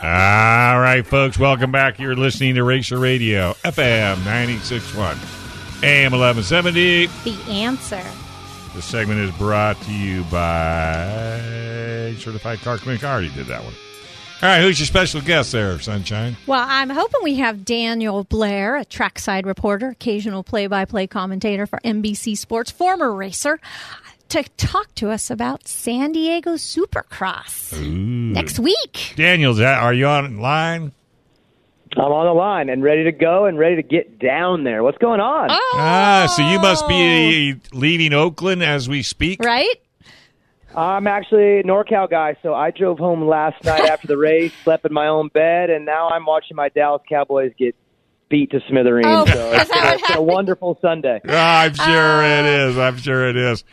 All 0.06 0.80
right, 0.80 1.02
folks. 1.04 1.40
Welcome 1.40 1.72
back. 1.72 1.98
You're 1.98 2.16
listening 2.16 2.54
to 2.56 2.64
Racer 2.64 3.00
Radio, 3.00 3.54
FM 3.64 4.18
96.1 4.18 5.84
AM 5.84 6.12
1170. 6.12 7.08
The 7.08 7.52
answer. 7.52 8.04
This 8.76 8.86
segment 8.86 9.20
is 9.22 9.32
brought 9.32 9.82
to 9.82 9.92
you 9.92 10.24
by 10.26 12.14
Certified 12.20 12.60
Car 12.60 12.78
Clinic. 12.78 13.04
I 13.04 13.14
already 13.14 13.30
did 13.32 13.48
that 13.48 13.64
one. 13.64 13.74
All 14.44 14.50
right, 14.50 14.62
who's 14.62 14.80
your 14.80 14.86
special 14.86 15.22
guest 15.22 15.54
there, 15.54 15.80
Sunshine? 15.80 16.38
Well, 16.46 16.64
I'm 16.68 16.92
hoping 16.92 17.22
we 17.24 17.38
have 17.38 17.66
Daniel 17.66 18.26
Blair, 18.26 18.76
a 18.76 18.86
trackside 18.86 19.48
reporter, 19.48 19.90
occasional 19.90 20.44
play 20.44 20.68
by 20.68 20.86
play 20.86 21.08
commentator 21.08 21.66
for 21.66 21.80
NBC 21.84 22.38
Sports, 22.38 22.70
former 22.70 23.12
racer, 23.12 23.60
to 24.36 24.44
talk 24.58 24.94
to 24.96 25.12
us 25.12 25.32
about 25.32 25.66
San 25.66 26.12
Diego 26.12 26.56
Supercross 26.56 27.82
next 27.82 28.60
week. 28.60 29.14
Daniels, 29.16 29.62
are 29.62 29.94
you 29.94 30.08
online? 30.08 30.92
I'm 31.96 32.12
on 32.12 32.26
the 32.26 32.34
line 32.34 32.68
and 32.68 32.84
ready 32.84 33.06
to 33.06 33.14
go 33.14 33.46
and 33.46 33.58
ready 33.58 33.78
to 33.78 33.82
get 33.82 34.20
down 34.20 34.66
there. 34.66 34.84
What's 34.84 34.98
going 34.98 35.22
on? 35.22 35.48
Ah, 35.52 36.30
so 36.36 36.46
you 36.50 36.60
must 36.60 36.86
be 36.90 37.56
leaving 37.72 38.12
Oakland 38.12 38.62
as 38.62 38.90
we 38.90 39.04
speak. 39.04 39.42
Right? 39.42 39.76
I'm 40.76 41.08
actually 41.08 41.60
a 41.60 41.64
NorCal 41.64 42.10
guy, 42.10 42.36
so 42.44 42.54
I 42.54 42.72
drove 42.72 43.00
home 43.00 43.26
last 43.26 43.64
night 43.64 43.86
after 43.90 44.08
the 44.08 44.18
race, 44.18 44.52
slept 44.66 44.86
in 44.86 44.92
my 44.92 45.08
own 45.08 45.30
bed, 45.30 45.70
and 45.70 45.86
now 45.86 46.10
I'm 46.10 46.26
watching 46.26 46.58
my 46.58 46.68
Dallas 46.68 47.02
Cowboys 47.08 47.54
get 47.58 47.74
beat 48.28 48.52
to 48.52 48.60
smithereens. 48.68 49.08
Oh, 49.08 49.26
so 49.26 49.54
is 49.54 49.62
it's, 49.62 49.70
that 49.70 49.80
been, 49.80 49.84
what 49.86 49.94
it's 49.94 50.08
been 50.10 50.18
a 50.18 50.22
wonderful 50.22 50.78
Sunday. 50.82 51.22
Ah, 51.26 51.62
I'm 51.62 51.74
sure 51.74 52.24
it 52.24 52.46
is. 52.46 52.78
I'm 52.78 52.98
sure 52.98 53.30
it 53.30 53.38
is. 53.38 53.64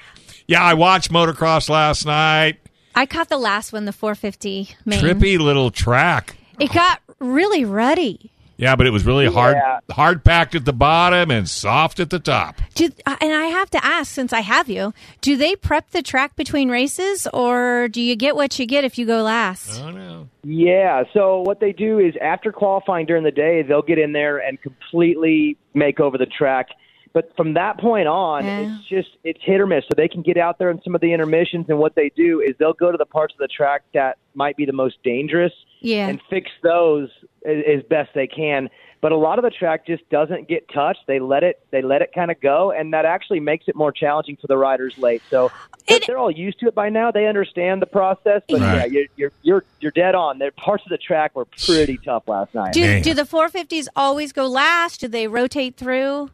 Yeah, 0.52 0.62
I 0.62 0.74
watched 0.74 1.10
motocross 1.10 1.70
last 1.70 2.04
night. 2.04 2.58
I 2.94 3.06
caught 3.06 3.30
the 3.30 3.38
last 3.38 3.72
one, 3.72 3.86
the 3.86 3.92
450 3.92 4.68
main. 4.84 5.00
Trippy 5.02 5.38
little 5.38 5.70
track. 5.70 6.36
It 6.60 6.70
got 6.74 7.00
really 7.20 7.64
ruddy. 7.64 8.30
Yeah, 8.58 8.76
but 8.76 8.86
it 8.86 8.90
was 8.90 9.06
really 9.06 9.26
hard 9.32 9.56
Yeah. 9.56 9.78
hard 9.94 10.22
packed 10.24 10.54
at 10.54 10.66
the 10.66 10.74
bottom 10.74 11.30
and 11.30 11.48
soft 11.48 11.98
at 12.00 12.10
the 12.10 12.18
top. 12.18 12.60
Do, 12.74 12.90
uh, 13.06 13.16
and 13.22 13.32
I 13.32 13.46
have 13.46 13.70
to 13.70 13.82
ask, 13.82 14.12
since 14.12 14.30
I 14.34 14.40
have 14.40 14.68
you, 14.68 14.92
do 15.22 15.38
they 15.38 15.56
prep 15.56 15.90
the 15.90 16.02
track 16.02 16.36
between 16.36 16.68
races, 16.68 17.26
or 17.32 17.88
do 17.88 18.02
you 18.02 18.14
get 18.14 18.36
what 18.36 18.58
you 18.58 18.66
get 18.66 18.84
if 18.84 18.98
you 18.98 19.06
go 19.06 19.22
last? 19.22 19.80
Oh 19.82 19.90
no. 19.90 20.28
Yeah. 20.44 21.04
So 21.14 21.40
what 21.40 21.60
they 21.60 21.72
do 21.72 21.98
is 21.98 22.14
after 22.20 22.52
qualifying 22.52 23.06
during 23.06 23.24
the 23.24 23.30
day, 23.32 23.62
they'll 23.62 23.80
get 23.80 23.98
in 23.98 24.12
there 24.12 24.36
and 24.36 24.60
completely 24.60 25.56
make 25.72 25.98
over 25.98 26.18
the 26.18 26.26
track. 26.26 26.68
But 27.12 27.34
from 27.36 27.54
that 27.54 27.78
point 27.78 28.08
on, 28.08 28.44
Yeah. 28.44 28.60
it's 28.60 28.88
just 28.88 29.08
it's 29.24 29.40
hit 29.42 29.60
or 29.60 29.66
miss. 29.66 29.84
So 29.84 29.94
they 29.96 30.08
can 30.08 30.22
get 30.22 30.36
out 30.38 30.58
there 30.58 30.70
in 30.70 30.80
some 30.82 30.94
of 30.94 31.00
the 31.00 31.12
intermissions, 31.12 31.66
and 31.68 31.78
what 31.78 31.94
they 31.94 32.10
do 32.16 32.40
is 32.40 32.54
they'll 32.58 32.72
go 32.72 32.90
to 32.90 32.98
the 32.98 33.06
parts 33.06 33.34
of 33.34 33.38
the 33.38 33.48
track 33.48 33.82
that 33.94 34.16
might 34.34 34.56
be 34.56 34.64
the 34.64 34.72
most 34.72 34.96
dangerous 35.04 35.52
Yeah. 35.80 36.08
and 36.08 36.20
fix 36.30 36.50
those 36.62 37.10
as, 37.46 37.58
as 37.78 37.82
best 37.84 38.10
they 38.14 38.26
can. 38.26 38.70
But 39.02 39.10
a 39.10 39.16
lot 39.16 39.36
of 39.38 39.42
the 39.42 39.50
track 39.50 39.84
just 39.84 40.08
doesn't 40.10 40.46
get 40.48 40.68
touched. 40.72 41.00
They 41.08 41.18
let 41.18 41.42
it 41.42 41.60
they 41.72 41.82
let 41.82 42.02
it 42.02 42.12
kind 42.14 42.30
of 42.30 42.40
go, 42.40 42.70
and 42.70 42.92
that 42.94 43.04
actually 43.04 43.40
makes 43.40 43.66
it 43.68 43.74
more 43.74 43.90
challenging 43.92 44.36
for 44.40 44.46
the 44.46 44.56
riders 44.56 44.96
late. 44.96 45.22
So 45.28 45.50
they're, 45.88 45.98
they're 46.06 46.18
all 46.18 46.30
used 46.30 46.60
to 46.60 46.66
it 46.68 46.74
by 46.74 46.88
now. 46.88 47.10
They 47.10 47.26
understand 47.26 47.82
the 47.82 47.86
process. 47.86 48.42
But 48.48 48.60
Right. 48.60 48.76
yeah, 48.76 48.84
you're, 49.00 49.06
you're 49.16 49.32
you're 49.42 49.64
you're 49.80 49.90
dead 49.92 50.14
on. 50.14 50.38
There 50.38 50.52
parts 50.52 50.84
of 50.86 50.90
the 50.90 50.98
track 50.98 51.34
were 51.34 51.46
pretty 51.46 51.98
tough 51.98 52.28
last 52.28 52.54
night. 52.54 52.72
Do, 52.74 53.00
do 53.00 53.12
the 53.12 53.24
450s 53.24 53.88
always 53.96 54.32
go 54.32 54.46
last? 54.46 55.00
Do 55.00 55.08
they 55.08 55.26
rotate 55.26 55.76
through? 55.76 56.30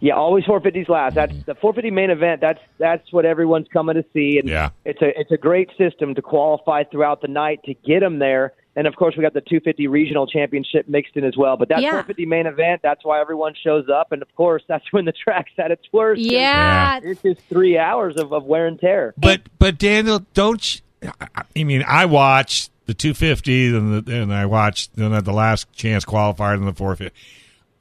Yeah, 0.00 0.14
always 0.14 0.44
450s 0.44 0.88
last. 0.88 1.14
That's 1.14 1.32
the 1.44 1.54
450 1.54 1.90
main 1.90 2.10
event. 2.10 2.40
That's 2.40 2.58
that's 2.78 3.12
what 3.12 3.24
everyone's 3.26 3.68
coming 3.72 3.96
to 3.96 4.04
see, 4.14 4.38
and 4.38 4.48
Yeah. 4.48 4.70
it's 4.84 5.00
a 5.02 5.18
it's 5.18 5.30
a 5.30 5.36
great 5.36 5.68
system 5.76 6.14
to 6.14 6.22
qualify 6.22 6.84
throughout 6.84 7.20
the 7.20 7.28
night 7.28 7.60
to 7.64 7.74
get 7.74 8.00
them 8.00 8.18
there. 8.18 8.54
And 8.76 8.86
of 8.86 8.96
course, 8.96 9.14
we 9.16 9.22
got 9.22 9.34
the 9.34 9.40
250 9.42 9.88
regional 9.88 10.26
championship 10.26 10.88
mixed 10.88 11.16
in 11.16 11.24
as 11.24 11.36
well. 11.36 11.56
But 11.58 11.68
that 11.68 11.82
Yeah. 11.82 11.90
450 11.90 12.24
main 12.26 12.46
event, 12.46 12.80
that's 12.82 13.04
why 13.04 13.20
everyone 13.20 13.52
shows 13.62 13.88
up, 13.92 14.12
and 14.12 14.22
of 14.22 14.34
course, 14.36 14.62
that's 14.68 14.90
when 14.92 15.04
the 15.04 15.12
track's 15.12 15.50
at 15.58 15.70
its 15.70 15.84
worst. 15.92 16.22
And 16.22 16.30
Yeah. 16.30 17.00
it's 17.02 17.20
just 17.22 17.40
three 17.48 17.76
hours 17.76 18.16
of, 18.16 18.32
of 18.32 18.44
wear 18.44 18.66
and 18.66 18.80
tear. 18.80 19.12
But 19.18 19.42
but 19.58 19.76
Daniel, 19.76 20.24
don't 20.34 20.80
you, 21.02 21.10
I 21.54 21.64
mean 21.64 21.84
I 21.86 22.06
watched 22.06 22.70
the 22.86 22.94
250 22.94 23.76
and 23.76 24.06
the, 24.06 24.22
and 24.22 24.32
I 24.32 24.46
watched 24.46 24.96
then 24.96 25.12
at 25.12 25.24
the 25.26 25.32
last 25.32 25.70
chance 25.74 26.04
qualifier 26.06 26.56
in 26.56 26.64
the 26.64 26.72
450. 26.72 27.14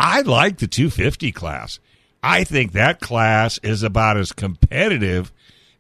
I 0.02 0.22
like 0.22 0.58
the 0.58 0.68
250 0.68 1.32
class. 1.32 1.80
I 2.22 2.44
think 2.44 2.74
that 2.74 3.00
class 3.00 3.60
is 3.64 3.84
about 3.84 4.18
as 4.18 4.32
competitive 4.32 5.32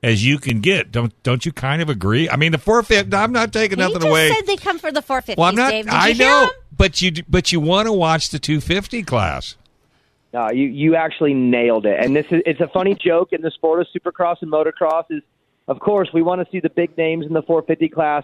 as 0.01 0.25
you 0.25 0.37
can 0.37 0.61
get. 0.61 0.91
Don't 0.91 1.11
don't 1.23 1.45
you 1.45 1.51
kind 1.51 1.81
of 1.81 1.89
agree? 1.89 2.29
I 2.29 2.35
mean 2.37 2.51
the 2.51 2.57
450. 2.57 3.15
I'm 3.15 3.31
not 3.31 3.51
taking 3.51 3.77
He 3.77 3.83
nothing 3.83 3.97
just 4.01 4.07
away. 4.07 4.29
said 4.33 4.45
they 4.47 4.55
come 4.57 4.79
for 4.79 4.91
the 4.91 5.01
450s, 5.01 5.37
well, 5.37 5.49
I'm 5.49 5.55
not. 5.55 5.71
Dave. 5.71 5.85
I 5.89 6.13
know, 6.13 6.43
him? 6.43 6.49
but 6.75 7.01
you 7.01 7.11
but 7.27 7.51
you 7.51 7.59
want 7.59 7.87
to 7.87 7.93
watch 7.93 8.29
the 8.29 8.39
250 8.39 9.03
class. 9.03 9.55
No, 10.33 10.49
you 10.51 10.67
you 10.67 10.95
actually 10.95 11.33
nailed 11.33 11.85
it. 11.85 11.97
And 12.03 12.15
this 12.15 12.25
is 12.31 12.41
it's 12.45 12.61
a 12.61 12.67
funny 12.69 12.95
joke 12.95 13.33
in 13.33 13.41
the 13.41 13.51
sport 13.51 13.81
of 13.81 13.87
supercross 13.95 14.37
and 14.41 14.51
motocross 14.51 15.05
is 15.09 15.21
of 15.67 15.79
course 15.79 16.09
we 16.13 16.21
want 16.21 16.39
to 16.45 16.51
see 16.51 16.59
the 16.59 16.69
big 16.69 16.97
names 16.97 17.25
in 17.25 17.33
the 17.33 17.41
450 17.41 17.89
class, 17.89 18.23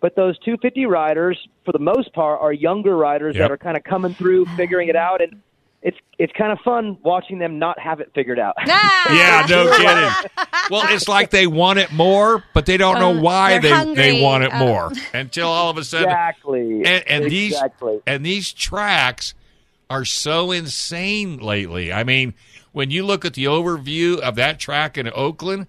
but 0.00 0.14
those 0.16 0.38
250 0.40 0.86
riders 0.86 1.36
for 1.64 1.72
the 1.72 1.78
most 1.80 2.12
part 2.12 2.40
are 2.40 2.52
younger 2.52 2.96
riders 2.96 3.34
Yep. 3.34 3.42
that 3.42 3.50
are 3.52 3.56
kind 3.58 3.76
of 3.76 3.82
coming 3.84 4.14
through 4.14 4.44
figuring 4.56 4.88
it 4.88 4.96
out 4.96 5.20
and 5.20 5.40
it's 5.86 5.96
it's 6.18 6.32
kind 6.32 6.50
of 6.50 6.58
fun 6.64 6.98
watching 7.02 7.38
them 7.38 7.58
not 7.58 7.78
have 7.78 8.00
it 8.00 8.10
figured 8.14 8.38
out. 8.38 8.54
Ah! 8.58 9.06
Yeah, 9.14 9.46
no 9.48 9.70
kidding. 9.76 10.46
Well, 10.70 10.82
it's 10.94 11.06
like 11.16 11.30
they 11.30 11.46
want 11.46 11.78
it 11.78 11.92
more, 11.92 12.42
but 12.54 12.66
they 12.66 12.76
don't 12.76 12.98
know 12.98 13.16
Uh, 13.16 13.20
why 13.22 13.52
they're 13.52 13.60
they 13.62 13.70
hungry. 13.70 13.94
they 13.94 14.20
want 14.22 14.42
it 14.44 14.52
Uh, 14.52 14.58
more 14.58 14.92
until 15.14 15.48
all 15.48 15.70
of 15.70 15.78
a 15.78 15.84
sudden. 15.84 16.08
exactly. 16.08 16.82
And, 16.84 17.04
and 17.06 17.24
these 17.30 17.52
exactly. 17.52 18.00
and 18.06 18.26
these 18.26 18.52
tracks 18.52 19.34
are 19.88 20.04
so 20.04 20.50
insane 20.50 21.38
lately. 21.38 21.92
I 21.92 22.02
mean, 22.02 22.34
when 22.72 22.90
you 22.90 23.04
look 23.06 23.24
at 23.24 23.34
the 23.34 23.44
overview 23.44 24.18
of 24.18 24.34
that 24.34 24.58
track 24.58 24.98
in 24.98 25.08
Oakland, 25.14 25.68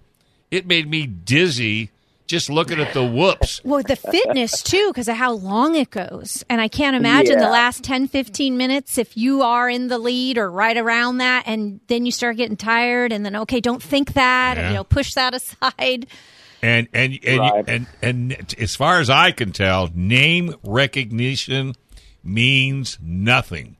it 0.50 0.66
made 0.66 0.90
me 0.90 1.06
dizzy 1.06 1.90
just 2.28 2.48
looking 2.48 2.78
at 2.78 2.92
the 2.94 3.04
whoops. 3.04 3.60
Well, 3.64 3.82
the 3.82 3.96
fitness 3.96 4.62
too, 4.62 4.88
because 4.90 5.08
of 5.08 5.16
how 5.16 5.32
long 5.32 5.74
it 5.74 5.90
goes. 5.90 6.44
And 6.48 6.60
I 6.60 6.68
can't 6.68 6.94
imagine 6.94 7.38
the 7.38 7.48
last 7.48 7.82
10, 7.82 8.06
15 8.06 8.56
minutes 8.56 8.98
if 8.98 9.16
you 9.16 9.42
are 9.42 9.68
in 9.68 9.88
the 9.88 9.98
lead 9.98 10.38
or 10.38 10.48
right 10.50 10.76
around 10.76 11.18
that, 11.18 11.44
and 11.46 11.80
then 11.88 12.06
you 12.06 12.12
start 12.12 12.36
getting 12.36 12.56
tired, 12.56 13.10
and 13.12 13.24
then, 13.24 13.34
okay, 13.34 13.60
don't 13.60 13.82
think 13.82 14.12
that, 14.12 14.56
Yeah. 14.56 14.68
you 14.68 14.74
know, 14.76 14.84
push 14.84 15.14
that 15.14 15.34
aside. 15.40 16.06
And 16.62 16.88
and 16.92 17.18
and, 17.24 17.38
Right. 17.40 17.64
and 17.68 17.86
and 18.02 18.54
as 18.58 18.76
far 18.76 19.00
as 19.00 19.08
I 19.08 19.30
can 19.32 19.52
tell, 19.52 19.88
name 19.94 20.54
recognition 20.64 21.74
means 22.24 22.98
nothing 23.00 23.76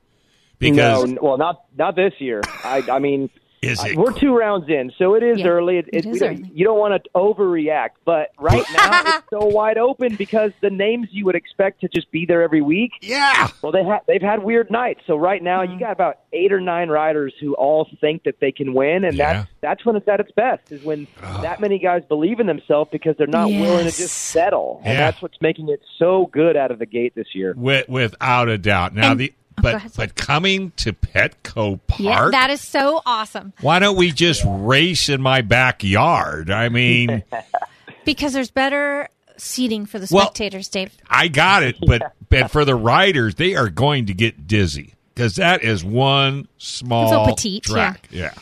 because 0.59 1.03
no, 1.11 1.19
well, 1.21 1.37
not 1.37 1.65
not 1.77 1.95
this 1.97 2.13
year. 2.19 2.41
I 2.63 2.83
I 2.89 2.99
mean, 2.99 3.29
Is 3.61 3.83
it- 3.83 3.97
we're 3.97 4.13
two 4.13 4.35
rounds 4.35 4.69
in, 4.69 4.91
so 4.97 5.15
it 5.15 5.23
is 5.23 5.39
Yeah, 5.39 5.47
early. 5.47 5.77
It, 5.79 5.87
it 5.91 5.93
it- 5.93 6.05
is 6.05 6.13
we 6.13 6.19
don't- 6.19 6.29
early. 6.39 6.51
You 6.53 6.63
don't 6.65 6.79
want 6.79 7.03
to 7.03 7.09
overreact, 7.15 7.89
but 8.05 8.29
right 8.39 8.63
now 8.73 9.01
it's 9.05 9.29
so 9.29 9.45
wide 9.47 9.77
open 9.77 10.15
because 10.15 10.51
the 10.61 10.69
names 10.69 11.07
you 11.11 11.25
would 11.25 11.35
expect 11.35 11.81
to 11.81 11.89
just 11.89 12.09
be 12.11 12.25
there 12.25 12.41
every 12.41 12.61
week. 12.61 12.91
yeah, 13.01 13.49
Well, 13.61 13.71
they 13.71 13.83
ha- 13.83 13.99
they've 14.07 14.21
had 14.21 14.43
weird 14.43 14.71
nights. 14.71 15.01
So 15.07 15.15
right 15.17 15.41
now 15.43 15.61
Mm-hmm. 15.63 15.73
you 15.73 15.79
got 15.79 15.91
about 15.91 16.19
eight 16.31 16.53
or 16.53 16.61
nine 16.61 16.89
riders 16.89 17.33
who 17.41 17.53
all 17.55 17.87
think 17.99 18.23
that 18.23 18.39
they 18.39 18.51
can 18.51 18.73
win, 18.73 19.03
and 19.03 19.15
Yeah. 19.15 19.33
that's 19.33 19.49
that's 19.61 19.85
when 19.85 19.95
it's 19.97 20.07
at 20.07 20.19
its 20.21 20.31
best. 20.31 20.71
Is 20.71 20.83
when 20.83 21.07
that 21.41 21.59
many 21.59 21.79
guys 21.79 22.03
believe 22.07 22.39
in 22.39 22.47
themselves 22.47 22.89
because 22.93 23.15
they're 23.17 23.27
not 23.27 23.47
willing 23.49 23.85
to 23.89 23.91
just 23.91 24.13
settle, 24.15 24.81
and 24.85 24.93
Yeah. 24.93 24.99
that's 25.11 25.21
what's 25.21 25.39
making 25.41 25.67
it 25.69 25.81
so 25.97 26.27
good 26.31 26.55
out 26.55 26.71
of 26.71 26.79
the 26.79 26.85
gate 26.85 27.13
this 27.15 27.35
year. 27.35 27.53
with, 27.57 27.89
without 27.89 28.47
a 28.47 28.57
doubt. 28.57 28.93
Now 28.95 29.11
And- 29.11 29.19
the 29.19 29.27
go 29.29 29.35
but 29.63 29.75
ahead, 29.75 29.91
but 29.95 30.15
coming 30.15 30.71
to 30.77 30.93
Petco 30.93 31.79
Park. 31.87 31.99
Yeah, 31.99 32.29
that 32.31 32.49
is 32.49 32.61
so 32.61 33.01
awesome 33.05 33.53
Why 33.61 33.79
don't 33.79 33.97
we 33.97 34.11
just 34.11 34.43
race 34.45 35.09
in 35.09 35.21
my 35.21 35.41
backyard? 35.41 36.49
I 36.49 36.69
mean, 36.69 37.23
because 38.05 38.33
there's 38.33 38.51
better 38.51 39.07
seating 39.37 39.85
for 39.85 39.99
the 39.99 40.07
Well- 40.11 40.25
spectators, 40.25 40.67
Dave. 40.67 40.95
I 41.09 41.27
got 41.27 41.63
it, 41.63 41.77
but 41.85 42.13
but 42.29 42.51
for 42.51 42.65
the 42.65 42.75
riders, 42.75 43.35
they 43.35 43.55
are 43.55 43.69
going 43.69 44.05
to 44.07 44.13
get 44.13 44.47
dizzy 44.47 44.93
because 45.15 45.35
that 45.37 45.63
is 45.63 45.83
one 45.83 46.47
small 46.57 47.09
So 47.09 47.33
petite, 47.33 47.63
track. 47.63 48.07
Yeah. 48.11 48.33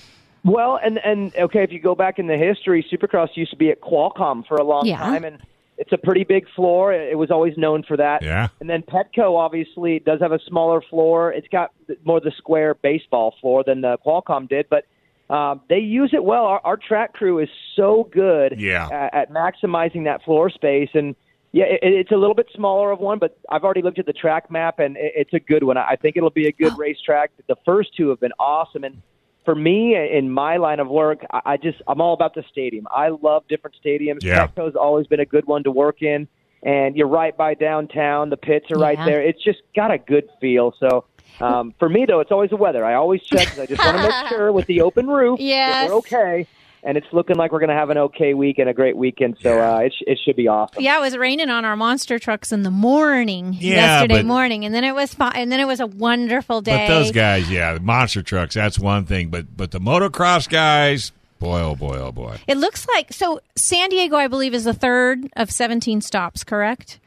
Well, 0.43 0.80
and 0.82 0.97
and 1.03 1.36
okay, 1.36 1.63
if 1.63 1.72
you 1.72 1.80
go 1.80 1.93
back 1.95 2.20
in 2.20 2.28
the 2.28 2.38
history, 2.38 2.86
Supercross 2.91 3.30
used 3.36 3.51
to 3.51 3.57
be 3.57 3.70
at 3.70 3.82
Qualcomm 3.82 4.45
for 4.47 4.55
a 4.55 4.63
long 4.63 4.86
Yeah. 4.86 4.97
time, 4.97 5.24
and 5.26 5.39
it's 5.78 5.91
a 5.91 5.97
pretty 5.97 6.23
big 6.23 6.45
floor. 6.55 6.93
It 6.93 7.17
was 7.17 7.30
always 7.30 7.55
known 7.57 7.84
for 7.84 7.97
that. 7.97 8.23
Yeah. 8.23 8.47
And 8.59 8.69
then 8.69 8.82
Petco 8.82 9.38
obviously 9.38 9.99
does 9.99 10.19
have 10.21 10.32
a 10.32 10.39
smaller 10.47 10.82
floor. 10.89 11.32
It's 11.32 11.47
got 11.49 11.71
more 12.03 12.19
the 12.19 12.32
square 12.38 12.73
baseball 12.75 13.36
floor 13.39 13.63
than 13.65 13.82
the 13.82 13.97
Qualcomm 14.05 14.49
did, 14.49 14.65
but 14.69 14.86
um, 15.34 15.61
they 15.69 15.80
use 15.80 16.11
it 16.13 16.23
well. 16.23 16.45
Our, 16.45 16.61
our 16.63 16.78
track 16.78 17.13
crew 17.13 17.39
is 17.39 17.49
so 17.75 18.09
good 18.11 18.59
Yeah. 18.59 18.88
at, 18.91 19.13
at 19.13 19.32
maximizing 19.32 20.05
that 20.05 20.23
floor 20.23 20.49
space, 20.49 20.89
and 20.93 21.15
yeah, 21.51 21.65
it, 21.65 21.80
it's 21.82 22.11
a 22.11 22.15
little 22.15 22.36
bit 22.36 22.47
smaller 22.55 22.91
of 22.91 22.99
one, 22.99 23.19
but 23.19 23.38
I've 23.49 23.63
already 23.63 23.82
looked 23.82 23.99
at 23.99 24.05
the 24.05 24.13
track 24.13 24.49
map, 24.49 24.80
and 24.80 24.97
it, 24.97 25.13
it's 25.15 25.34
a 25.34 25.39
good 25.39 25.63
one. 25.63 25.78
I 25.78 25.95
think 25.95 26.17
it'll 26.17 26.30
be 26.30 26.47
a 26.47 26.51
good 26.51 26.78
racetrack. 26.78 27.32
The 27.47 27.55
first 27.65 27.89
two 27.95 28.09
have 28.09 28.19
been 28.19 28.34
awesome, 28.39 28.84
and 28.84 29.01
for 29.48 29.56
me, 29.56 29.95
in 29.95 30.30
my 30.30 30.58
line 30.58 30.82
of 30.82 30.89
work, 30.89 31.26
I 31.32 31.41
I 31.54 31.58
just 31.58 31.82
I'm 31.88 32.02
all 32.02 32.14
about 32.14 32.36
the 32.36 32.43
stadium. 32.52 32.86
I 32.91 33.08
love 33.08 33.48
different 33.48 33.78
stadiums. 33.82 34.22
Yeah. 34.22 34.45
Petco's 34.45 34.76
always 34.76 35.08
been 35.08 35.22
a 35.22 35.26
good 35.26 35.45
one 35.48 35.64
to 35.64 35.72
work 35.72 36.02
in, 36.02 36.28
and 36.62 36.98
you're 36.98 37.08
right 37.08 37.36
by 37.36 37.54
downtown. 37.54 38.30
The 38.30 38.36
pits 38.36 38.70
are 38.72 38.78
right 38.78 38.98
there. 39.06 39.22
It's 39.22 39.41
just 39.41 39.60
got 39.74 39.89
a 39.91 39.98
good 39.98 40.28
feel. 40.41 40.74
So. 40.80 41.06
Um, 41.39 41.74
for 41.78 41.88
me 41.88 42.06
though, 42.06 42.20
it's 42.20 42.32
always 42.32 42.50
the 42.50 42.56
weather. 42.56 42.84
I 42.84 42.95
always 42.95 43.22
check. 43.22 43.60
I 43.60 43.68
just 43.68 43.84
want 43.84 43.98
to 43.98 44.04
make 44.04 44.28
sure 44.30 44.52
with 44.52 44.66
the 44.66 44.82
open 44.82 45.06
roof 45.08 45.39
Yes. 45.39 45.74
that 45.88 45.89
we're 45.91 45.98
okay, 46.00 46.48
and 46.84 46.97
it's 46.97 47.07
looking 47.11 47.36
like 47.36 47.51
we're 47.51 47.59
going 47.59 47.69
to 47.69 47.75
have 47.75 47.89
an 47.89 47.97
okay 47.97 48.34
week 48.34 48.59
and 48.59 48.69
a 48.69 48.73
great 48.73 48.95
weekend. 48.95 49.38
So 49.41 49.59
uh, 49.61 49.80
it 49.80 49.93
sh- 49.93 50.03
it 50.07 50.19
should 50.23 50.36
be 50.36 50.47
awesome. 50.47 50.82
Yeah, 50.82 50.97
it 50.97 51.01
was 51.01 51.17
raining 51.17 51.49
on 51.49 51.65
our 51.65 51.75
monster 51.75 52.19
trucks 52.19 52.51
in 52.51 52.63
the 52.63 52.71
morning 52.71 53.53
Yeah, 53.53 53.75
yesterday 54.01 54.19
but- 54.19 54.25
morning, 54.25 54.65
and 54.65 54.73
then 54.73 54.84
it 54.84 54.93
was 54.95 55.13
fine, 55.13 55.34
and 55.36 55.51
then 55.51 55.59
it 55.59 55.65
was 55.67 55.80
a 55.80 55.88
wonderful 55.88 56.61
day. 56.61 56.88
But 56.88 56.93
those 56.93 57.11
guys, 57.11 57.49
yeah, 57.49 57.73
the 57.73 57.80
monster 57.80 58.21
trucks, 58.21 58.55
that's 58.55 58.80
one 58.80 59.05
thing. 59.05 59.30
But 59.30 59.55
but 59.55 59.71
the 59.71 59.80
motocross 59.80 60.47
guys, 60.49 61.11
boy, 61.39 61.59
oh 61.61 61.75
boy, 61.75 61.97
oh 61.97 62.11
boy. 62.11 62.38
It 62.47 62.57
looks 62.57 62.88
like 62.88 63.11
so. 63.13 63.39
San 63.55 63.89
Diego, 63.89 64.15
I 64.15 64.28
believe, 64.28 64.53
is 64.53 64.63
the 64.65 64.73
third 64.73 65.28
of 65.36 65.51
seventeen 65.51 66.01
stops. 66.01 66.43
Correct. 66.43 66.99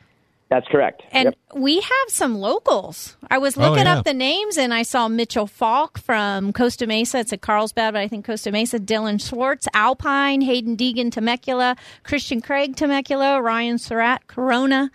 That's 0.51 0.67
correct. 0.67 1.03
And 1.13 1.27
Yep. 1.27 1.35
we 1.63 1.77
have 1.77 2.09
some 2.09 2.35
locals. 2.39 3.17
I 3.31 3.39
was 3.39 3.57
Oh, 3.57 3.61
looking 3.71 3.85
yeah. 3.87 3.99
up 3.99 4.05
the 4.05 4.13
names 4.13 4.59
and 4.59 4.75
I 4.75 4.83
saw 4.83 5.07
Mitchell 5.07 5.47
Falk 5.47 5.99
from 6.01 6.53
Costa 6.53 6.89
Mesa. 6.89 7.19
It's 7.21 7.33
at 7.33 7.41
Carlsbad, 7.41 7.95
but 7.95 8.01
I 8.01 8.09
think 8.09 8.27
Costa 8.27 8.51
Mesa. 8.51 8.81
Dilan 8.81 9.25
Schwartz, 9.25 9.69
Alpine, 9.75 10.43
Haiden 10.43 10.77
Deegan, 10.77 11.13
Temecula, 11.13 11.77
Christian 12.03 12.41
Craig, 12.41 12.75
Temecula, 12.75 13.41
Ryan 13.41 13.79
Surratt, 13.79 14.27
Corona. 14.27 14.91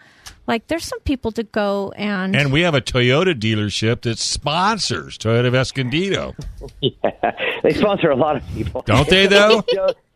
Like, 0.47 0.67
there's 0.67 0.83
some 0.85 0.99
people 0.99 1.31
to 1.31 1.43
go 1.43 1.91
and. 1.95 2.35
And 2.35 2.51
we 2.51 2.61
have 2.61 2.75
a 2.75 2.81
Toyota 2.81 3.33
dealership 3.33 4.01
that 4.01 4.19
sponsors 4.19 5.17
Toyota 5.17 5.47
of 5.47 5.55
Escondido. 5.55 6.35
they 7.63 7.71
sponsor 7.73 8.09
a 8.11 8.15
lot 8.15 8.35
of 8.35 8.47
people. 8.53 8.81
Don't 8.81 9.07
they, 9.09 9.25
though? 9.25 9.63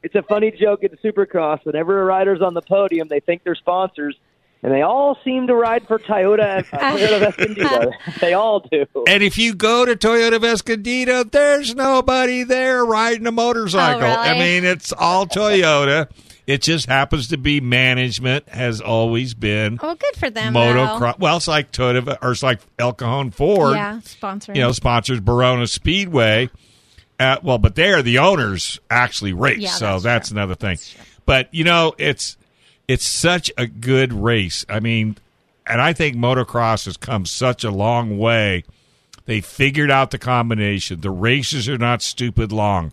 it's 0.03 0.15
a 0.15 0.21
funny 0.23 0.51
joke 0.51 0.83
at 0.83 0.91
Supercross. 1.01 1.65
Whenever 1.65 2.01
a 2.01 2.05
rider's 2.05 2.41
on 2.41 2.53
the 2.53 2.61
podium, 2.61 3.07
they 3.07 3.19
think 3.21 3.43
they're 3.43 3.55
sponsors, 3.55 4.15
and 4.61 4.73
they 4.73 4.81
all 4.81 5.17
seem 5.23 5.47
to 5.47 5.55
ride 5.55 5.87
for 5.87 5.99
Toyota, 5.99 6.65
uh, 6.73 6.77
Toyota 6.97 7.27
Escondido. 7.29 7.91
they 8.21 8.33
all 8.33 8.59
do. 8.59 8.85
And 9.07 9.23
if 9.23 9.37
you 9.37 9.55
go 9.55 9.85
to 9.85 9.95
Toyota 9.95 10.43
Escondido, 10.43 11.23
there's 11.23 11.75
nobody 11.75 12.43
there 12.43 12.83
riding 12.85 13.25
a 13.27 13.31
motorcycle. 13.31 14.01
Oh, 14.01 14.05
really? 14.05 14.15
I 14.17 14.33
mean, 14.37 14.65
it's 14.65 14.91
all 14.91 15.25
Toyota. 15.25 16.09
It 16.45 16.63
just 16.63 16.87
happens 16.87 17.27
to 17.27 17.37
be 17.37 17.61
management 17.61 18.49
has 18.49 18.81
always 18.81 19.35
been 19.35 19.77
Oh, 19.83 19.93
good 19.93 20.15
for 20.15 20.31
them. 20.31 20.55
motocross. 20.55 21.19
Well, 21.19 21.37
it's 21.37 21.47
like 21.47 21.71
Toyota 21.71 22.17
or 22.23 22.31
it's 22.31 22.41
like 22.41 22.59
El 22.79 22.93
Cajon. 22.93 23.29
Ford. 23.29 23.75
Yeah, 23.75 23.99
sponsoring. 24.03 24.55
You 24.55 24.61
know, 24.61 24.71
sponsors 24.71 25.19
Barona 25.19 25.67
Speedway. 25.67 26.49
Uh, 27.19 27.37
well, 27.43 27.59
but 27.59 27.75
there 27.75 28.01
the 28.01 28.17
owners 28.17 28.79
actually 28.89 29.33
race, 29.33 29.59
Yeah, 29.59 29.69
so 29.71 29.85
that's 29.91 30.03
that's, 30.03 30.31
another 30.31 30.55
thing. 30.55 30.79
But 31.25 31.53
you 31.53 31.65
know, 31.65 31.93
it's 31.99 32.35
it's 32.89 33.05
such 33.05 33.51
a 33.55 33.67
good 33.67 34.11
race. 34.11 34.65
I 34.67 34.79
mean, 34.79 35.15
and 35.67 35.79
I 35.79 35.93
think 35.93 36.17
motocross 36.17 36.85
has 36.85 36.97
come 36.97 37.23
such 37.27 37.63
a 37.63 37.69
long 37.69 38.17
way. 38.17 38.63
They 39.25 39.41
figured 39.41 39.91
out 39.91 40.09
the 40.09 40.17
combination. 40.17 41.01
The 41.01 41.11
races 41.11 41.69
are 41.69 41.77
not 41.77 42.01
stupid 42.01 42.51
long. 42.51 42.91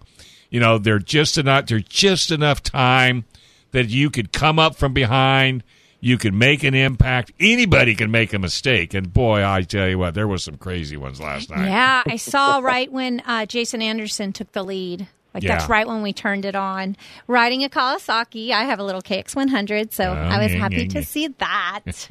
You 0.51 0.61
know, 0.61 0.76
they're 0.76 0.99
just 0.99 1.38
enough. 1.38 1.66
They're 1.66 1.80
just 1.80 2.30
enough 2.30 2.62
time 2.62 3.24
that 3.70 3.88
you 3.88 4.11
could 4.11 4.34
come 4.34 4.59
up 4.59 4.76
from 4.76 4.92
behind. 4.92 5.64
You 5.99 6.18
can 6.18 6.36
make 6.36 6.62
an 6.62 6.74
impact. 6.74 7.32
Anybody 7.40 7.94
can 7.94 8.11
make 8.11 8.34
a 8.34 8.38
mistake. 8.38 8.92
And 8.92 9.14
boy, 9.14 9.42
I 9.42 9.62
tell 9.62 9.88
you 9.88 9.99
what, 9.99 10.12
there 10.12 10.28
was 10.28 10.44
some 10.44 10.59
crazy 10.59 10.99
ones 10.99 11.22
last 11.22 11.49
night. 11.49 11.68
Yeah, 11.68 12.03
I 12.07 12.16
saw 12.16 12.59
right 12.59 12.92
when 12.92 13.22
uh, 13.24 13.47
Jason 13.47 13.80
Anderson 13.80 14.34
took 14.34 14.53
the 14.53 14.62
lead. 14.62 15.09
Like 15.37 15.43
Yeah. 15.43 15.59
that's 15.59 15.68
right 15.68 15.87
when 15.87 16.01
we 16.01 16.14
turned 16.14 16.47
it 16.47 16.55
on. 16.55 16.97
Riding 17.26 17.62
a 17.62 17.68
Kawasaki, 17.68 18.53
I 18.53 18.64
have 18.64 18.78
a 18.78 18.82
little 18.82 19.03
KX100, 19.03 19.93
so 19.93 20.05
oh, 20.05 20.14
I 20.14 20.43
was 20.43 20.51
yeah, 20.51 20.59
happy 20.59 20.76
yeah, 20.76 20.89
to 20.89 20.99
yeah. 21.01 21.05
see 21.05 21.28
that. 21.28 22.09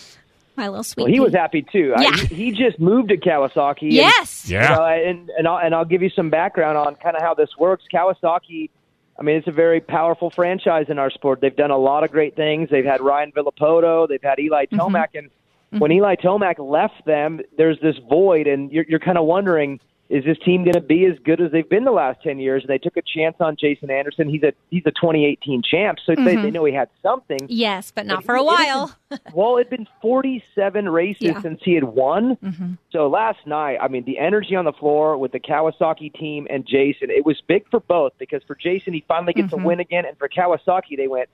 My 0.56 0.68
little 0.68 0.82
sweet. 0.82 1.02
Well, 1.02 1.12
he 1.12 1.20
was 1.20 1.34
happy 1.34 1.60
too. 1.60 1.92
Yeah. 1.98 2.16
he, 2.16 2.34
he 2.34 2.50
just 2.52 2.80
moved 2.80 3.10
to 3.10 3.18
Kawasaki. 3.18 3.82
and- 3.82 3.92
Yes. 3.92 4.48
Yeah. 4.48 4.70
You 4.70 4.76
know, 4.76 4.84
and 5.10 5.30
and 5.36 5.46
I'll, 5.48 5.58
and 5.58 5.74
I'll 5.74 5.84
give 5.84 6.00
you 6.00 6.08
some 6.08 6.30
background 6.30 6.78
on 6.78 6.94
kind 6.94 7.16
of 7.16 7.22
how 7.22 7.34
this 7.34 7.50
works. 7.58 7.84
Kawasaki, 7.92 8.70
I 9.18 9.22
mean, 9.22 9.36
it's 9.36 9.46
a 9.48 9.52
very 9.52 9.82
powerful 9.82 10.30
franchise 10.30 10.86
in 10.88 10.98
our 10.98 11.10
sport. 11.10 11.42
They've 11.42 11.54
done 11.54 11.70
a 11.70 11.76
lot 11.76 12.02
of 12.02 12.12
great 12.12 12.34
things. 12.34 12.70
They've 12.70 12.84
had 12.84 13.02
Ryan 13.02 13.30
Villopoto, 13.32 14.08
they've 14.08 14.22
had 14.22 14.38
Eli 14.38 14.64
mm-hmm. 14.64 14.80
Tomac, 14.80 15.08
and 15.14 15.26
mm-hmm. 15.28 15.80
when 15.80 15.92
Eli 15.92 16.14
Tomac 16.16 16.58
left 16.58 17.04
them, 17.04 17.42
there's 17.58 17.78
this 17.80 17.96
void, 18.08 18.46
and 18.46 18.72
you're 18.72 18.86
you're 18.88 19.00
kind 19.00 19.18
of 19.18 19.26
wondering. 19.26 19.80
Is 20.10 20.22
this 20.24 20.36
team 20.44 20.64
going 20.64 20.74
to 20.74 20.82
be 20.82 21.06
as 21.06 21.18
good 21.24 21.40
as 21.40 21.50
they've 21.50 21.68
been 21.68 21.84
the 21.84 21.90
last 21.90 22.22
ten 22.22 22.38
years? 22.38 22.62
And 22.62 22.68
they 22.68 22.76
took 22.76 22.96
a 22.98 23.02
chance 23.02 23.36
on 23.40 23.56
Jason 23.58 23.90
Anderson. 23.90 24.28
He's 24.28 24.42
a 24.42 24.52
he's 24.70 24.82
a 24.84 24.90
2018 24.90 25.62
champ, 25.62 25.98
so 26.04 26.14
they, 26.14 26.22
they 26.22 26.34
mm-hmm. 26.36 26.50
know 26.50 26.64
he 26.66 26.74
had 26.74 26.90
something. 27.02 27.38
Yes, 27.48 27.90
but 27.90 28.04
not 28.04 28.18
But 28.18 28.24
for 28.26 28.34
a 28.34 28.42
he- 28.42 28.46
it 28.46 28.56
had 28.58 28.74
while. 28.74 28.96
been- 29.08 29.18
well, 29.32 29.56
it'd 29.56 29.70
been 29.70 29.88
47 30.02 30.88
races 30.90 31.22
Yeah. 31.22 31.40
since 31.40 31.60
he 31.64 31.74
had 31.74 31.84
won. 31.84 32.36
Mm-hmm. 32.36 32.72
So 32.92 33.08
last 33.08 33.46
night, 33.46 33.78
I 33.80 33.88
mean, 33.88 34.04
the 34.04 34.18
energy 34.18 34.54
on 34.54 34.66
the 34.66 34.72
floor 34.72 35.16
with 35.16 35.32
the 35.32 35.40
Kawasaki 35.40 36.12
team 36.12 36.46
and 36.50 36.66
Jason, 36.66 37.08
it 37.10 37.24
was 37.24 37.40
big 37.46 37.64
for 37.70 37.80
both 37.80 38.12
because 38.18 38.42
for 38.46 38.56
Jason, 38.56 38.92
he 38.92 39.04
finally 39.08 39.32
gets 39.32 39.52
a 39.52 39.56
mm-hmm. 39.56 39.64
win 39.64 39.80
again, 39.80 40.04
and 40.04 40.18
for 40.18 40.28
Kawasaki, 40.28 40.98
they 40.98 41.08
went, 41.08 41.30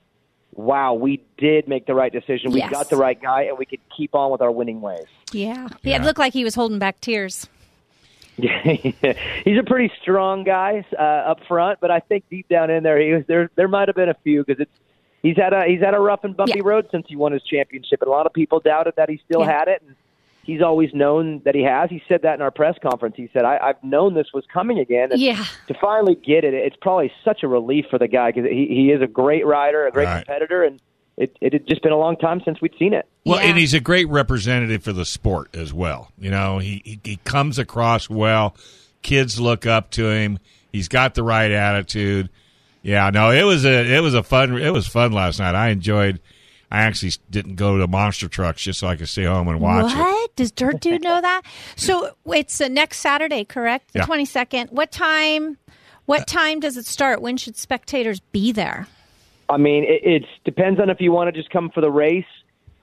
"Wow, 0.53 0.93
we 0.93 1.21
did 1.37 1.67
make 1.67 1.87
the 1.87 1.93
right 1.93 2.11
decision. 2.11 2.51
We 2.51 2.59
Yes. 2.59 2.71
got 2.71 2.89
the 2.89 2.95
right 2.95 3.21
guy, 3.21 3.43
and 3.43 3.57
we 3.57 3.65
could 3.65 3.81
keep 3.95 4.15
on 4.15 4.31
with 4.31 4.41
our 4.41 4.51
winning 4.51 4.79
ways." 4.79 5.07
Yeah. 5.33 5.67
Yeah. 5.83 5.97
It 5.97 6.03
looked 6.03 6.19
like 6.19 6.31
he 6.31 6.45
was 6.45 6.55
holding 6.55 6.79
back 6.79 7.01
tears. 7.01 7.49
He's 9.45 9.57
a 9.59 9.63
pretty 9.65 9.91
strong 10.01 10.43
guy 10.43 10.85
uh, 10.97 11.01
up 11.31 11.39
front, 11.47 11.79
but 11.81 11.91
I 11.91 11.99
think 11.99 12.23
deep 12.29 12.47
down 12.49 12.69
in 12.69 12.83
there, 12.83 12.99
he 12.99 13.13
was 13.13 13.23
there. 13.27 13.49
There 13.55 13.67
might 13.67 13.87
have 13.87 13.95
been 13.95 14.09
a 14.09 14.15
few 14.23 14.43
because 14.45 14.59
it's 14.61 14.71
he's 15.21 15.37
had 15.37 15.53
a 15.53 15.63
he's 15.67 15.81
had 15.81 15.93
a 15.93 15.99
rough 15.99 16.23
and 16.23 16.35
bumpy 16.35 16.53
Yeah. 16.57 16.63
road 16.65 16.87
since 16.91 17.05
he 17.07 17.15
won 17.15 17.31
his 17.33 17.43
championship, 17.43 18.01
and 18.01 18.07
a 18.07 18.11
lot 18.11 18.25
of 18.25 18.33
people 18.33 18.59
doubted 18.59 18.93
that 18.97 19.09
he 19.09 19.19
still 19.25 19.41
Yeah. 19.41 19.51
had 19.59 19.67
it. 19.67 19.81
And 19.85 19.95
he's 20.43 20.61
always 20.61 20.89
known 20.93 21.41
that 21.45 21.53
he 21.55 21.61
has. 21.63 21.89
He 21.89 22.01
said 22.07 22.21
that 22.23 22.35
in 22.35 22.41
our 22.41 22.51
press 22.51 22.75
conference. 22.81 23.15
He 23.17 23.29
said, 23.33 23.43
I, 23.45 23.57
"I've 23.61 23.83
known 23.83 24.13
this 24.15 24.27
was 24.33 24.45
coming 24.51 24.79
again." 24.79 25.11
And 25.11 25.21
Yeah. 25.21 25.43
to 25.67 25.73
finally 25.79 26.15
get 26.15 26.43
it, 26.43 26.53
it's 26.53 26.77
probably 26.81 27.11
such 27.23 27.43
a 27.43 27.47
relief 27.47 27.85
for 27.89 27.99
the 27.99 28.07
guy 28.07 28.31
because 28.31 28.49
he 28.49 28.65
he 28.67 28.91
is 28.91 29.01
a 29.01 29.07
great 29.07 29.45
rider, 29.45 29.85
a 29.85 29.91
great 29.91 30.07
Right. 30.07 30.25
competitor, 30.25 30.63
and 30.63 30.79
it 31.21 31.37
it 31.41 31.53
had 31.53 31.67
just 31.67 31.81
been 31.83 31.91
a 31.91 31.97
long 31.97 32.17
time 32.17 32.41
since 32.43 32.59
we'd 32.61 32.73
seen 32.77 32.93
it. 32.93 33.07
Well, 33.25 33.39
Yeah. 33.39 33.49
and 33.49 33.57
he's 33.57 33.73
a 33.73 33.79
great 33.79 34.07
representative 34.09 34.83
for 34.83 34.93
the 34.93 35.05
sport 35.05 35.55
as 35.55 35.73
well. 35.73 36.11
You 36.17 36.31
know, 36.31 36.57
he, 36.59 36.81
he 36.85 36.99
he 37.03 37.15
comes 37.23 37.57
across 37.59 38.09
well. 38.09 38.55
Kids 39.01 39.39
look 39.39 39.65
up 39.65 39.91
to 39.91 40.09
him. 40.09 40.39
He's 40.71 40.87
got 40.87 41.15
the 41.15 41.23
right 41.23 41.51
attitude. 41.51 42.29
Yeah, 42.83 43.09
no, 43.11 43.29
it 43.31 43.43
was 43.43 43.65
a 43.65 43.95
it 43.95 43.99
was 44.01 44.13
a 44.13 44.23
fun 44.23 44.57
it 44.57 44.71
was 44.71 44.87
fun 44.87 45.11
last 45.11 45.39
night. 45.39 45.55
I 45.55 45.69
enjoyed. 45.69 46.19
I 46.73 46.83
actually 46.83 47.11
didn't 47.29 47.55
go 47.55 47.77
to 47.77 47.85
monster 47.87 48.29
trucks 48.29 48.61
just 48.63 48.79
so 48.79 48.87
I 48.87 48.95
could 48.95 49.09
stay 49.09 49.25
home 49.25 49.49
and 49.49 49.59
watch 49.59 49.91
it. 49.91 49.97
what? 49.97 50.35
Does 50.37 50.51
Dirt 50.53 50.79
Dude 50.79 51.03
know 51.03 51.19
that? 51.21 51.41
So 51.75 52.11
it's 52.27 52.61
uh, 52.61 52.69
next 52.69 52.99
Saturday, 52.99 53.43
correct? 53.43 53.91
The 53.91 53.99
Yeah. 53.99 54.05
22nd. 54.05 54.71
What 54.71 54.89
time? 54.89 55.57
What 56.05 56.27
time 56.27 56.61
does 56.61 56.77
it 56.77 56.85
start? 56.85 57.21
When 57.21 57.35
should 57.35 57.57
spectators 57.57 58.21
be 58.21 58.53
there? 58.53 58.87
I 59.51 59.57
mean, 59.57 59.83
it, 59.83 60.01
it 60.03 60.25
depends 60.45 60.79
on 60.79 60.89
if 60.89 60.99
you 60.99 61.11
want 61.11 61.33
to 61.33 61.39
just 61.39 61.49
come 61.51 61.69
for 61.69 61.81
the 61.81 61.91
race. 61.91 62.25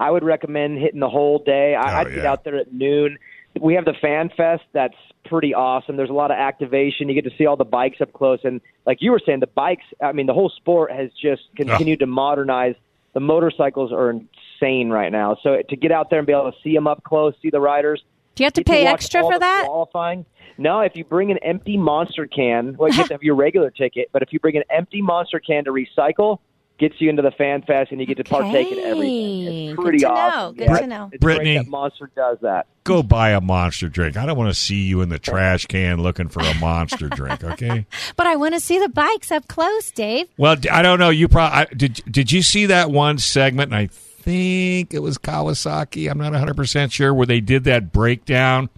I 0.01 0.11
would 0.11 0.23
recommend 0.23 0.79
hitting 0.79 1.01
the 1.01 1.09
whole 1.09 1.39
day. 1.41 1.75
I, 1.75 1.93
Oh, 1.93 1.97
I'd 2.01 2.15
get 2.15 2.27
out 2.27 2.45
there 2.45 2.57
at 2.57 2.73
noon. 2.73 3.19
We 3.61 3.75
have 3.75 3.85
the 3.85 3.95
Fan 4.01 4.31
Fest. 4.37 4.63
That's 4.73 4.95
pretty 5.25 5.55
awesome. 5.55 5.97
There's 5.97 6.11
a 6.11 6.15
lot 6.15 6.31
of 6.31 6.37
activation. 6.37 7.09
You 7.09 7.15
get 7.15 7.29
to 7.29 7.37
see 7.37 7.47
all 7.47 7.57
the 7.57 7.65
bikes 7.65 8.01
up 8.01 8.13
close, 8.13 8.41
and 8.45 8.61
like 8.87 8.99
you 9.01 9.11
were 9.11 9.21
saying, 9.25 9.41
the 9.41 9.49
bikes. 9.49 9.85
I 10.01 10.13
mean, 10.13 10.27
the 10.27 10.35
whole 10.35 10.51
sport 10.51 10.93
has 10.93 11.11
just 11.21 11.43
continued 11.57 11.99
to 12.01 12.07
modernize. 12.07 12.77
The 13.15 13.21
motorcycles 13.21 13.91
are 13.93 14.11
insane 14.11 14.91
right 14.91 15.11
now. 15.11 15.37
So 15.43 15.61
to 15.69 15.77
get 15.77 15.91
out 15.91 16.11
there 16.11 16.21
and 16.21 16.27
be 16.27 16.33
able 16.33 16.53
to 16.53 16.59
see 16.63 16.75
them 16.75 16.87
up 16.87 17.03
close, 17.03 17.35
see 17.43 17.51
the 17.51 17.61
riders. 17.61 18.03
Do 18.37 18.45
you 18.45 18.47
have 18.47 18.53
to 18.53 18.63
pay 18.63 18.85
watch 18.85 18.95
extra 18.95 19.23
for 19.23 19.39
that? 19.39 19.65
Qualifying. 19.67 20.25
No, 20.59 20.81
if 20.81 20.95
you 20.95 21.05
bring 21.05 21.31
an 21.33 21.39
empty 21.39 21.77
monster 21.77 22.27
can, 22.27 22.77
well, 22.77 22.89
you 22.91 22.95
have 22.99 23.09
to 23.09 23.15
have 23.15 23.23
your 23.23 23.35
regular 23.35 23.71
ticket. 23.71 24.11
But 24.13 24.23
if 24.23 24.33
you 24.33 24.39
bring 24.39 24.57
an 24.57 24.65
empty 24.71 25.03
monster 25.03 25.41
can 25.41 25.65
to 25.65 25.73
recycle, 25.73 26.39
gets 26.79 26.95
you 27.01 27.11
into 27.11 27.23
the 27.23 27.31
fan 27.33 27.63
fest, 27.63 27.91
and 27.91 28.01
you 28.01 28.07
get 28.07 28.17
to 28.19 28.25
partake 28.25 28.71
in 28.71 28.79
everything. 28.79 29.47
Okay. 29.49 29.67
It's 29.69 29.77
Good 29.77 29.83
pretty 29.83 29.99
to 29.99 30.05
know. 30.07 30.15
awesome. 30.15 30.55
Good 30.57 30.69
Yeah. 30.69 30.79
to 30.79 30.87
know. 30.87 31.11
It's 31.13 31.21
Brittany- 31.21 31.55
great 31.57 31.65
that 31.65 31.71
Monster 31.71 32.11
does 32.15 32.39
that. 32.43 32.67
Go 32.85 33.03
buy 33.03 33.31
a 33.31 33.41
monster 33.41 33.89
drink. 33.91 34.17
I 34.17 34.25
don't 34.25 34.39
want 34.39 34.49
to 34.51 34.59
see 34.59 34.83
you 34.87 35.03
in 35.03 35.11
the 35.11 35.19
trash 35.19 35.67
can 35.67 36.01
looking 36.01 36.29
for 36.29 36.41
a 36.41 36.55
monster 36.55 37.09
drink. 37.09 37.45
Okay. 37.45 37.85
But 38.17 38.27
I 38.27 38.37
want 38.37 38.55
to 38.55 38.61
see 38.61 38.79
the 38.79 38.89
bikes 38.89 39.31
up 39.31 39.47
close, 39.49 39.91
Dave. 39.91 40.27
Well, 40.39 40.57
I 40.73 40.81
don't 40.83 40.99
know. 40.99 41.11
You 41.11 41.29
probably 41.29 41.67
did. 41.77 42.01
Did 42.11 42.33
you 42.33 42.41
see 42.43 42.67
that 42.67 42.91
one 42.91 43.19
segment? 43.19 43.73
And 43.73 43.81
I 43.83 43.89
think 43.89 44.95
it 44.95 45.01
was 45.03 45.19
Kawasaki. 45.19 46.11
I'm 46.11 46.19
not 46.19 46.33
100 46.33 46.57
percent 46.57 46.93
sure 46.93 47.13
where 47.13 47.27
they 47.27 47.41
did 47.41 47.65
that 47.65 47.93
breakdown 47.93 48.71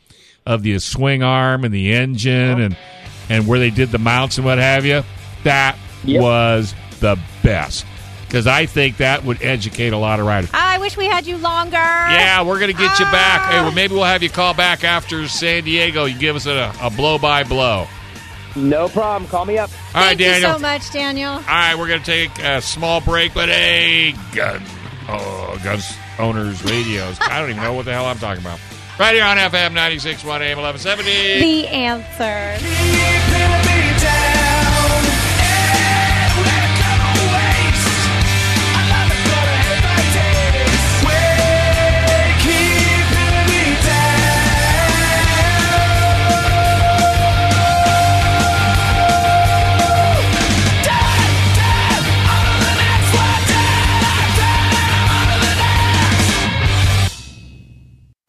of 0.46 0.62
the 0.62 0.78
swing 0.80 1.22
arm 1.22 1.64
and 1.64 1.72
the 1.72 1.92
engine 1.94 2.60
and 2.60 2.76
and 3.28 3.46
where 3.46 3.58
they 3.60 3.70
did 3.70 3.90
the 3.92 3.98
mounts 3.98 4.38
and 4.38 4.44
what 4.44 4.58
have 4.58 4.84
you. 4.84 5.04
That 5.44 5.76
Yep. 6.04 6.20
was 6.22 6.74
the 7.00 7.16
best 7.42 7.86
because 8.26 8.46
I 8.46 8.66
think 8.66 8.98
that 8.98 9.24
would 9.24 9.42
educate 9.42 9.92
a 9.92 9.98
lot 9.98 10.20
of 10.20 10.26
riders. 10.26 10.50
I 10.54 10.78
wish 10.78 10.96
we 10.96 11.06
had 11.06 11.26
you 11.26 11.36
longer. 11.36 11.76
Yeah, 11.76 12.42
we're 12.42 12.60
gonna 12.60 12.72
get 12.72 12.98
you 12.98 13.04
back. 13.06 13.50
Hey, 13.50 13.60
well, 13.60 13.70
ah. 13.70 13.74
maybe 13.74 13.94
we'll 13.94 14.04
have 14.04 14.22
you 14.22 14.30
call 14.30 14.54
back 14.54 14.84
after 14.84 15.26
San 15.28 15.64
Diego. 15.64 16.04
You 16.04 16.18
give 16.18 16.36
us 16.36 16.46
a, 16.46 16.72
a 16.80 16.90
blow 16.90 17.18
by 17.18 17.44
blow. 17.44 17.86
No 18.56 18.88
problem. 18.88 19.30
Call 19.30 19.44
me 19.44 19.58
up. 19.58 19.70
All 19.94 20.02
right, 20.02 20.08
Thank 20.08 20.20
you 20.20 20.26
Daniel. 20.26 20.52
so 20.54 20.58
much, 20.58 20.90
Daniel. 20.90 21.32
All 21.32 21.40
right, 21.40 21.76
we're 21.76 21.86
going 21.86 22.00
to 22.00 22.06
take 22.06 22.36
a 22.40 22.60
small 22.60 23.00
break, 23.00 23.32
but 23.32 23.48
a 23.48 24.12
gun, 24.34 24.60
oh, 25.08 25.56
guns 25.62 25.94
owners 26.18 26.64
radios. 26.64 27.16
I 27.20 27.38
don't 27.40 27.50
even 27.50 27.62
know 27.62 27.72
what 27.72 27.84
the 27.84 27.92
hell 27.92 28.06
I'm 28.06 28.18
talking 28.18 28.42
about. 28.42 28.58
Right 28.98 29.14
here 29.14 29.24
on 29.24 29.36
FM 29.38 29.72
96.1 29.72 30.40
AM 30.40 30.58
1170. 30.58 31.40
The 31.40 31.68
answer. 31.68 33.78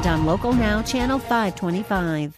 and 0.00 0.20
on 0.20 0.26
Local 0.26 0.52
Now, 0.52 0.82
Channel 0.82 1.18
525. 1.18 2.34